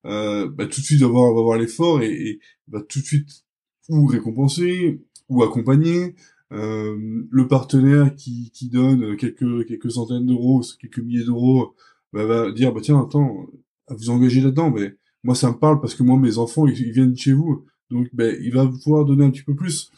bah, 0.04 0.50
tout 0.58 0.82
de 0.82 0.86
suite 0.86 1.02
voir, 1.02 1.34
va 1.34 1.42
voir 1.42 1.58
l'effort 1.58 2.02
et, 2.02 2.12
et, 2.12 2.40
va 2.68 2.82
tout 2.82 3.00
de 3.00 3.06
suite 3.06 3.46
ou 3.90 4.06
récompenser 4.06 5.02
ou 5.30 5.44
accompagner 5.44 6.16
le 6.52 7.48
partenaire 7.48 8.14
qui, 8.16 8.52
qui 8.54 8.70
donne 8.70 9.18
quelques 9.18 9.68
quelques 9.68 9.92
centaines 9.92 10.28
d'euros, 10.28 10.64
quelques 10.80 11.00
milliers 11.00 11.26
d'euros, 11.26 11.74
bah, 12.14 12.26
va 12.26 12.52
dire 12.52 12.74
bah 12.74 12.82
tiens 12.84 13.02
attends, 13.02 13.48
vous 13.90 14.10
engagez 14.10 14.42
là-dedans, 14.42 14.72
mais 14.72 14.96
moi 15.24 15.36
ça 15.36 15.50
me 15.50 15.58
parle 15.58 15.82
parce 15.82 15.96
que 15.96 16.04
moi 16.04 16.18
mes 16.20 16.38
enfants 16.38 16.68
ils, 16.68 16.92
viennent 16.92 17.18
chez 17.18 17.34
vous, 17.34 17.66
donc 17.90 18.08
ben 18.14 18.38
il 18.42 18.54
va 18.54 18.68
pouvoir 18.68 19.06
donner 19.06 19.26
un 19.26 19.32
petit 19.32 19.44
peu 19.44 19.56
plus. 19.56 19.92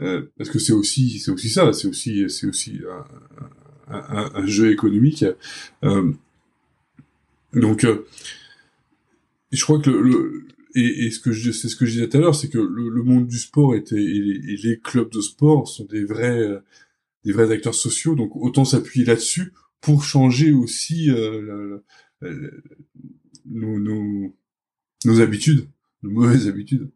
Euh, 0.00 0.32
parce 0.38 0.48
que 0.48 0.58
c'est 0.58 0.72
aussi 0.72 1.18
c'est 1.18 1.30
aussi 1.30 1.50
ça 1.50 1.72
c'est 1.72 1.86
aussi 1.86 2.28
c'est 2.30 2.46
aussi 2.46 2.80
un, 2.88 3.04
un, 3.90 4.46
jeu 4.46 4.70
économique 4.70 5.24
euh, 5.84 6.12
Donc, 7.52 7.86
je 9.52 9.62
crois 9.64 9.80
que 9.80 9.90
le, 9.90 10.46
et, 10.74 11.10
ce 11.10 11.18
que 11.18 11.32
je 11.32 11.50
c'est 11.50 11.68
ce 11.68 11.76
que 11.76 11.86
je 11.86 11.92
disais 11.92 12.08
tout 12.08 12.16
à 12.16 12.20
l'heure, 12.20 12.34
c'est 12.34 12.48
que 12.48 12.58
le, 12.58 13.02
monde 13.02 13.26
du 13.26 13.38
sport 13.38 13.74
était 13.74 14.02
et 14.02 14.56
les, 14.62 14.78
clubs 14.78 15.10
de 15.10 15.20
sport 15.20 15.68
sont 15.68 15.84
des 15.84 16.04
vrais 16.04 16.46
des 17.24 17.32
vrais 17.32 17.50
acteurs 17.50 17.74
sociaux, 17.74 18.14
donc 18.14 18.34
autant 18.36 18.64
s'appuyer 18.64 19.04
là-dessus 19.04 19.52
pour 19.80 20.04
changer 20.04 20.52
aussi 20.52 21.10
euh, 21.10 21.78
nos, 23.46 23.78
nos, 23.78 24.34
nos 25.04 25.20
habitudes, 25.20 25.68
nos 26.02 26.10
mauvaises 26.10 26.48
habitudes. 26.48 26.90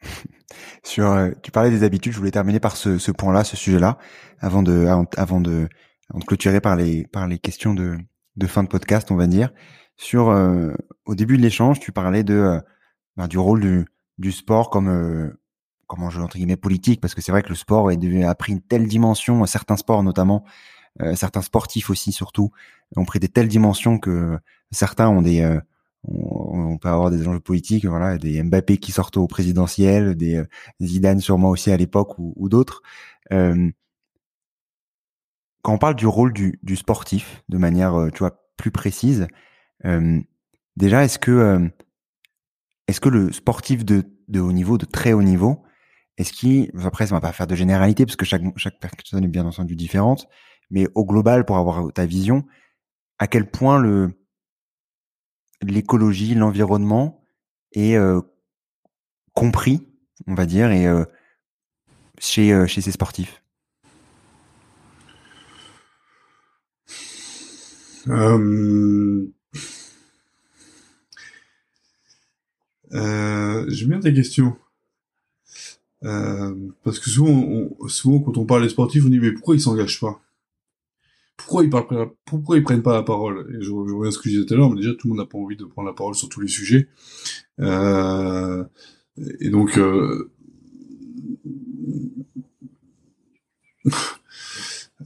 Sur, 0.82 1.10
euh, 1.10 1.30
tu 1.42 1.50
parlais 1.50 1.70
des 1.70 1.82
habitudes, 1.82 2.12
je 2.12 2.18
voulais 2.18 2.30
terminer 2.30 2.60
par 2.60 2.76
ce, 2.76 2.98
ce 2.98 3.12
point-là, 3.12 3.44
ce 3.44 3.56
sujet-là, 3.56 3.98
avant 4.38 4.62
de, 4.62 4.86
avant 5.16 5.40
de 5.40 5.68
clôturer 6.26 6.60
par 6.60 6.76
les, 6.76 7.06
par 7.06 7.26
les 7.26 7.38
questions 7.38 7.74
de, 7.74 7.98
de 8.36 8.46
fin 8.46 8.62
de 8.62 8.68
podcast, 8.68 9.10
on 9.10 9.16
va 9.16 9.26
dire. 9.26 9.50
Sur, 9.96 10.30
euh, 10.30 10.72
au 11.04 11.14
début 11.14 11.36
de 11.36 11.42
l'échange, 11.42 11.80
tu 11.80 11.92
parlais 11.92 12.24
de, 12.24 12.60
ben, 13.16 13.28
du 13.28 13.38
rôle 13.38 13.60
du, 13.60 13.86
du 14.18 14.32
sport 14.32 14.70
comme, 14.70 15.32
comme 15.90 16.04
un 16.04 16.10
jeu 16.10 16.22
entre 16.22 16.36
guillemets 16.36 16.56
politique, 16.56 17.00
parce 17.00 17.16
que 17.16 17.20
c'est 17.20 17.32
vrai 17.32 17.42
que 17.42 17.48
le 17.48 17.56
sport 17.56 17.90
est 17.90 17.96
devenu, 17.96 18.24
a 18.24 18.34
pris 18.36 18.52
une 18.52 18.60
telle 18.60 18.86
dimension, 18.86 19.44
certains 19.46 19.76
sports 19.76 20.04
notamment, 20.04 20.44
euh, 21.02 21.16
certains 21.16 21.42
sportifs 21.42 21.90
aussi 21.90 22.12
surtout, 22.12 22.52
ont 22.96 23.04
pris 23.04 23.18
des 23.18 23.28
telles 23.28 23.48
dimensions 23.48 23.98
que 23.98 24.38
certains 24.70 25.08
ont 25.08 25.20
des, 25.20 25.40
euh, 25.40 25.60
on, 26.04 26.78
peut 26.78 26.88
avoir 26.88 27.10
des 27.10 27.26
enjeux 27.26 27.40
politiques, 27.40 27.86
voilà, 27.86 28.18
des 28.18 28.40
Mbappé 28.40 28.78
qui 28.78 28.92
sortent 28.92 29.16
au 29.16 29.26
présidentiel, 29.26 30.14
des, 30.14 30.36
euh, 30.36 30.46
Zidane 30.80 31.20
sûrement 31.20 31.48
aussi 31.48 31.72
à 31.72 31.76
l'époque 31.76 32.18
ou, 32.18 32.34
ou 32.36 32.48
d'autres. 32.48 32.82
Quand 35.62 35.74
on 35.74 35.78
parle 35.78 35.96
du 35.96 36.06
rôle 36.06 36.32
du, 36.32 36.58
du 36.62 36.76
sportif 36.76 37.42
de 37.48 37.58
manière, 37.58 38.08
tu 38.12 38.20
vois, 38.20 38.40
plus 38.56 38.70
précise, 38.70 39.28
déjà 40.76 41.04
est-ce 41.04 41.18
que 41.18 41.70
est-ce 42.88 43.00
que 43.00 43.08
le 43.08 43.32
sportif 43.32 43.84
de, 43.84 44.04
de 44.28 44.40
haut 44.40 44.52
niveau, 44.52 44.78
de 44.78 44.84
très 44.84 45.12
haut 45.12 45.22
niveau, 45.22 45.62
est-ce 46.16 46.32
qu'il, 46.32 46.70
après, 46.84 47.06
ça 47.06 47.14
va 47.14 47.20
pas 47.20 47.32
faire 47.32 47.46
de 47.46 47.54
généralité 47.54 48.04
parce 48.04 48.16
que 48.16 48.24
chaque, 48.24 48.42
chaque 48.56 48.78
personne 48.80 49.24
est 49.24 49.28
bien 49.28 49.46
entendu 49.46 49.76
différente, 49.76 50.28
mais 50.70 50.86
au 50.94 51.04
global, 51.04 51.44
pour 51.44 51.56
avoir 51.56 51.92
ta 51.92 52.04
vision, 52.04 52.44
à 53.18 53.26
quel 53.26 53.50
point 53.50 53.78
le, 53.78 54.20
l'écologie, 55.62 56.34
l'environnement 56.34 57.24
est 57.72 57.96
euh, 57.96 58.20
compris, 59.34 59.86
on 60.26 60.34
va 60.34 60.46
dire, 60.46 60.70
et 60.70 60.86
euh, 60.86 61.04
chez, 62.18 62.52
euh, 62.52 62.66
chez 62.66 62.80
ces 62.80 62.92
sportifs? 62.92 63.39
Euh... 68.10 69.26
J'aime 73.68 73.88
bien 73.88 74.00
ta 74.00 74.12
question. 74.12 74.56
Euh, 76.04 76.54
parce 76.82 76.98
que 76.98 77.10
souvent, 77.10 77.68
souvent, 77.88 78.20
quand 78.20 78.38
on 78.38 78.46
parle 78.46 78.62
des 78.62 78.70
sportifs, 78.70 79.04
on 79.04 79.10
dit 79.10 79.20
mais 79.20 79.32
pourquoi 79.32 79.54
ils 79.54 79.60
s'engagent 79.60 80.00
pas? 80.00 80.20
Pourquoi 81.36 81.64
ils 81.64 81.70
parlent, 81.70 82.12
prennent 82.64 82.82
pas 82.82 82.94
la 82.94 83.02
parole? 83.02 83.50
Et 83.50 83.62
je, 83.62 83.66
je, 83.66 83.70
reviens 83.70 84.08
à 84.08 84.10
ce 84.12 84.18
que 84.18 84.24
je 84.28 84.34
disais 84.34 84.46
tout 84.46 84.54
à 84.54 84.56
l'heure, 84.56 84.70
mais 84.70 84.76
déjà 84.76 84.94
tout 84.94 85.08
le 85.08 85.10
monde 85.10 85.18
n'a 85.18 85.26
pas 85.26 85.38
envie 85.38 85.56
de 85.56 85.64
prendre 85.64 85.88
la 85.88 85.94
parole 85.94 86.14
sur 86.14 86.28
tous 86.28 86.40
les 86.40 86.48
sujets. 86.48 86.88
Euh, 87.60 88.64
et 89.40 89.50
donc, 89.50 89.78
euh, 89.78 90.30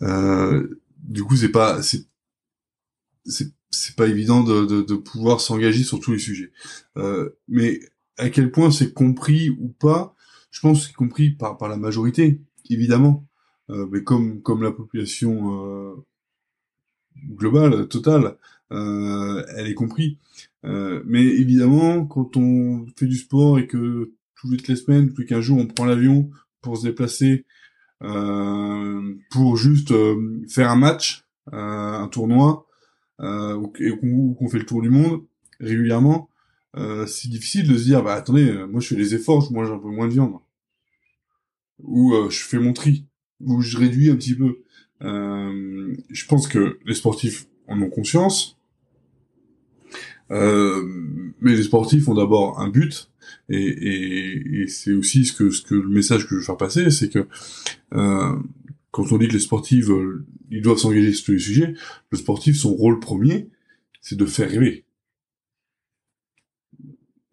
euh, 0.02 0.80
du 0.98 1.22
coup, 1.22 1.36
c'est 1.36 1.50
pas, 1.50 1.80
c'est, 3.24 3.52
pas 3.96 4.06
évident 4.06 4.42
de, 4.42 4.64
de, 4.64 4.82
de 4.82 4.94
pouvoir 4.94 5.40
s'engager 5.40 5.84
sur 5.84 6.00
tous 6.00 6.12
les 6.12 6.18
sujets. 6.18 6.52
Euh, 6.96 7.30
mais 7.48 7.80
à 8.18 8.30
quel 8.30 8.50
point 8.50 8.70
c'est 8.70 8.92
compris 8.92 9.50
ou 9.50 9.68
pas 9.68 10.14
je 10.54 10.60
pense, 10.60 10.88
y 10.88 10.92
compris 10.92 11.30
par, 11.30 11.58
par 11.58 11.68
la 11.68 11.76
majorité, 11.76 12.40
évidemment, 12.70 13.26
euh, 13.70 13.88
mais 13.90 14.04
comme, 14.04 14.40
comme 14.40 14.62
la 14.62 14.70
population 14.70 15.66
euh, 15.66 15.94
globale, 17.36 17.88
totale, 17.88 18.36
euh, 18.70 19.44
elle 19.56 19.66
est 19.66 19.74
compris. 19.74 20.18
mais 20.62 21.24
évidemment, 21.24 22.06
quand 22.06 22.36
on 22.36 22.86
fait 22.96 23.06
du 23.06 23.16
sport 23.16 23.58
et 23.58 23.66
que 23.66 24.12
toutes 24.36 24.68
les 24.68 24.76
semaines, 24.76 25.12
tous 25.12 25.22
les 25.22 25.26
15 25.26 25.40
jours, 25.40 25.58
on 25.58 25.66
prend 25.66 25.86
l'avion 25.86 26.30
pour 26.62 26.78
se 26.78 26.84
déplacer, 26.84 27.44
pour 29.30 29.56
juste 29.56 29.92
faire 30.48 30.70
un 30.70 30.76
match, 30.76 31.24
un 31.52 32.08
tournoi, 32.08 32.66
et 33.20 33.90
qu'on 33.96 34.48
fait 34.48 34.58
le 34.58 34.66
tour 34.66 34.82
du 34.82 34.90
monde 34.90 35.22
régulièrement, 35.60 36.28
c'est 37.06 37.28
difficile 37.28 37.68
de 37.68 37.76
se 37.76 37.84
dire, 37.84 38.02
bah 38.02 38.14
attendez, 38.14 38.52
moi 38.68 38.80
je 38.80 38.88
fais 38.88 38.96
les 38.96 39.14
efforts, 39.14 39.42
je 39.42 39.52
mange 39.52 39.70
un 39.70 39.78
peu 39.78 39.88
moins 39.88 40.08
de 40.08 40.12
viande. 40.12 40.34
Où 41.80 42.14
euh, 42.14 42.30
je 42.30 42.38
fais 42.38 42.58
mon 42.58 42.72
tri, 42.72 43.04
où 43.40 43.60
je 43.60 43.76
réduis 43.76 44.10
un 44.10 44.16
petit 44.16 44.34
peu. 44.34 44.58
Euh, 45.02 45.94
je 46.08 46.26
pense 46.26 46.48
que 46.48 46.78
les 46.86 46.94
sportifs 46.94 47.46
en 47.66 47.80
ont 47.82 47.90
conscience, 47.90 48.58
euh, 50.30 50.82
mais 51.40 51.54
les 51.54 51.64
sportifs 51.64 52.08
ont 52.08 52.14
d'abord 52.14 52.60
un 52.60 52.68
but, 52.68 53.10
et, 53.48 53.58
et, 53.58 54.62
et 54.62 54.68
c'est 54.68 54.92
aussi 54.92 55.26
ce 55.26 55.32
que, 55.32 55.50
ce 55.50 55.62
que 55.62 55.74
le 55.74 55.88
message 55.88 56.24
que 56.24 56.30
je 56.30 56.36
veux 56.36 56.42
faire 56.42 56.56
passer, 56.56 56.90
c'est 56.90 57.08
que 57.08 57.26
euh, 57.94 58.36
quand 58.94 59.10
on 59.10 59.18
dit 59.18 59.26
que 59.26 59.32
les 59.32 59.40
sportifs 59.40 59.86
ils 60.52 60.62
doivent 60.62 60.78
s'engager 60.78 61.12
sur 61.12 61.24
tous 61.26 61.32
les 61.32 61.38
sujets, 61.40 61.74
le 62.10 62.16
sportif 62.16 62.56
son 62.56 62.72
rôle 62.72 63.00
premier, 63.00 63.48
c'est 64.00 64.16
de 64.16 64.24
faire 64.24 64.48
rêver, 64.48 64.84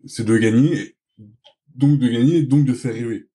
c'est 0.07 0.25
de 0.25 0.35
gagner, 0.39 0.95
donc 1.75 1.99
de 1.99 2.07
gagner, 2.07 2.41
donc 2.41 2.65
de 2.65 2.73
faire 2.73 2.95
rêver. 2.95 3.27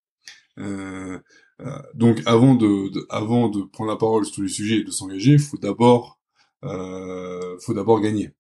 Euh, 0.59 1.21
euh, 1.61 1.79
donc 1.95 2.21
avant 2.27 2.57
de, 2.57 3.07
avant 3.11 3.49
de 3.49 3.63
prendre 3.63 3.91
la 3.93 3.97
parole 3.97 4.25
sur 4.25 4.35
tous 4.35 4.43
les 4.43 4.49
sujets 4.49 4.79
et 4.79 4.85
de 4.85 4.91
s'engager, 4.91 5.39
faut 5.39 5.59
d'abord 5.59 6.19
euh, 6.65 7.57
faut 7.61 7.75
d'abord 7.75 8.01
gagner. 8.01 8.33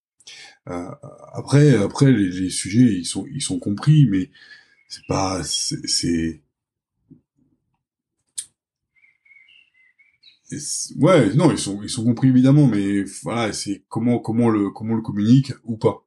Euh, 0.68 0.90
après 1.32 1.76
après 1.76 2.10
les, 2.10 2.28
les, 2.28 2.50
sujets 2.50 2.92
ils 2.92 3.04
sont 3.04 3.24
ils 3.32 3.40
sont 3.40 3.60
compris, 3.60 4.06
mais 4.10 4.32
c'est 4.88 5.06
pas 5.06 5.44
c'est 5.44 6.42
ouais 10.96 11.34
non 11.34 11.50
ils 11.50 11.58
sont 11.58 12.04
compris 12.04 12.28
évidemment, 12.28 12.66
mais 12.66 13.04
voilà 13.22 13.52
c'est 13.52 13.84
comment 13.88 14.18
comment 14.18 14.48
le 14.48 14.70
comment 14.70 14.94
on 14.94 14.96
le 14.96 15.02
communique 15.02 15.52
ou 15.64 15.76
pas. 15.76 16.02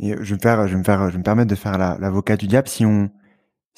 Et 0.00 0.12
je 0.12 0.34
vais 0.34 0.36
me 0.36 0.40
faire 0.40 0.66
je 1.08 1.12
vais 1.12 1.18
me 1.18 1.22
permettre 1.22 1.50
de 1.50 1.56
faire 1.56 1.78
l'avocat 1.78 2.36
du 2.36 2.46
diable 2.46 2.68
si 2.68 2.84
on 2.84 3.10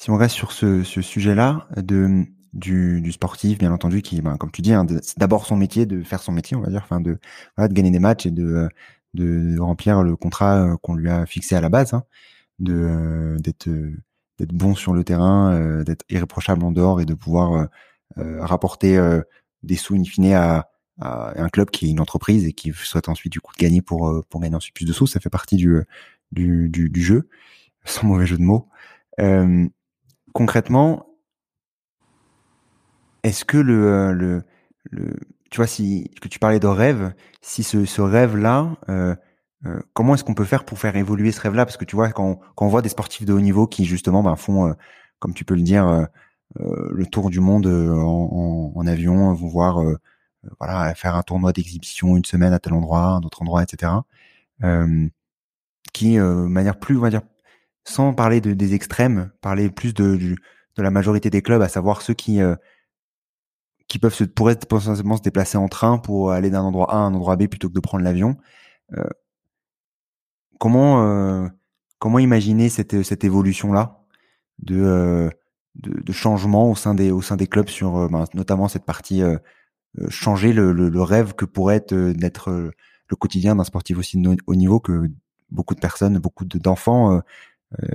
si 0.01 0.09
on 0.09 0.17
reste 0.17 0.33
sur 0.35 0.51
ce, 0.51 0.83
sujet-là 0.83 1.67
de 1.77 2.25
du, 2.53 3.11
sportif, 3.11 3.59
bien 3.59 3.71
entendu, 3.71 4.01
qui, 4.01 4.19
ben, 4.21 4.35
comme 4.37 4.51
tu 4.51 4.63
dis, 4.63 4.73
hein, 4.73 4.85
c'est 5.03 5.19
d'abord 5.19 5.45
son 5.45 5.55
métier, 5.55 5.85
de 5.85 6.01
faire 6.01 6.21
son 6.23 6.31
métier, 6.31 6.57
on 6.57 6.61
va 6.61 6.69
dire, 6.69 6.81
enfin 6.83 6.99
de, 6.99 7.19
de 7.57 7.67
gagner 7.67 7.91
des 7.91 7.99
matchs 7.99 8.25
et 8.25 8.31
de, 8.31 8.67
de, 9.13 9.59
remplir 9.59 10.01
le 10.03 10.15
contrat 10.15 10.73
euh, 10.73 10.77
qu'on 10.77 10.95
lui 10.95 11.09
a 11.09 11.25
fixé 11.27 11.55
à 11.55 11.61
la 11.61 11.69
base, 11.69 11.93
hein, 11.93 12.03
de 12.59 12.73
euh, 12.73 13.37
d'être 13.39 13.69
d'être 14.39 14.53
bon 14.53 14.73
sur 14.75 14.93
le 14.93 15.03
terrain, 15.03 15.53
euh, 15.53 15.83
d'être 15.83 16.03
irréprochable 16.09 16.63
en 16.63 16.71
dehors 16.71 16.99
et 16.99 17.05
de 17.05 17.13
pouvoir 17.13 17.67
rapporter 18.17 18.99
des 19.63 19.75
sous 19.75 19.95
in 19.95 20.03
fine 20.03 20.33
à, 20.33 20.69
à, 20.99 21.41
un 21.41 21.49
club 21.49 21.69
qui 21.69 21.87
est 21.87 21.89
une 21.89 21.99
entreprise 21.99 22.45
et 22.45 22.53
qui 22.53 22.71
souhaite 22.73 23.09
ensuite 23.09 23.31
du 23.31 23.41
coup 23.41 23.53
gagner 23.57 23.81
pour 23.81 24.23
pour 24.29 24.41
gagner 24.41 24.55
ensuite 24.55 24.75
plus 24.75 24.85
de 24.85 24.93
sous. 24.93 25.07
Ça 25.07 25.19
fait 25.19 25.29
partie 25.29 25.55
du 25.55 25.83
du, 26.31 26.69
du, 26.69 26.89
du 26.89 27.01
jeu, 27.01 27.29
sans 27.85 28.07
mauvais 28.07 28.25
jeu 28.25 28.37
de 28.37 28.43
mots. 28.43 28.67
Euh, 29.19 29.67
concrètement, 30.33 31.07
est-ce 33.23 33.45
que 33.45 33.57
le, 33.57 33.85
euh, 33.85 34.11
le, 34.13 34.43
le, 34.85 35.15
tu 35.49 35.57
vois, 35.57 35.67
si 35.67 36.09
que 36.21 36.27
tu 36.27 36.39
parlais 36.39 36.59
de 36.59 36.67
rêve, 36.67 37.13
si 37.41 37.63
ce, 37.63 37.85
ce 37.85 38.01
rêve-là, 38.01 38.77
euh, 38.89 39.15
euh, 39.65 39.79
comment 39.93 40.15
est-ce 40.15 40.23
qu'on 40.23 40.33
peut 40.33 40.45
faire 40.45 40.63
pour 40.63 40.79
faire 40.79 40.95
évoluer 40.95 41.31
ce 41.31 41.41
rêve-là? 41.41 41.65
Parce 41.65 41.77
que 41.77 41.85
tu 41.85 41.95
vois, 41.95 42.11
quand, 42.11 42.39
quand 42.55 42.65
on 42.65 42.69
voit 42.69 42.81
des 42.81 42.89
sportifs 42.89 43.25
de 43.25 43.33
haut 43.33 43.41
niveau 43.41 43.67
qui 43.67 43.85
justement 43.85 44.23
ben, 44.23 44.35
font, 44.35 44.73
comme 45.19 45.33
tu 45.33 45.45
peux 45.45 45.55
le 45.55 45.61
dire, 45.61 46.07
le 46.59 47.05
tour 47.05 47.29
du 47.29 47.39
monde 47.39 47.67
en, 47.67 48.71
en, 48.73 48.73
en 48.75 48.87
avion, 48.87 49.33
vont 49.33 49.47
voir, 49.47 49.83
voilà, 50.59 50.93
faire 50.95 51.15
un 51.15 51.23
tournoi 51.23 51.53
d'exhibition 51.53 52.17
une 52.17 52.25
semaine 52.25 52.53
à 52.53 52.59
tel 52.59 52.73
endroit, 52.73 53.05
un 53.05 53.21
autre 53.21 53.41
endroit, 53.41 53.63
etc. 53.63 53.91
qui, 55.93 56.15
de 56.15 56.47
manière 56.47 56.79
plus, 56.79 56.97
on 56.97 57.01
va 57.01 57.09
dire, 57.09 57.21
sans 57.85 58.13
parler 58.13 58.41
de, 58.41 58.53
des 58.53 58.73
extrêmes, 58.73 59.31
parler 59.41 59.69
plus 59.69 59.93
de, 59.93 60.15
de, 60.15 60.35
la 60.81 60.91
majorité 60.91 61.29
des 61.29 61.41
clubs, 61.41 61.61
à 61.61 61.69
savoir 61.69 62.01
ceux 62.01 62.13
qui 62.13 62.41
euh, 62.41 62.55
qui 63.87 63.99
peuvent 63.99 64.13
se 64.13 64.23
pourraient 64.23 64.55
potentiellement 64.55 65.17
se 65.17 65.21
déplacer 65.21 65.57
en 65.57 65.67
train 65.67 65.97
pour 65.97 66.31
aller 66.31 66.49
d'un 66.49 66.61
endroit 66.63 66.91
A 66.93 66.95
à 66.95 66.99
un 66.99 67.13
endroit 67.13 67.35
B 67.35 67.47
plutôt 67.47 67.69
que 67.69 67.73
de 67.73 67.79
prendre 67.79 68.03
l'avion. 68.03 68.37
Euh, 68.97 69.03
comment 70.59 71.03
euh, 71.03 71.47
comment 71.99 72.19
imaginer 72.19 72.69
cette 72.69 73.03
cette 73.03 73.23
évolution 73.23 73.73
là 73.73 74.03
de, 74.59 75.29
de, 75.75 76.01
de 76.01 76.11
changement 76.11 76.69
au 76.69 76.75
sein 76.75 76.93
des 76.93 77.11
au 77.11 77.21
sein 77.21 77.37
des 77.37 77.47
clubs 77.47 77.69
sur 77.69 78.09
ben, 78.09 78.25
notamment 78.33 78.67
cette 78.67 78.85
partie 78.85 79.21
changer 80.09 80.53
le, 80.53 80.71
le, 80.73 80.89
le, 80.89 81.01
rêve 81.01 81.33
que 81.33 81.45
pourrait 81.45 81.77
être 81.77 81.93
d'être 81.93 82.51
le 83.07 83.15
quotidien 83.15 83.55
d'un 83.55 83.63
sportif 83.63 83.97
aussi 83.97 84.17
de 84.19 84.37
haut 84.47 84.55
niveau 84.55 84.79
que 84.79 85.09
beaucoup 85.49 85.75
de 85.75 85.79
personnes, 85.79 86.17
beaucoup 86.19 86.45
d'enfants 86.45 87.21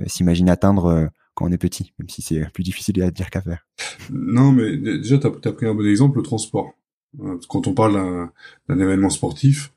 s'imaginent 0.07 0.49
atteindre 0.49 1.09
quand 1.37 1.45
on 1.45 1.51
est 1.51 1.59
petit, 1.59 1.93
même 1.99 2.09
si 2.09 2.23
c'est 2.23 2.51
plus 2.51 2.63
difficile 2.63 2.99
à 3.03 3.11
dire 3.11 3.29
qu'à 3.29 3.41
faire. 3.41 3.67
Non, 4.11 4.51
mais 4.51 4.75
déjà, 4.75 5.19
tu 5.19 5.27
as, 5.27 5.51
pris 5.51 5.67
un 5.67 5.75
bon 5.75 5.85
exemple, 5.85 6.17
le 6.17 6.23
transport. 6.23 6.73
Euh, 7.21 7.37
quand 7.47 7.67
on 7.67 7.73
parle 7.73 8.29
d'un 8.67 8.79
événement 8.79 9.11
sportif, 9.11 9.71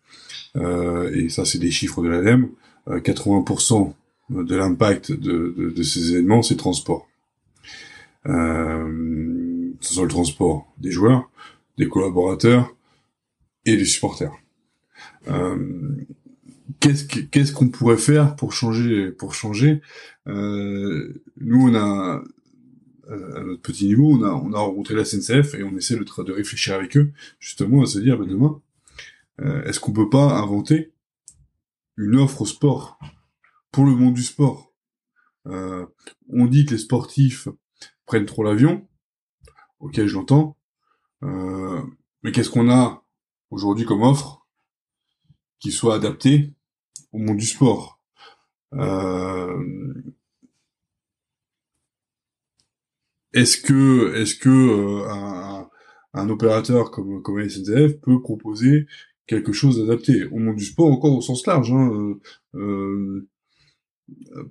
euh, 0.57 1.13
et 1.15 1.29
ça 1.29 1.45
c'est 1.45 1.59
des 1.59 1.71
chiffres 1.71 2.03
de 2.03 2.09
l'ADEME, 2.09 2.49
euh, 2.89 3.01
80% 3.01 3.93
de 4.31 4.57
l'impact 4.57 5.13
de, 5.13 5.55
de, 5.57 5.71
de, 5.71 5.83
ces 5.83 6.13
événements, 6.13 6.43
c'est 6.43 6.57
transport. 6.57 7.07
Euh, 8.27 9.73
ce 9.81 9.95
soit 9.95 10.05
le 10.05 10.11
transport 10.11 10.73
des 10.79 10.91
joueurs, 10.91 11.31
des 11.79 11.89
collaborateurs 11.89 12.75
et 13.65 13.77
des 13.77 13.85
supporters. 13.85 14.33
Euh, 15.29 15.97
qu'est-ce 16.81 17.05
qu'est-ce 17.05 17.53
qu'on 17.53 17.69
pourrait 17.69 17.97
faire 17.97 18.37
pour 18.37 18.53
changer 18.53 19.11
pour 19.11 19.35
changer? 19.35 19.81
Euh, 20.27 21.23
nous 21.39 21.69
on 21.69 21.75
a 21.75 22.23
euh, 23.09 23.37
à 23.37 23.45
notre 23.45 23.63
petit 23.63 23.87
niveau 23.87 24.13
on 24.13 24.23
a 24.23 24.31
on 24.31 24.53
a 24.53 24.59
rencontré 24.59 24.95
la 24.95 25.05
SNCF 25.05 25.55
et 25.55 25.63
on 25.63 25.77
essaie 25.77 25.97
de, 25.97 26.05
de 26.23 26.33
réfléchir 26.33 26.75
avec 26.75 26.97
eux 26.97 27.13
justement 27.39 27.83
à 27.83 27.87
se 27.87 27.99
dire 27.99 28.19
ben 28.19 28.27
demain 28.27 28.61
euh, 29.41 29.63
est-ce 29.65 29.81
qu'on 29.81 29.93
peut 29.93 30.11
pas 30.11 30.39
inventer 30.39 30.93
une 31.97 32.17
offre 32.17 32.43
au 32.43 32.47
sport? 32.47 32.99
Pour 33.73 33.85
le 33.85 33.93
monde 33.93 34.15
du 34.15 34.23
sport. 34.23 34.73
Euh, 35.47 35.87
on 36.29 36.47
dit 36.47 36.67
que 36.67 36.73
les 36.73 36.79
sportifs 36.79 37.49
prennent 38.11 38.27
trop 38.27 38.43
l'avion 38.43 38.89
ok 39.79 40.05
je 40.05 40.15
l'entends 40.15 40.57
euh, 41.23 41.81
mais 42.25 42.33
qu'est-ce 42.33 42.51
qu'on 42.51 42.69
a 42.69 43.05
aujourd'hui 43.51 43.85
comme 43.85 44.03
offre 44.03 44.45
qui 45.61 45.71
soit 45.71 45.95
adaptée 45.95 46.53
au 47.13 47.19
monde 47.19 47.37
du 47.37 47.47
sport? 47.47 48.01
Euh, 48.75 49.95
est-ce 53.33 53.59
que 53.59 54.15
est-ce 54.17 54.35
que 54.35 54.49
euh, 54.49 55.09
un, 55.09 55.71
un, 56.15 56.29
opérateur 56.31 56.91
comme 56.91 57.23
comme 57.23 57.49
SNCF 57.49 58.01
peut 58.01 58.21
proposer 58.21 58.87
quelque 59.29 59.53
chose 59.53 59.79
d'adapté? 59.79 60.25
Au 60.27 60.39
monde 60.39 60.57
du 60.57 60.65
sport 60.65 60.91
encore 60.91 61.17
au 61.17 61.21
sens 61.21 61.47
large, 61.47 61.71
hein, 61.73 62.19
euh, 62.55 63.29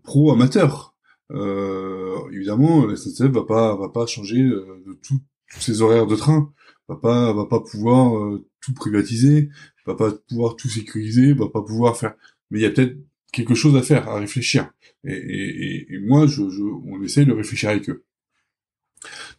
pro 0.04 0.32
amateur. 0.32 0.89
Évidemment, 1.32 2.86
la 2.86 2.96
SNCF 2.96 3.32
va 3.32 3.46
pas 3.46 3.76
va 3.76 3.90
pas 3.90 4.06
changer 4.06 4.42
de 4.42 5.00
tous 5.04 5.20
ses 5.60 5.82
horaires 5.82 6.08
de 6.08 6.16
train, 6.16 6.52
va 6.88 6.96
pas 6.96 7.34
va 7.34 7.46
pas 7.46 7.60
pouvoir 7.60 8.40
tout 8.62 8.74
privatiser, 8.74 9.50
va 9.86 9.96
pas 9.96 10.12
pouvoir 10.28 10.56
tout 10.56 10.70
sécuriser, 10.70 11.34
va 11.34 11.48
pas 11.48 11.62
pouvoir 11.62 11.98
faire 11.98 12.14
mais 12.50 12.60
il 12.60 12.62
y 12.64 12.66
a 12.66 12.72
peut-être 12.72 12.98
quelque 13.32 13.56
chose 13.56 13.76
à 13.76 13.82
faire, 13.82 14.08
à 14.10 14.20
réfléchir. 14.20 14.72
Et, 15.04 15.14
et, 15.14 15.94
et 15.94 16.00
moi, 16.00 16.26
je, 16.28 16.50
je, 16.50 16.64
on 16.64 17.02
essaie 17.04 17.26
de 17.26 17.34
réfléchir 17.34 17.70
avec 17.70 17.90
eux. 17.90 18.04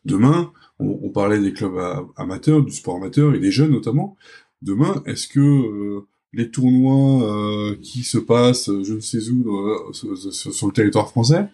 Demain, 0.05 0.53
on, 0.78 1.01
on, 1.03 1.11
parlait 1.11 1.41
des 1.41 1.53
clubs 1.53 1.76
amateurs, 2.16 2.62
du 2.62 2.72
sport 2.72 2.97
amateur 2.97 3.34
et 3.34 3.41
des 3.41 3.51
jeunes 3.51 3.72
notamment. 3.72 4.16
Demain, 4.62 5.03
est-ce 5.07 5.28
que 5.28 5.41
euh, 5.41 6.09
les 6.33 6.51
tournois 6.51 7.24
euh, 7.24 7.76
qui 7.83 8.03
se 8.03 8.18
passent, 8.18 8.70
je 8.83 8.95
ne 8.95 9.01
sais 9.01 9.31
où, 9.31 9.57
euh, 9.57 9.93
sur, 9.93 10.66
le 10.66 10.72
territoire 10.72 11.09
français, 11.09 11.49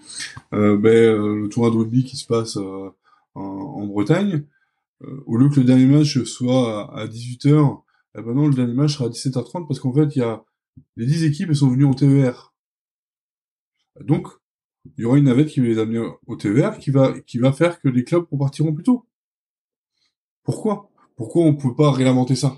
ben, 0.53 0.77
le 0.83 1.49
tournoi 1.49 1.71
de 1.71 1.77
rugby 1.77 2.05
qui 2.05 2.17
se 2.17 2.27
passe 2.27 2.57
en, 2.57 2.95
en, 3.35 3.87
Bretagne, 3.87 4.45
au 5.27 5.37
lieu 5.37 5.49
que 5.49 5.61
le 5.61 5.65
dernier 5.65 5.87
match 5.87 6.23
soit 6.25 6.95
à, 6.95 7.07
18h, 7.07 7.83
eh 8.19 8.23
ben 8.23 8.35
non, 8.35 8.49
le 8.49 8.55
dernier 8.55 8.75
match 8.75 8.95
sera 8.95 9.07
à 9.07 9.09
17h30 9.09 9.67
parce 9.67 9.81
qu'en 9.81 9.93
fait, 9.93 10.15
il 10.17 10.21
y 10.21 10.23
a 10.23 10.45
les 10.97 11.07
10 11.07 11.25
équipes 11.25 11.53
sont 11.55 11.71
venues 11.71 11.85
en 11.85 11.95
TER. 11.95 12.55
Donc, 14.01 14.29
il 14.97 15.03
y 15.03 15.05
aura 15.05 15.19
une 15.19 15.25
navette 15.25 15.49
qui 15.49 15.61
va 15.61 15.67
les 15.67 15.79
amener 15.79 16.07
au 16.27 16.37
TER 16.37 16.79
qui 16.79 16.91
va, 16.91 17.19
qui 17.21 17.39
va 17.39 17.53
faire 17.53 17.81
que 17.81 17.89
les 17.89 18.05
clubs 18.05 18.27
repartiront 18.31 18.75
plus 18.75 18.85
tôt. 18.85 19.07
Pourquoi? 20.43 20.91
Pourquoi 21.17 21.45
on 21.45 21.53
ne 21.53 21.57
peut 21.57 21.75
pas 21.75 21.91
réinventer 21.91 22.37
ça? 22.37 22.57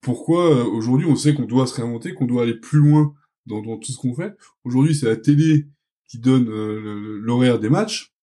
Pourquoi 0.00 0.50
euh, 0.50 0.64
aujourd'hui 0.64 1.06
on 1.06 1.16
sait 1.16 1.34
qu'on 1.34 1.44
doit 1.44 1.66
se 1.66 1.74
réinventer, 1.74 2.14
qu'on 2.14 2.26
doit 2.26 2.42
aller 2.42 2.58
plus 2.58 2.78
loin 2.78 3.14
dans, 3.46 3.62
tout 3.78 3.92
ce 3.92 3.98
qu'on 3.98 4.14
fait 4.14 4.36
Aujourd'hui 4.64 4.94
c'est 4.94 5.06
la 5.06 5.16
télé 5.16 5.66
qui 6.08 6.18
donne 6.18 6.48
euh, 6.48 7.18
l'horaire 7.22 7.58
des 7.58 7.68
matchs. 7.68 8.14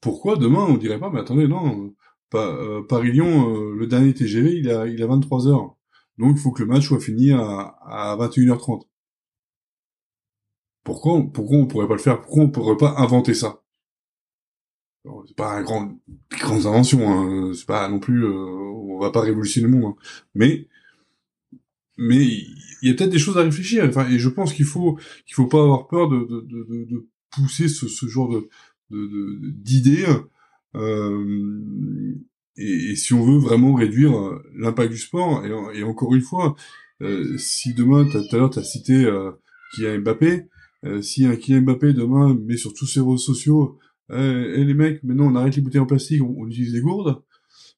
Pourquoi 0.00 0.36
demain 0.36 0.64
on 0.68 0.76
dirait 0.76 1.00
pas, 1.00 1.10
mais 1.10 1.20
attendez, 1.20 1.48
non, 1.48 1.94
euh, 2.34 2.82
Paris-Lyon, 2.88 3.72
le 3.74 3.86
dernier 3.86 4.14
TGV, 4.14 4.58
il 4.58 4.70
a, 4.70 4.86
il 4.86 5.02
a 5.02 5.06
23 5.06 5.48
heures. 5.48 5.76
Donc 6.18 6.36
il 6.36 6.40
faut 6.40 6.52
que 6.52 6.62
le 6.62 6.68
match 6.68 6.86
soit 6.86 7.00
fini 7.00 7.32
à, 7.32 7.76
à 7.82 8.16
21h30. 8.16 8.82
Pourquoi, 10.84 11.22
pourquoi 11.32 11.58
on 11.58 11.66
pourrait 11.66 11.88
pas 11.88 11.94
le 11.94 12.00
faire? 12.00 12.20
Pourquoi 12.20 12.44
on 12.44 12.50
pourrait 12.50 12.76
pas 12.76 12.94
inventer 12.98 13.34
ça? 13.34 13.62
C'est 15.26 15.36
pas 15.36 15.56
un 15.56 15.62
grand, 15.62 15.98
grande 16.30 16.66
invention. 16.66 17.08
Hein. 17.10 17.52
C'est 17.54 17.66
pas 17.66 17.88
non 17.88 17.98
plus, 17.98 18.24
euh, 18.24 18.32
on 18.32 18.98
va 18.98 19.10
pas 19.10 19.20
révolutionner 19.20 19.68
le 19.68 19.78
monde. 19.78 19.94
Hein. 19.94 20.02
Mais, 20.34 20.68
mais 21.96 22.24
il 22.24 22.88
y 22.88 22.90
a 22.90 22.94
peut-être 22.94 23.10
des 23.10 23.18
choses 23.18 23.38
à 23.38 23.42
réfléchir. 23.42 23.84
Enfin, 23.88 24.08
et 24.08 24.18
je 24.18 24.28
pense 24.28 24.52
qu'il 24.52 24.66
faut, 24.66 24.98
qu'il 25.26 25.34
faut 25.34 25.46
pas 25.46 25.62
avoir 25.62 25.88
peur 25.88 26.08
de, 26.08 26.18
de, 26.18 26.40
de, 26.42 26.84
de 26.90 27.06
pousser 27.30 27.68
ce, 27.68 27.88
ce 27.88 28.06
genre 28.06 28.28
de, 28.28 28.48
d'idées. 28.90 30.06
Euh, 30.74 32.14
et, 32.56 32.96
si 32.96 33.14
on 33.14 33.24
veut 33.24 33.38
vraiment 33.38 33.74
réduire 33.74 34.18
euh, 34.18 34.42
l'impact 34.54 34.92
du 34.92 34.98
sport, 34.98 35.44
et, 35.74 35.82
encore 35.82 36.14
une 36.14 36.22
fois, 36.22 36.56
euh, 37.02 37.36
si 37.38 37.74
demain, 37.74 38.04
tout 38.04 38.18
à 38.18 38.36
l'heure, 38.36 38.50
tu 38.50 38.58
as 38.58 38.64
cité 38.64 39.04
euh, 39.04 39.30
Kylian 39.74 40.00
Mbappé, 40.00 40.46
euh, 40.84 41.02
si 41.02 41.24
un 41.24 41.36
Kylian 41.36 41.62
Mbappé 41.62 41.92
demain 41.92 42.34
met 42.34 42.56
sur 42.56 42.74
tous 42.74 42.86
ses 42.86 43.00
réseaux 43.00 43.16
sociaux, 43.16 43.78
eh, 44.10 44.64
les 44.64 44.74
mecs, 44.74 45.02
maintenant 45.02 45.30
on 45.30 45.34
arrête 45.34 45.56
les 45.56 45.62
bouteilles 45.62 45.80
en 45.80 45.86
plastique, 45.86 46.22
on, 46.22 46.46
utilise 46.46 46.72
des 46.72 46.80
gourdes, 46.80 47.22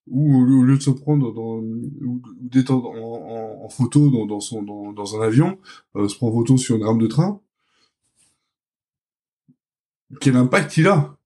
ou 0.07 0.37
au 0.37 0.65
lieu 0.65 0.77
de 0.77 0.83
se 0.83 0.91
prendre 0.91 1.33
dans, 1.33 1.59
ou, 1.59 2.23
d'être 2.41 2.73
en, 2.73 3.69
photo 3.69 4.27
dans, 4.27 4.41
son 4.41 4.95
un 4.99 5.21
avion, 5.23 5.59
se 5.95 6.15
prend 6.17 6.29
en 6.29 6.33
photo 6.33 6.57
sur 6.57 6.77
une 6.77 6.85
rame 6.85 6.99
de 6.99 7.07
train, 7.07 7.41
quel 10.21 10.37
impact 10.37 10.77
il 10.77 10.89
a? 10.89 11.17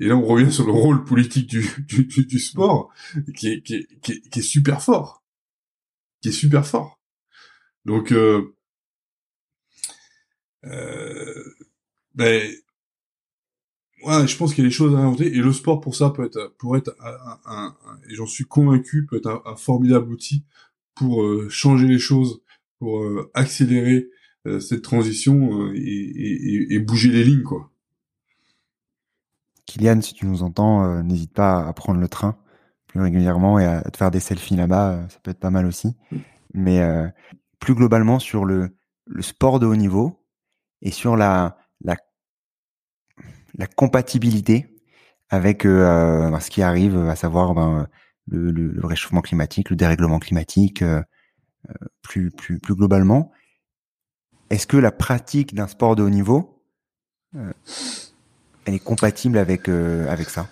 Et 0.00 0.06
là, 0.06 0.16
on 0.16 0.26
revient 0.26 0.52
sur 0.52 0.66
le 0.66 0.72
rôle 0.72 1.04
politique 1.04 1.48
du, 1.48 1.66
du, 1.86 2.26
du 2.26 2.38
sport, 2.38 2.92
qui 3.36 3.48
est, 3.48 3.62
qui, 3.62 3.74
est, 3.76 4.00
qui, 4.00 4.12
est, 4.12 4.28
qui 4.28 4.38
est 4.40 4.42
super 4.42 4.82
fort. 4.82 5.22
Qui 6.20 6.28
est 6.28 6.32
super 6.32 6.66
fort. 6.66 7.00
Donc, 7.84 8.12
euh, 8.12 8.56
euh, 10.64 11.44
ben, 12.14 12.50
je 14.26 14.36
pense 14.36 14.54
qu'il 14.54 14.64
y 14.64 14.66
a 14.66 14.68
des 14.68 14.74
choses 14.74 14.94
à 14.94 14.98
inventer, 14.98 15.26
et 15.26 15.40
le 15.40 15.52
sport, 15.52 15.80
pour 15.80 15.94
ça, 15.94 16.10
peut 16.10 16.24
être, 16.24 16.54
pour 16.58 16.76
être 16.76 16.94
un, 17.00 17.38
un, 17.46 17.76
et 18.08 18.14
j'en 18.14 18.26
suis 18.26 18.44
convaincu, 18.44 19.06
peut 19.06 19.16
être 19.16 19.42
un, 19.44 19.56
formidable 19.56 20.10
outil 20.10 20.44
pour 20.94 21.22
euh, 21.22 21.48
changer 21.48 21.86
les 21.86 21.98
choses, 21.98 22.42
pour 22.78 23.02
euh, 23.02 23.30
accélérer 23.34 24.08
euh, 24.46 24.60
cette 24.60 24.82
transition 24.82 25.72
et, 25.74 25.78
et, 25.78 26.74
et 26.74 26.78
bouger 26.78 27.10
les 27.10 27.24
lignes, 27.24 27.42
quoi. 27.42 27.70
Kylian, 29.66 30.02
si 30.02 30.12
tu 30.12 30.26
nous 30.26 30.42
entends, 30.42 31.02
n'hésite 31.02 31.32
pas 31.32 31.66
à 31.66 31.72
prendre 31.72 31.98
le 31.98 32.06
train 32.06 32.36
plus 32.86 33.00
régulièrement 33.00 33.58
et 33.58 33.64
à 33.64 33.80
te 33.82 33.96
faire 33.96 34.10
des 34.10 34.20
selfies 34.20 34.56
là-bas, 34.56 35.08
ça 35.08 35.18
peut 35.22 35.30
être 35.30 35.40
pas 35.40 35.50
mal 35.50 35.64
aussi. 35.64 35.96
Mais 36.52 36.80
plus 37.60 37.74
globalement 37.74 38.18
sur 38.18 38.44
le, 38.44 38.76
le 39.06 39.22
sport 39.22 39.60
de 39.60 39.66
haut 39.66 39.74
niveau 39.74 40.22
et 40.82 40.90
sur 40.90 41.16
la, 41.16 41.56
la, 43.54 43.66
compatibilité 43.66 44.78
avec 45.30 45.64
ben, 45.64 46.38
ce 46.40 46.50
qui 46.50 46.62
arrive, 46.62 46.96
à 46.96 47.16
savoir 47.16 47.54
ben, 47.54 47.88
le, 48.26 48.50
le, 48.50 48.86
réchauffement 48.86 49.20
climatique, 49.20 49.70
le 49.70 49.76
dérèglement 49.76 50.18
climatique, 50.18 50.84
plus, 52.02 52.30
plus, 52.30 52.58
plus 52.58 52.74
globalement. 52.74 53.32
Est-ce 54.50 54.66
que 54.66 54.76
la 54.76 54.92
pratique 54.92 55.54
d'un 55.54 55.66
sport 55.66 55.96
de 55.96 56.02
haut 56.02 56.10
niveau 56.10 56.62
elle 58.64 58.74
est 58.74 58.82
compatible 58.82 59.38
avec 59.38 59.68
euh, 59.68 60.08
avec 60.08 60.30
ça? 60.30 60.48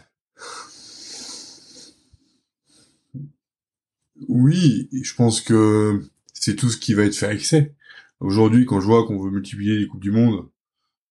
Oui, 4.29 4.89
je 4.93 5.15
pense 5.15 5.41
que 5.41 6.03
c'est 6.33 6.55
tout 6.55 6.71
ce 6.71 6.77
qui 6.77 6.95
va 6.95 7.05
être 7.05 7.17
fait 7.17 7.35
excès. 7.35 7.75
Aujourd'hui, 8.21 8.67
quand 8.67 8.81
je 8.81 8.87
vois 8.87 9.07
qu'on 9.07 9.19
veut 9.19 9.31
multiplier 9.31 9.79
les 9.79 9.89
coupes 9.89 10.03
du 10.03 10.13
monde, 10.13 10.35
euh, 10.35 10.52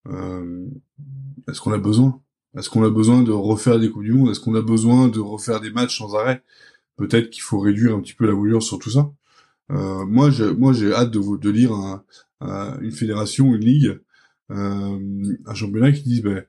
est-ce 0.08 1.62
qu'on 1.62 1.74
a 1.74 1.78
besoin? 1.78 2.22
Est-ce 2.58 2.70
qu'on 2.70 2.84
a 2.84 2.90
besoin 2.90 3.24
de 3.24 3.32
refaire 3.32 3.80
des 3.80 3.90
coupes 3.90 4.04
du 4.04 4.14
monde? 4.14 4.30
Est-ce 4.30 4.40
qu'on 4.40 4.56
a 4.56 4.62
besoin 4.62 5.08
de 5.08 5.20
refaire 5.20 5.62
des 5.62 5.72
matchs 5.72 5.98
sans 6.00 6.16
arrêt? 6.16 6.44
Peut-être 6.98 7.30
qu'il 7.30 7.42
faut 7.42 7.60
réduire 7.60 7.96
un 7.96 8.02
petit 8.02 8.14
peu 8.14 8.26
la 8.26 8.34
voilure 8.34 8.62
sur 8.62 8.78
tout 8.80 8.90
ça. 8.90 9.12
Euh, 9.72 10.06
moi, 10.06 10.30
j'ai 10.30 10.54
moi 10.54 10.74
j'ai 10.74 10.94
hâte 10.94 11.12
de, 11.12 11.38
de 11.38 11.50
lire 11.50 11.72
une 12.42 12.92
fédération, 12.92 13.56
une 13.56 13.64
ligue, 13.64 14.00
euh, 14.52 15.36
un 15.46 15.54
championnat 15.54 15.92
qui 15.92 16.04
dise 16.04 16.22
ben 16.22 16.44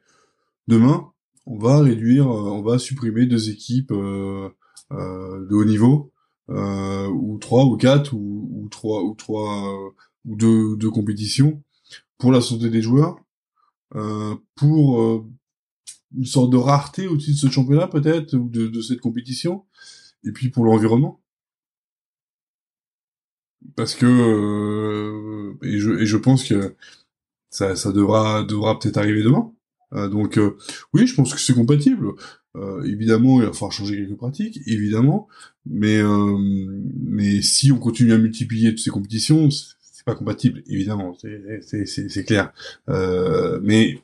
demain, 0.66 1.12
on 1.46 1.58
va 1.58 1.80
réduire, 1.80 2.26
euh, 2.26 2.50
on 2.50 2.62
va 2.62 2.78
supprimer 2.78 3.26
deux 3.26 3.50
équipes 3.50 3.92
euh, 3.92 4.48
euh, 4.92 5.46
de 5.46 5.54
haut 5.54 5.64
niveau 5.64 6.12
euh, 6.50 7.06
ou 7.08 7.38
trois 7.38 7.64
ou 7.64 7.76
quatre 7.76 8.12
ou, 8.14 8.48
ou 8.52 8.68
trois 8.68 9.02
ou 9.02 9.14
trois 9.14 9.92
ou 10.24 10.36
deux, 10.36 10.76
deux 10.76 10.90
compétitions 10.90 11.62
pour 12.18 12.32
la 12.32 12.40
santé 12.40 12.70
des 12.70 12.82
joueurs, 12.82 13.16
pour 14.54 15.26
une 16.16 16.24
sorte 16.24 16.50
de 16.50 16.56
rareté 16.56 17.06
au-dessus 17.08 17.32
de 17.32 17.36
ce 17.36 17.50
championnat 17.50 17.88
peut-être 17.88 18.34
ou 18.34 18.48
de, 18.48 18.66
de 18.66 18.80
cette 18.80 19.00
compétition, 19.00 19.64
et 20.24 20.32
puis 20.32 20.48
pour 20.48 20.64
l'environnement 20.64 21.22
parce 23.76 23.94
que 23.94 24.06
euh, 24.06 25.54
et, 25.62 25.78
je, 25.78 25.90
et 25.90 26.06
je 26.06 26.16
pense 26.16 26.44
que 26.44 26.74
ça, 27.50 27.76
ça 27.76 27.92
devra 27.92 28.44
devra 28.44 28.78
peut-être 28.78 28.98
arriver 28.98 29.22
demain. 29.22 29.52
Euh, 29.92 30.08
donc 30.08 30.38
euh, 30.38 30.56
oui, 30.94 31.06
je 31.06 31.14
pense 31.14 31.32
que 31.34 31.40
c'est 31.40 31.54
compatible. 31.54 32.12
Euh, 32.56 32.82
évidemment, 32.84 33.40
il 33.40 33.46
va 33.46 33.52
falloir 33.52 33.72
changer 33.72 33.96
quelques 33.96 34.16
pratiques, 34.16 34.60
évidemment, 34.66 35.28
mais 35.64 35.98
euh, 35.98 36.36
mais 37.04 37.40
si 37.42 37.72
on 37.72 37.78
continue 37.78 38.12
à 38.12 38.18
multiplier 38.18 38.70
toutes 38.70 38.84
ces 38.84 38.90
compétitions, 38.90 39.48
c'est 40.02 40.12
pas 40.12 40.14
compatible, 40.14 40.62
évidemment, 40.66 41.16
c'est 41.16 42.24
clair. 42.26 42.52
mais 42.88 43.98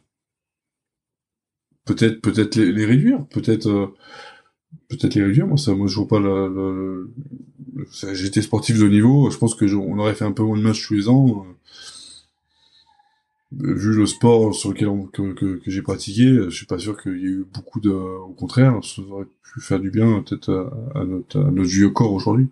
peut-être 1.85 2.21
peut-être 2.21 2.57
les, 2.57 2.73
les, 2.73 2.85
réduire, 2.85 3.27
peut-être 3.27 3.95
peut-être 4.89 5.15
les 5.15 5.25
réduire. 5.25 5.47
Moi, 5.47 5.57
ça, 5.57 5.75
moi, 5.75 5.87
je 5.87 5.97
vois 5.97 6.09
pas. 6.09 6.21
J'étais 8.13 8.43
sportif 8.43 8.79
de 8.79 8.89
niveau. 8.89 9.31
Je 9.31 9.39
pense 9.39 9.55
que 9.55 9.65
on 9.75 9.99
aurait 9.99 10.15
fait 10.15 10.25
un 10.25 10.33
peu 10.33 10.43
moins 10.43 10.59
de 10.59 10.63
matchs 10.63 10.87
tous 10.87 10.95
les 10.95 11.09
ans. 11.09 11.47
Euh, 11.47 11.55
vu 13.75 13.95
le 13.95 14.07
sport 14.07 14.55
sur 14.55 14.71
lequel 14.71 14.89
que, 15.13 15.33
que, 15.33 15.61
j'ai 15.67 15.81
pratiqué, 15.81 16.25
je 16.25 16.51
suis 16.51 16.67
pas 16.67 16.79
sûr 16.79 17.01
qu'il 17.01 17.19
y 17.19 17.25
ait 17.25 17.29
eu 17.29 17.47
beaucoup 17.53 17.81
de. 17.81 17.91
Au 17.91 18.35
contraire, 18.35 18.79
ça 18.83 19.03
aurait 19.03 19.27
pu 19.43 19.61
faire 19.61 19.81
du 19.81 19.91
bien 19.91 20.23
peut-être 20.23 20.71
à, 20.95 21.05
notre, 21.05 21.41
à 21.41 21.51
notre 21.51 21.69
vieux 21.69 21.91
corps 21.91 22.13
aujourd'hui. 22.13 22.49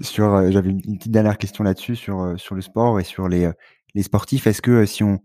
Sur, 0.00 0.34
euh, 0.34 0.50
j'avais 0.50 0.70
une 0.70 0.80
petite 0.80 1.10
dernière 1.10 1.36
question 1.36 1.64
là-dessus 1.64 1.96
sur 1.96 2.20
euh, 2.20 2.36
sur 2.36 2.54
le 2.54 2.62
sport 2.62 3.00
et 3.00 3.04
sur 3.04 3.28
les 3.28 3.50
les 3.94 4.02
sportifs. 4.02 4.46
Est-ce 4.46 4.62
que 4.62 4.86
si 4.86 5.02
on 5.02 5.20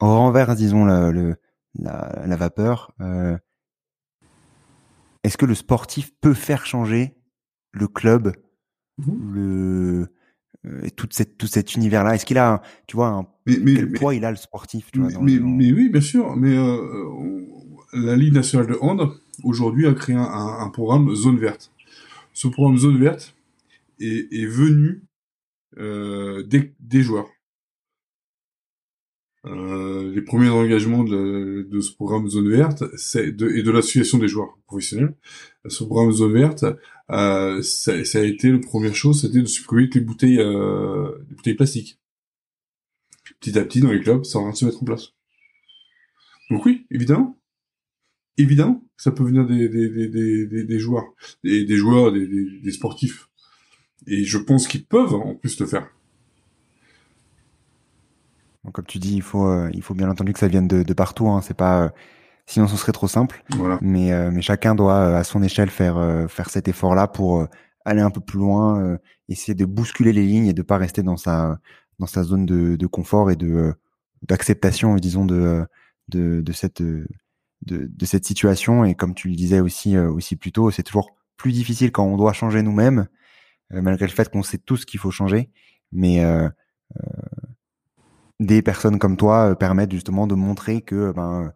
renverse, 0.00 0.56
disons, 0.56 0.84
la, 0.84 1.10
le, 1.10 1.36
la, 1.78 2.24
la 2.26 2.36
vapeur, 2.36 2.92
euh, 3.00 3.36
est-ce 5.22 5.36
que 5.36 5.46
le 5.46 5.54
sportif 5.54 6.12
peut 6.20 6.34
faire 6.34 6.66
changer 6.66 7.16
le 7.72 7.88
club, 7.88 8.32
mmh. 8.98 9.34
le 9.34 10.08
euh, 10.66 10.88
toute 10.96 11.14
cette 11.14 11.38
tout 11.38 11.46
cet 11.46 11.74
univers-là? 11.74 12.14
Est-ce 12.14 12.26
qu'il 12.26 12.38
a, 12.38 12.62
tu 12.86 12.96
vois, 12.96 13.08
un, 13.08 13.26
quel 13.46 13.92
poids 13.92 14.14
il 14.14 14.24
a 14.24 14.30
le 14.30 14.36
sportif 14.36 14.90
tu 14.92 15.00
vois, 15.00 15.10
mais, 15.20 15.38
oui, 15.38 15.88
bien 15.88 16.00
sûr. 16.00 16.36
Mais 16.36 16.56
euh, 16.56 17.40
la 17.92 18.16
Ligue 18.16 18.34
nationale 18.34 18.66
de 18.66 18.78
hand 18.80 19.12
aujourd'hui 19.42 19.86
a 19.86 19.94
créé 19.94 20.16
un, 20.16 20.22
un, 20.22 20.68
programme 20.70 21.14
zone 21.14 21.38
verte. 21.38 21.70
Ce 22.32 22.48
programme 22.48 22.78
zone 22.78 22.98
verte 22.98 23.33
est, 24.06 24.28
est 24.32 24.46
venu 24.46 25.04
euh, 25.78 26.42
des, 26.44 26.74
des 26.78 27.02
joueurs. 27.02 27.28
Euh, 29.46 30.10
les 30.14 30.22
premiers 30.22 30.48
engagements 30.48 31.04
de, 31.04 31.66
de, 31.70 31.80
ce 31.80 31.92
programme 31.92 32.28
Zone 32.30 32.48
Verte 32.48 32.84
c'est 32.96 33.30
de, 33.30 33.50
et 33.50 33.62
de 33.62 33.70
l'association 33.70 34.16
des 34.18 34.28
joueurs 34.28 34.56
professionnels. 34.66 35.14
Ce 35.68 35.84
programme 35.84 36.12
Zone 36.12 36.32
Verte, 36.32 36.64
euh, 37.10 37.60
ça, 37.60 38.04
ça, 38.04 38.20
a 38.20 38.22
été 38.22 38.50
la 38.50 38.58
première 38.58 38.94
chose, 38.94 39.20
c'était 39.20 39.40
de 39.40 39.46
supprimer 39.46 39.90
les 39.92 40.00
bouteilles, 40.00 40.38
les 40.38 41.34
bouteilles 41.34 41.54
plastiques. 41.54 41.98
Petit 43.40 43.58
à 43.58 43.64
petit, 43.64 43.80
dans 43.80 43.92
les 43.92 44.00
clubs, 44.00 44.24
ça 44.24 44.40
va 44.40 44.52
se 44.54 44.64
mettre 44.64 44.82
en 44.82 44.86
place. 44.86 45.12
Donc 46.50 46.64
oui, 46.64 46.86
évidemment, 46.90 47.38
évidemment, 48.36 48.82
ça 48.96 49.10
peut 49.10 49.24
venir 49.24 49.46
des, 49.46 49.68
des, 49.68 49.88
des, 49.88 50.46
des, 50.46 50.64
des 50.64 50.78
joueurs, 50.78 51.14
des, 51.42 51.64
des 51.64 51.76
joueurs, 51.76 52.12
des, 52.12 52.26
des 52.60 52.72
sportifs. 52.72 53.28
Et 54.06 54.24
je 54.24 54.38
pense 54.38 54.68
qu'ils 54.68 54.84
peuvent 54.84 55.14
en 55.14 55.34
plus 55.34 55.58
le 55.60 55.66
faire. 55.66 55.88
Donc, 58.64 58.74
comme 58.74 58.86
tu 58.86 58.98
dis, 58.98 59.14
il 59.14 59.22
faut, 59.22 59.46
euh, 59.46 59.70
il 59.74 59.82
faut 59.82 59.94
bien 59.94 60.10
entendu 60.10 60.32
que 60.32 60.38
ça 60.38 60.48
vienne 60.48 60.68
de, 60.68 60.82
de 60.82 60.94
partout. 60.94 61.28
Hein. 61.28 61.40
C'est 61.42 61.56
pas, 61.56 61.84
euh, 61.84 61.88
sinon 62.46 62.66
ce 62.66 62.76
serait 62.76 62.92
trop 62.92 63.08
simple. 63.08 63.42
Voilà. 63.56 63.78
Mais, 63.82 64.12
euh, 64.12 64.30
mais 64.30 64.42
chacun 64.42 64.74
doit 64.74 65.16
à 65.16 65.24
son 65.24 65.42
échelle 65.42 65.70
faire, 65.70 66.26
faire 66.28 66.50
cet 66.50 66.68
effort-là 66.68 67.06
pour 67.08 67.46
aller 67.84 68.00
un 68.00 68.10
peu 68.10 68.20
plus 68.20 68.38
loin, 68.38 68.98
essayer 69.28 69.54
de 69.54 69.66
bousculer 69.66 70.12
les 70.12 70.26
lignes 70.26 70.46
et 70.46 70.54
de 70.54 70.62
pas 70.62 70.78
rester 70.78 71.02
dans 71.02 71.18
sa, 71.18 71.58
dans 71.98 72.06
sa 72.06 72.22
zone 72.22 72.46
de, 72.46 72.76
de 72.76 72.86
confort 72.86 73.30
et 73.30 73.36
de 73.36 73.74
d'acceptation, 74.22 74.94
disons, 74.94 75.26
de, 75.26 75.66
de, 76.08 76.40
de 76.40 76.52
cette, 76.52 76.80
de, 76.80 77.06
de 77.66 78.04
cette 78.06 78.24
situation. 78.24 78.86
Et 78.86 78.94
comme 78.94 79.14
tu 79.14 79.28
le 79.28 79.34
disais 79.34 79.60
aussi, 79.60 79.98
aussi 79.98 80.36
plus 80.36 80.50
tôt, 80.50 80.70
c'est 80.70 80.82
toujours 80.82 81.14
plus 81.36 81.52
difficile 81.52 81.92
quand 81.92 82.06
on 82.06 82.16
doit 82.16 82.32
changer 82.32 82.62
nous-mêmes, 82.62 83.06
malgré 83.70 84.06
le 84.06 84.12
fait 84.12 84.28
qu'on 84.28 84.42
sait 84.42 84.58
tous 84.58 84.84
qu'il 84.84 85.00
faut 85.00 85.10
changer. 85.10 85.50
Mais 85.92 86.24
euh, 86.24 86.48
des 88.40 88.62
personnes 88.62 88.98
comme 88.98 89.16
toi 89.16 89.50
euh, 89.50 89.54
permettent 89.54 89.92
justement 89.92 90.26
de 90.26 90.34
montrer 90.34 90.82
que 90.82 91.12
ben 91.12 91.52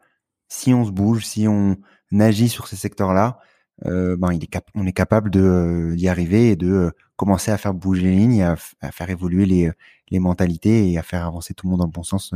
si 0.48 0.72
on 0.72 0.84
se 0.84 0.90
bouge, 0.90 1.24
si 1.24 1.46
on 1.48 1.76
agit 2.18 2.48
sur 2.48 2.68
ces 2.68 2.76
secteurs-là, 2.76 3.38
euh, 3.86 4.16
ben 4.16 4.30
est 4.30 4.60
on 4.74 4.86
est 4.86 4.92
capable 4.92 5.30
euh, 5.36 5.94
d'y 5.94 6.08
arriver 6.08 6.50
et 6.50 6.56
de 6.56 6.92
commencer 7.16 7.50
à 7.50 7.58
faire 7.58 7.74
bouger 7.74 8.02
les 8.02 8.16
lignes, 8.16 8.42
à, 8.42 8.56
à, 8.80 8.92
faire 8.92 9.10
évoluer 9.10 9.44
les 9.46 10.18
mentalités 10.18 10.90
et 10.90 10.98
à 10.98 11.02
faire 11.02 11.26
avancer 11.26 11.54
tout 11.54 11.66
le 11.66 11.70
monde 11.72 11.80
dans 11.80 11.86
le 11.86 11.92
bon 11.92 12.02
sens 12.02 12.32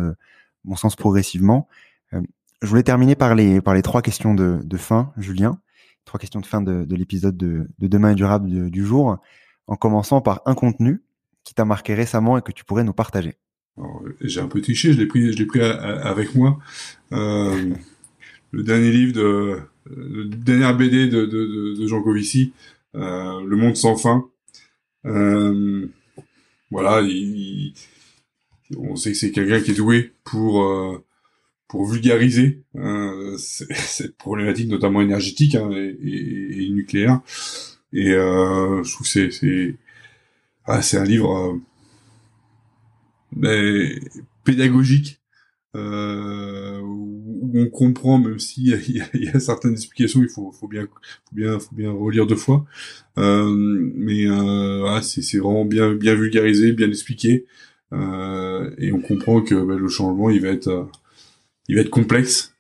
bon 0.64 0.77
sens 0.77 0.97
progressivement. 0.97 1.68
je 2.12 2.66
voulais 2.68 2.83
terminer 2.83 3.14
par 3.16 3.35
les 3.35 3.61
par 3.61 3.81
trois 3.83 4.03
questions 4.03 4.35
de, 4.35 4.61
de 4.62 4.77
fin, 4.77 5.12
Julien, 5.16 5.61
trois 6.05 6.18
questions 6.18 6.41
de 6.41 6.47
fin 6.47 6.61
de, 6.62 6.85
de 6.85 6.97
l'épisode 6.97 7.37
de, 7.37 7.68
de 7.79 7.87
demain 7.87 8.14
durable 8.14 8.70
du 8.70 8.85
jour, 8.85 9.18
en 9.73 9.77
commençant 9.77 10.20
par 10.20 10.43
un 10.45 10.55
contenu 10.55 11.01
qui 11.45 11.55
t'a 11.55 11.64
marqué 11.64 11.95
récemment 11.95 12.37
et 12.37 12.43
que 12.43 12.53
tu 12.53 12.62
pourrais 12.62 12.85
nous 12.85 12.93
partager. 12.93 13.37
J'ai 14.20 14.41
un 14.41 14.47
peu 14.47 14.61
triché, 14.61 14.93
je 14.93 14.99
l'ai 14.99 15.07
pris, 15.07 15.33
je 15.33 15.39
l'ai 15.39 15.47
pris 15.47 15.62
avec 15.62 16.35
moi. 16.35 16.59
Euh, 17.12 17.73
le 18.51 18.62
dernier 18.62 18.91
livre 18.91 19.14
de, 19.14 19.61
le 19.87 20.25
dernier 20.27 20.70
BD 20.75 21.09
de, 21.09 21.25
de, 21.25 21.75
de 21.81 21.87
Jean 21.87 22.03
Covici, 22.03 22.53
euh, 22.95 23.43
Le 23.47 23.57
Monde 23.57 23.77
sans 23.77 23.97
fin. 23.97 24.29
Euh, 25.07 25.87
voilà, 26.70 27.01
il, 27.01 27.73
on 28.77 28.95
sait 28.95 29.12
que 29.12 29.16
c'est 29.16 29.33
quelqu'un 29.33 29.62
qui 29.62 29.70
est 29.70 29.75
doué 29.75 30.12
pour 30.23 30.64
euh, 30.64 31.03
pour 31.66 31.87
vulgariser 31.87 32.62
euh, 32.77 33.37
cette 33.39 34.18
problématique, 34.18 34.68
notamment 34.68 35.01
énergétique 35.01 35.55
hein, 35.55 35.70
et, 35.73 36.68
nucléaire. 36.68 37.23
Et 37.93 38.11
euh, 38.12 38.82
je 38.82 38.93
trouve 38.93 39.07
que 39.11 39.30
c'est 39.30 39.76
ah, 40.66 40.80
un 40.95 41.05
livre 41.05 41.61
mais 43.34 44.01
pédagogique 44.45 45.22
euh, 45.74 46.80
où 46.80 47.51
on 47.55 47.68
comprend 47.68 48.18
même 48.18 48.38
s'il 48.38 48.68
y, 48.68 49.03
y, 49.18 49.28
a 49.28 49.40
certaines 49.40 49.72
explications 49.72 50.22
il 50.22 50.28
faut, 50.28 50.53
faut 50.53 50.68
bien 50.68 50.82
faut 50.82 51.34
bien 51.34 51.59
faut 51.59 51.74
bien 51.74 51.90
relire 51.90 52.26
deux 52.26 52.36
fois. 52.36 52.66
Euh, 53.18 53.55
mais 53.95 54.26
euh, 54.26 55.01
c'est 55.03 55.38
vraiment 55.38 55.64
bien 55.64 55.95
bien 55.95 56.14
vulgarisé 56.14 56.72
bien 56.72 56.88
expliqué. 56.88 57.47
Euh, 57.93 58.70
et 58.78 58.93
on 58.93 59.01
comprend 59.01 59.43
que 59.43 59.55
bah, 59.55 59.76
le 59.76 59.88
changement 59.88 60.30
il 60.30 60.40
va 60.40 60.49
être 60.49 60.68
euh, 60.68 60.84
il 61.68 61.76
va 61.76 61.82
être 61.82 61.90
complexe 61.90 62.55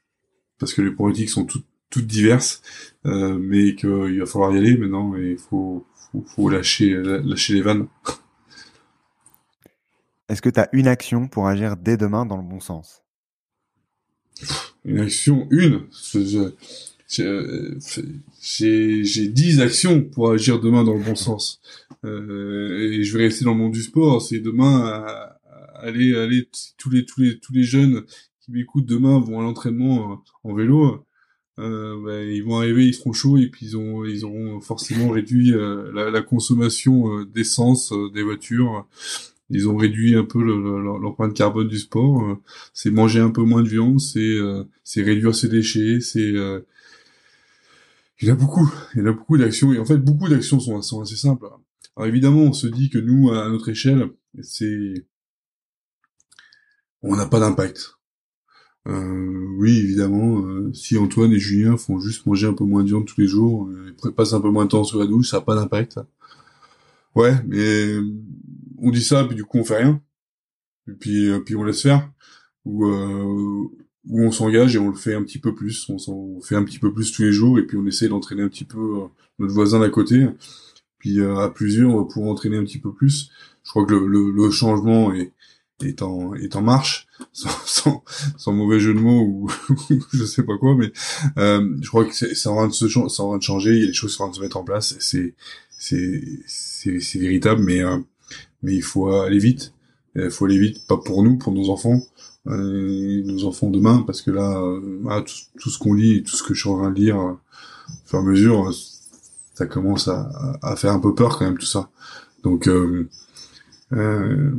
parce 0.58 0.74
que 0.74 0.82
les 0.82 0.90
politiques 0.90 1.30
sont 1.30 1.44
toutes 1.44 1.66
toutes 1.92 2.06
diverses 2.06 2.62
euh, 3.06 3.38
mais 3.38 3.76
qu'il 3.76 4.18
va 4.18 4.26
falloir 4.26 4.52
y 4.52 4.58
aller 4.58 4.76
maintenant 4.76 5.16
et 5.16 5.32
il 5.32 5.38
faut, 5.38 5.86
faut, 5.94 6.24
faut 6.26 6.48
lâcher 6.48 6.94
lâcher 7.24 7.54
les 7.54 7.62
vannes 7.62 7.86
Est-ce 10.28 10.42
que 10.42 10.48
tu 10.48 10.58
as 10.58 10.68
une 10.72 10.88
action 10.88 11.28
pour 11.28 11.46
agir 11.46 11.76
dès 11.76 11.96
demain 11.96 12.26
dans 12.26 12.38
le 12.38 12.42
bon 12.42 12.58
sens? 12.60 13.02
Une 14.84 15.00
action, 15.00 15.46
une? 15.50 15.82
J'ai 18.40 19.28
dix 19.28 19.60
actions 19.60 20.02
pour 20.02 20.30
agir 20.30 20.58
demain 20.58 20.84
dans 20.84 20.94
le 20.94 21.04
bon 21.04 21.14
sens. 21.14 21.60
Euh, 22.04 22.80
et 22.80 23.04
je 23.04 23.16
vais 23.16 23.24
rester 23.24 23.44
dans 23.44 23.52
le 23.52 23.58
monde 23.58 23.72
du 23.72 23.82
sport. 23.82 24.22
C'est 24.22 24.40
demain 24.40 24.80
à, 24.86 25.38
aller, 25.74 26.16
aller 26.16 26.48
tous 26.78 26.90
les 26.90 27.04
tous 27.04 27.20
les 27.20 27.38
tous 27.38 27.52
les 27.52 27.64
jeunes 27.64 28.02
qui 28.40 28.52
m'écoutent 28.52 28.86
demain 28.86 29.20
vont 29.20 29.40
à 29.40 29.42
l'entraînement 29.42 30.12
euh, 30.12 30.16
en 30.44 30.54
vélo. 30.54 31.04
Euh, 31.58 32.02
bah, 32.02 32.22
ils 32.22 32.42
vont 32.42 32.56
arriver, 32.56 32.86
ils 32.86 32.94
seront 32.94 33.12
chauds 33.12 33.36
et 33.36 33.48
puis 33.48 33.66
ils 33.66 33.76
ont 33.76 34.06
ils 34.06 34.24
auront 34.24 34.60
forcément 34.60 35.08
réduit 35.10 35.52
euh, 35.52 35.92
la, 35.92 36.10
la, 36.10 36.22
consommation 36.22 37.18
euh, 37.18 37.26
d'essence 37.26 37.92
des 38.14 38.22
voitures 38.22 38.86
ils 39.52 39.68
ont 39.68 39.76
réduit 39.76 40.16
un 40.16 40.24
peu 40.24 40.42
l'empreinte 40.42 41.34
carbone 41.34 41.68
du 41.68 41.78
sport. 41.78 42.22
Euh, 42.22 42.36
c'est 42.72 42.90
manger 42.90 43.20
un 43.20 43.30
peu 43.30 43.42
moins 43.42 43.62
de 43.62 43.68
viande, 43.68 44.00
c'est 44.00 44.20
euh, 44.20 44.64
c'est 44.84 45.02
réduire 45.02 45.34
ses 45.34 45.48
déchets, 45.48 46.00
c'est 46.00 46.20
euh, 46.20 46.60
il 48.20 48.28
y 48.28 48.30
en 48.30 48.34
a 48.34 48.36
beaucoup, 48.36 48.72
il 48.94 49.00
y 49.00 49.02
en 49.02 49.06
a 49.06 49.12
beaucoup 49.12 49.36
d'actions 49.36 49.72
et 49.72 49.78
en 49.78 49.84
fait 49.84 49.98
beaucoup 49.98 50.28
d'actions 50.28 50.60
sont, 50.60 50.80
sont 50.82 51.00
assez 51.02 51.16
simples. 51.16 51.46
Alors 51.96 52.08
évidemment, 52.08 52.42
on 52.42 52.52
se 52.52 52.66
dit 52.66 52.88
que 52.88 52.98
nous 52.98 53.30
à 53.30 53.48
notre 53.48 53.68
échelle, 53.68 54.10
c'est 54.42 55.06
on 57.02 57.16
n'a 57.16 57.26
pas 57.26 57.40
d'impact. 57.40 57.98
Euh, 58.88 59.46
oui, 59.58 59.78
évidemment, 59.78 60.44
si 60.72 60.98
Antoine 60.98 61.32
et 61.32 61.38
Julien 61.38 61.76
font 61.76 62.00
juste 62.00 62.26
manger 62.26 62.48
un 62.48 62.54
peu 62.54 62.64
moins 62.64 62.82
de 62.82 62.88
viande 62.88 63.06
tous 63.06 63.20
les 63.20 63.28
jours, 63.28 63.70
ils 64.04 64.12
passent 64.12 64.32
un 64.32 64.40
peu 64.40 64.50
moins 64.50 64.64
de 64.64 64.70
temps 64.70 64.84
sur 64.84 64.98
la 64.98 65.06
douche, 65.06 65.30
ça 65.30 65.38
n'a 65.38 65.42
pas 65.42 65.54
d'impact. 65.54 66.00
Ouais, 67.14 67.34
mais 67.46 67.96
on 68.78 68.90
dit 68.90 69.02
ça, 69.02 69.24
puis 69.24 69.36
du 69.36 69.44
coup 69.44 69.58
on 69.58 69.64
fait 69.64 69.78
rien. 69.78 70.00
Et 70.88 70.92
puis, 70.92 71.28
euh, 71.28 71.40
puis 71.40 71.56
on 71.56 71.64
laisse 71.64 71.82
faire. 71.82 72.10
Ou, 72.64 72.86
euh, 72.86 73.68
ou 74.08 74.22
on 74.22 74.30
s'engage 74.30 74.76
et 74.76 74.78
on 74.78 74.88
le 74.88 74.96
fait 74.96 75.14
un 75.14 75.22
petit 75.22 75.38
peu 75.38 75.54
plus. 75.54 75.88
On, 75.88 75.98
s'en 75.98 76.40
fait 76.42 76.56
un 76.56 76.64
petit 76.64 76.78
peu 76.78 76.92
plus 76.92 77.12
tous 77.12 77.22
les 77.22 77.32
jours 77.32 77.58
et 77.58 77.66
puis 77.66 77.76
on 77.76 77.86
essaie 77.86 78.08
d'entraîner 78.08 78.42
un 78.42 78.48
petit 78.48 78.64
peu 78.64 78.78
euh, 78.78 79.06
notre 79.38 79.54
voisin 79.54 79.80
d'à 79.80 79.90
côté. 79.90 80.26
Puis 80.98 81.20
euh, 81.20 81.36
à 81.36 81.50
plusieurs, 81.50 81.90
on 81.90 81.98
va 81.98 82.04
pouvoir 82.04 82.32
entraîner 82.32 82.56
un 82.56 82.64
petit 82.64 82.78
peu 82.78 82.92
plus. 82.92 83.30
Je 83.64 83.70
crois 83.70 83.84
que 83.86 83.92
le, 83.92 84.06
le, 84.06 84.30
le 84.30 84.50
changement 84.50 85.12
est, 85.12 85.32
est 85.84 86.02
en, 86.02 86.34
est 86.34 86.56
en 86.56 86.62
marche, 86.62 87.06
sans, 87.32 87.50
sans, 87.64 88.04
sans, 88.36 88.52
mauvais 88.52 88.80
jeu 88.80 88.94
de 88.94 88.98
mots 88.98 89.20
ou 89.22 89.50
je 90.12 90.24
sais 90.24 90.42
pas 90.42 90.56
quoi, 90.58 90.74
mais 90.74 90.92
euh, 91.38 91.76
je 91.80 91.88
crois 91.88 92.04
que 92.04 92.14
c'est 92.14 92.46
en 92.48 92.56
train 92.56 92.68
de 92.68 92.72
se 92.72 92.98
en 92.98 93.08
train 93.08 93.38
de 93.38 93.42
changer, 93.42 93.74
il 93.74 93.80
y 93.80 93.84
a 93.84 93.86
des 93.88 93.92
choses 93.92 94.12
qui 94.12 94.16
sont 94.16 94.24
en 94.24 94.26
train 94.26 94.32
de 94.32 94.36
se 94.36 94.42
mettre 94.42 94.56
en 94.56 94.64
place, 94.64 94.96
c'est 94.98 95.34
c'est 95.78 96.22
c'est 96.46 97.18
véritable, 97.18 97.62
mais 97.62 97.82
euh, 97.82 97.98
mais 98.62 98.74
il 98.74 98.82
faut 98.82 99.12
aller 99.12 99.38
vite, 99.38 99.72
il 100.16 100.30
faut 100.30 100.44
aller 100.44 100.58
vite, 100.58 100.86
pas 100.86 100.96
pour 100.96 101.22
nous, 101.22 101.36
pour 101.36 101.52
nos 101.52 101.70
enfants, 101.70 102.00
euh, 102.46 103.22
nos 103.24 103.44
enfants 103.44 103.70
demain, 103.70 104.02
parce 104.06 104.22
que 104.22 104.30
là, 104.30 104.58
euh, 104.60 105.20
tout, 105.22 105.34
tout, 105.60 105.70
ce 105.70 105.78
qu'on 105.78 105.94
lit, 105.94 106.22
tout 106.22 106.36
ce 106.36 106.42
que 106.42 106.54
je 106.54 106.60
suis 106.60 106.70
en 106.70 106.78
train 106.78 106.90
de 106.90 106.96
lire, 106.96 107.20
euh, 107.20 107.32
au 107.32 108.08
fur 108.08 108.18
et 108.18 108.22
à 108.22 108.24
mesure, 108.24 108.72
ça 109.54 109.66
commence 109.66 110.08
à, 110.08 110.58
à, 110.62 110.76
faire 110.76 110.92
un 110.92 110.98
peu 111.00 111.14
peur 111.14 111.38
quand 111.38 111.44
même 111.44 111.58
tout 111.58 111.66
ça. 111.66 111.90
Donc 112.42 112.68
euh, 112.68 113.08
euh, 113.92 114.52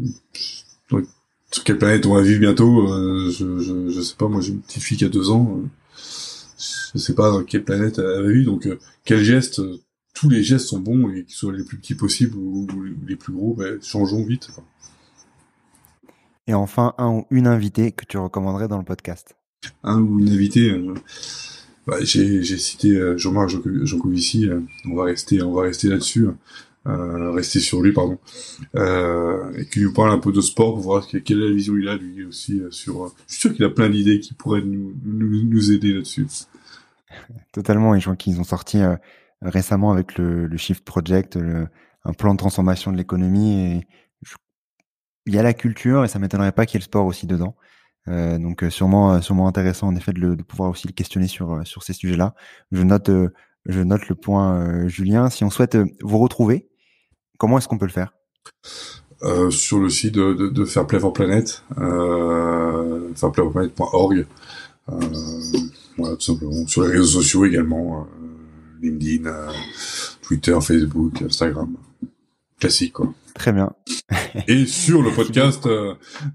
sur 1.53 1.63
quelle 1.63 1.77
planète 1.77 2.05
on 2.05 2.15
va 2.15 2.21
vivre 2.21 2.39
bientôt 2.39 2.91
euh, 2.91 3.29
je, 3.29 3.59
je, 3.59 3.89
je, 3.89 4.01
sais 4.01 4.15
pas, 4.15 4.27
moi 4.27 4.41
j'ai 4.41 4.53
une 4.53 4.61
petite 4.61 4.81
fille 4.81 4.97
qui 4.97 5.05
a 5.05 5.09
deux 5.09 5.29
ans, 5.29 5.61
je 6.93 6.99
sais 6.99 7.13
pas 7.13 7.31
dans 7.31 7.43
quelle 7.43 7.63
planète 7.63 7.99
elle 7.99 8.23
va 8.23 8.31
vivre, 8.31 8.51
donc 8.51 8.65
euh, 8.65 8.79
quel 9.05 9.23
geste, 9.23 9.59
euh, 9.59 9.79
tous 10.13 10.29
les 10.29 10.43
gestes 10.43 10.67
sont 10.67 10.79
bons 10.79 11.09
et 11.09 11.23
qu'ils 11.23 11.35
soient 11.35 11.53
les 11.53 11.63
plus 11.63 11.77
petits 11.77 11.95
possibles 11.95 12.35
ou, 12.37 12.67
les 13.07 13.15
plus 13.15 13.33
gros, 13.33 13.53
ben, 13.53 13.79
changeons 13.81 14.23
vite. 14.23 14.49
Quoi. 14.53 14.63
Et 16.47 16.53
enfin, 16.53 16.93
un 16.97 17.09
ou 17.09 17.25
une 17.29 17.47
invitée 17.47 17.91
que 17.91 18.05
tu 18.05 18.17
recommanderais 18.17 18.67
dans 18.67 18.77
le 18.77 18.83
podcast 18.83 19.35
Un 19.83 20.01
ou 20.01 20.19
une 20.19 20.29
invitée 20.29 20.71
euh, 20.71 20.93
bah, 21.85 21.97
j'ai, 22.01 22.43
cité 22.43 22.99
Jean-Marc 23.17 23.49
Jancovici, 23.83 24.49
on 24.85 24.95
va 24.95 25.03
rester, 25.03 25.41
on 25.41 25.51
va 25.51 25.63
rester 25.63 25.89
là-dessus 25.89 26.27
euh, 26.87 27.31
rester 27.31 27.59
sur 27.59 27.81
lui, 27.81 27.93
pardon, 27.93 28.19
euh, 28.75 29.53
et 29.57 29.65
qui 29.67 29.81
nous 29.81 29.93
parle 29.93 30.11
un 30.11 30.19
peu 30.19 30.31
de 30.31 30.41
sport 30.41 30.73
pour 30.73 30.83
voir 30.83 31.07
quelle 31.07 31.41
est 31.41 31.47
la 31.47 31.53
vision 31.53 31.75
il 31.77 31.87
a 31.87 31.95
lui 31.95 32.25
aussi 32.25 32.59
euh, 32.59 32.71
sur. 32.71 33.05
Euh, 33.05 33.09
je 33.27 33.33
suis 33.33 33.41
sûr 33.41 33.53
qu'il 33.53 33.63
a 33.63 33.69
plein 33.69 33.89
d'idées 33.89 34.19
qui 34.19 34.33
pourraient 34.33 34.61
nous, 34.61 34.93
nous, 35.05 35.43
nous 35.43 35.71
aider 35.71 35.93
là-dessus. 35.93 36.27
Totalement, 37.53 37.95
et 37.95 37.99
je 37.99 38.05
vois 38.05 38.15
qu'ils 38.15 38.39
ont 38.39 38.43
sorti 38.43 38.79
euh, 38.81 38.95
récemment 39.41 39.91
avec 39.91 40.17
le, 40.17 40.47
le 40.47 40.57
Shift 40.57 40.83
Project 40.83 41.37
le, 41.37 41.67
un 42.03 42.13
plan 42.13 42.33
de 42.33 42.39
transformation 42.39 42.91
de 42.91 42.97
l'économie 42.97 43.61
et 43.61 43.87
il 45.25 45.33
y 45.33 45.39
a 45.39 45.43
la 45.43 45.53
culture 45.53 46.03
et 46.03 46.09
ça 46.09 46.19
m'étonnerait 46.19 46.51
pas 46.51 46.65
qu'il 46.65 46.75
y 46.75 46.77
ait 46.77 46.83
le 46.83 46.85
sport 46.85 47.05
aussi 47.05 47.27
dedans. 47.27 47.55
Euh, 48.09 48.37
donc 48.37 48.65
sûrement 48.69 49.21
sûrement 49.21 49.47
intéressant 49.47 49.87
en 49.87 49.95
effet 49.95 50.11
de, 50.11 50.35
de 50.35 50.43
pouvoir 50.43 50.69
aussi 50.69 50.85
le 50.87 50.91
questionner 50.91 51.29
sur 51.29 51.65
sur 51.65 51.81
ces 51.83 51.93
sujets-là. 51.93 52.35
Je 52.73 52.83
note 52.83 53.09
je 53.65 53.79
note 53.79 54.09
le 54.09 54.15
point 54.15 54.85
Julien. 54.89 55.29
Si 55.29 55.45
on 55.45 55.49
souhaite 55.49 55.77
vous 56.01 56.17
retrouver, 56.17 56.67
Comment 57.43 57.57
est-ce 57.57 57.67
qu'on 57.67 57.77
peut 57.77 57.87
le 57.87 57.91
faire? 57.91 58.13
Euh, 59.23 59.51
Sur 59.51 59.79
le 59.79 59.89
site 59.89 60.13
de, 60.13 60.33
de, 60.33 60.47
de 60.47 60.63
Fairplay 60.63 60.97
for 60.97 61.11
Planet, 61.11 61.61
euh, 61.77 63.09
fairplayforplanet.org. 63.15 64.25
Euh, 64.87 64.95
voilà, 65.97 66.15
tout 66.15 66.21
simplement. 66.21 66.65
Sur 66.67 66.83
les 66.83 66.91
réseaux 66.91 67.19
sociaux 67.19 67.43
également, 67.43 67.99
euh, 67.99 68.05
LinkedIn, 68.81 69.29
Twitter, 70.21 70.57
Facebook, 70.61 71.21
Instagram. 71.21 71.75
Classique, 72.61 72.93
quoi. 72.93 73.13
Très 73.35 73.51
bien. 73.51 73.73
Et 74.47 74.65
sur 74.65 75.01
le 75.01 75.11
podcast 75.11 75.67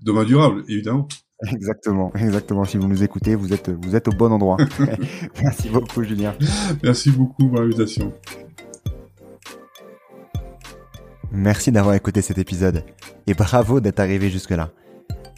Demain 0.02 0.24
Durable, 0.24 0.62
évidemment. 0.68 1.09
Exactement, 1.50 2.12
exactement. 2.16 2.66
Si 2.66 2.76
vous 2.76 2.86
nous 2.86 3.02
écoutez, 3.02 3.34
vous 3.34 3.54
êtes, 3.54 3.70
vous 3.70 3.96
êtes 3.96 4.09
au 4.09 4.12
bon 4.12 4.30
endroit. 4.30 4.59
Merci 5.42 5.70
beaucoup, 5.70 6.02
Julien. 6.02 6.34
Merci 6.82 7.11
beaucoup 7.12 7.48
pour 7.48 7.61
l'invitation. 7.61 8.12
Merci 11.31 11.72
d'avoir 11.72 11.95
écouté 11.95 12.22
cet 12.22 12.39
épisode 12.39 12.85
et 13.26 13.35
bravo 13.35 13.81
d'être 13.81 14.01
arrivé 14.01 14.31
jusque-là. 14.31 14.70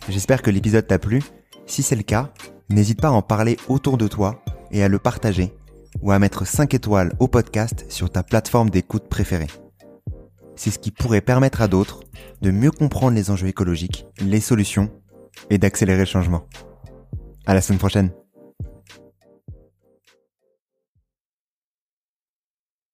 J'espère 0.09 0.41
que 0.41 0.51
l'épisode 0.51 0.87
t'a 0.87 0.99
plu. 0.99 1.23
Si 1.67 1.83
c'est 1.83 1.97
le 1.97 2.03
cas, 2.03 2.33
n'hésite 2.69 3.01
pas 3.01 3.09
à 3.09 3.13
en 3.13 3.23
parler 3.23 3.57
autour 3.69 3.99
de 3.99 4.07
toi 4.07 4.43
et 4.71 4.85
à 4.85 4.89
le 4.89 5.01
partager 5.01 5.53
ou 6.01 6.13
à 6.13 6.19
mettre 6.21 6.47
5 6.47 6.75
étoiles 6.75 7.13
au 7.19 7.27
podcast 7.27 7.85
sur 7.89 8.11
ta 8.11 8.23
plateforme 8.23 8.71
d'écoute 8.71 9.09
préférée. 9.09 9.49
C'est 10.55 10.71
ce 10.71 10.79
qui 10.79 10.93
pourrait 10.93 11.21
permettre 11.21 11.61
à 11.61 11.69
d'autres 11.69 12.01
de 12.41 12.51
mieux 12.51 12.71
comprendre 12.71 13.17
les 13.17 13.31
enjeux 13.31 13.49
écologiques, 13.49 14.07
les 14.21 14.41
solutions 14.41 14.91
et 15.49 15.59
d'accélérer 15.59 16.01
le 16.01 16.05
changement. 16.05 16.47
À 17.47 17.55
la 17.55 17.63
semaine 17.63 17.79
prochaine. 17.79 18.11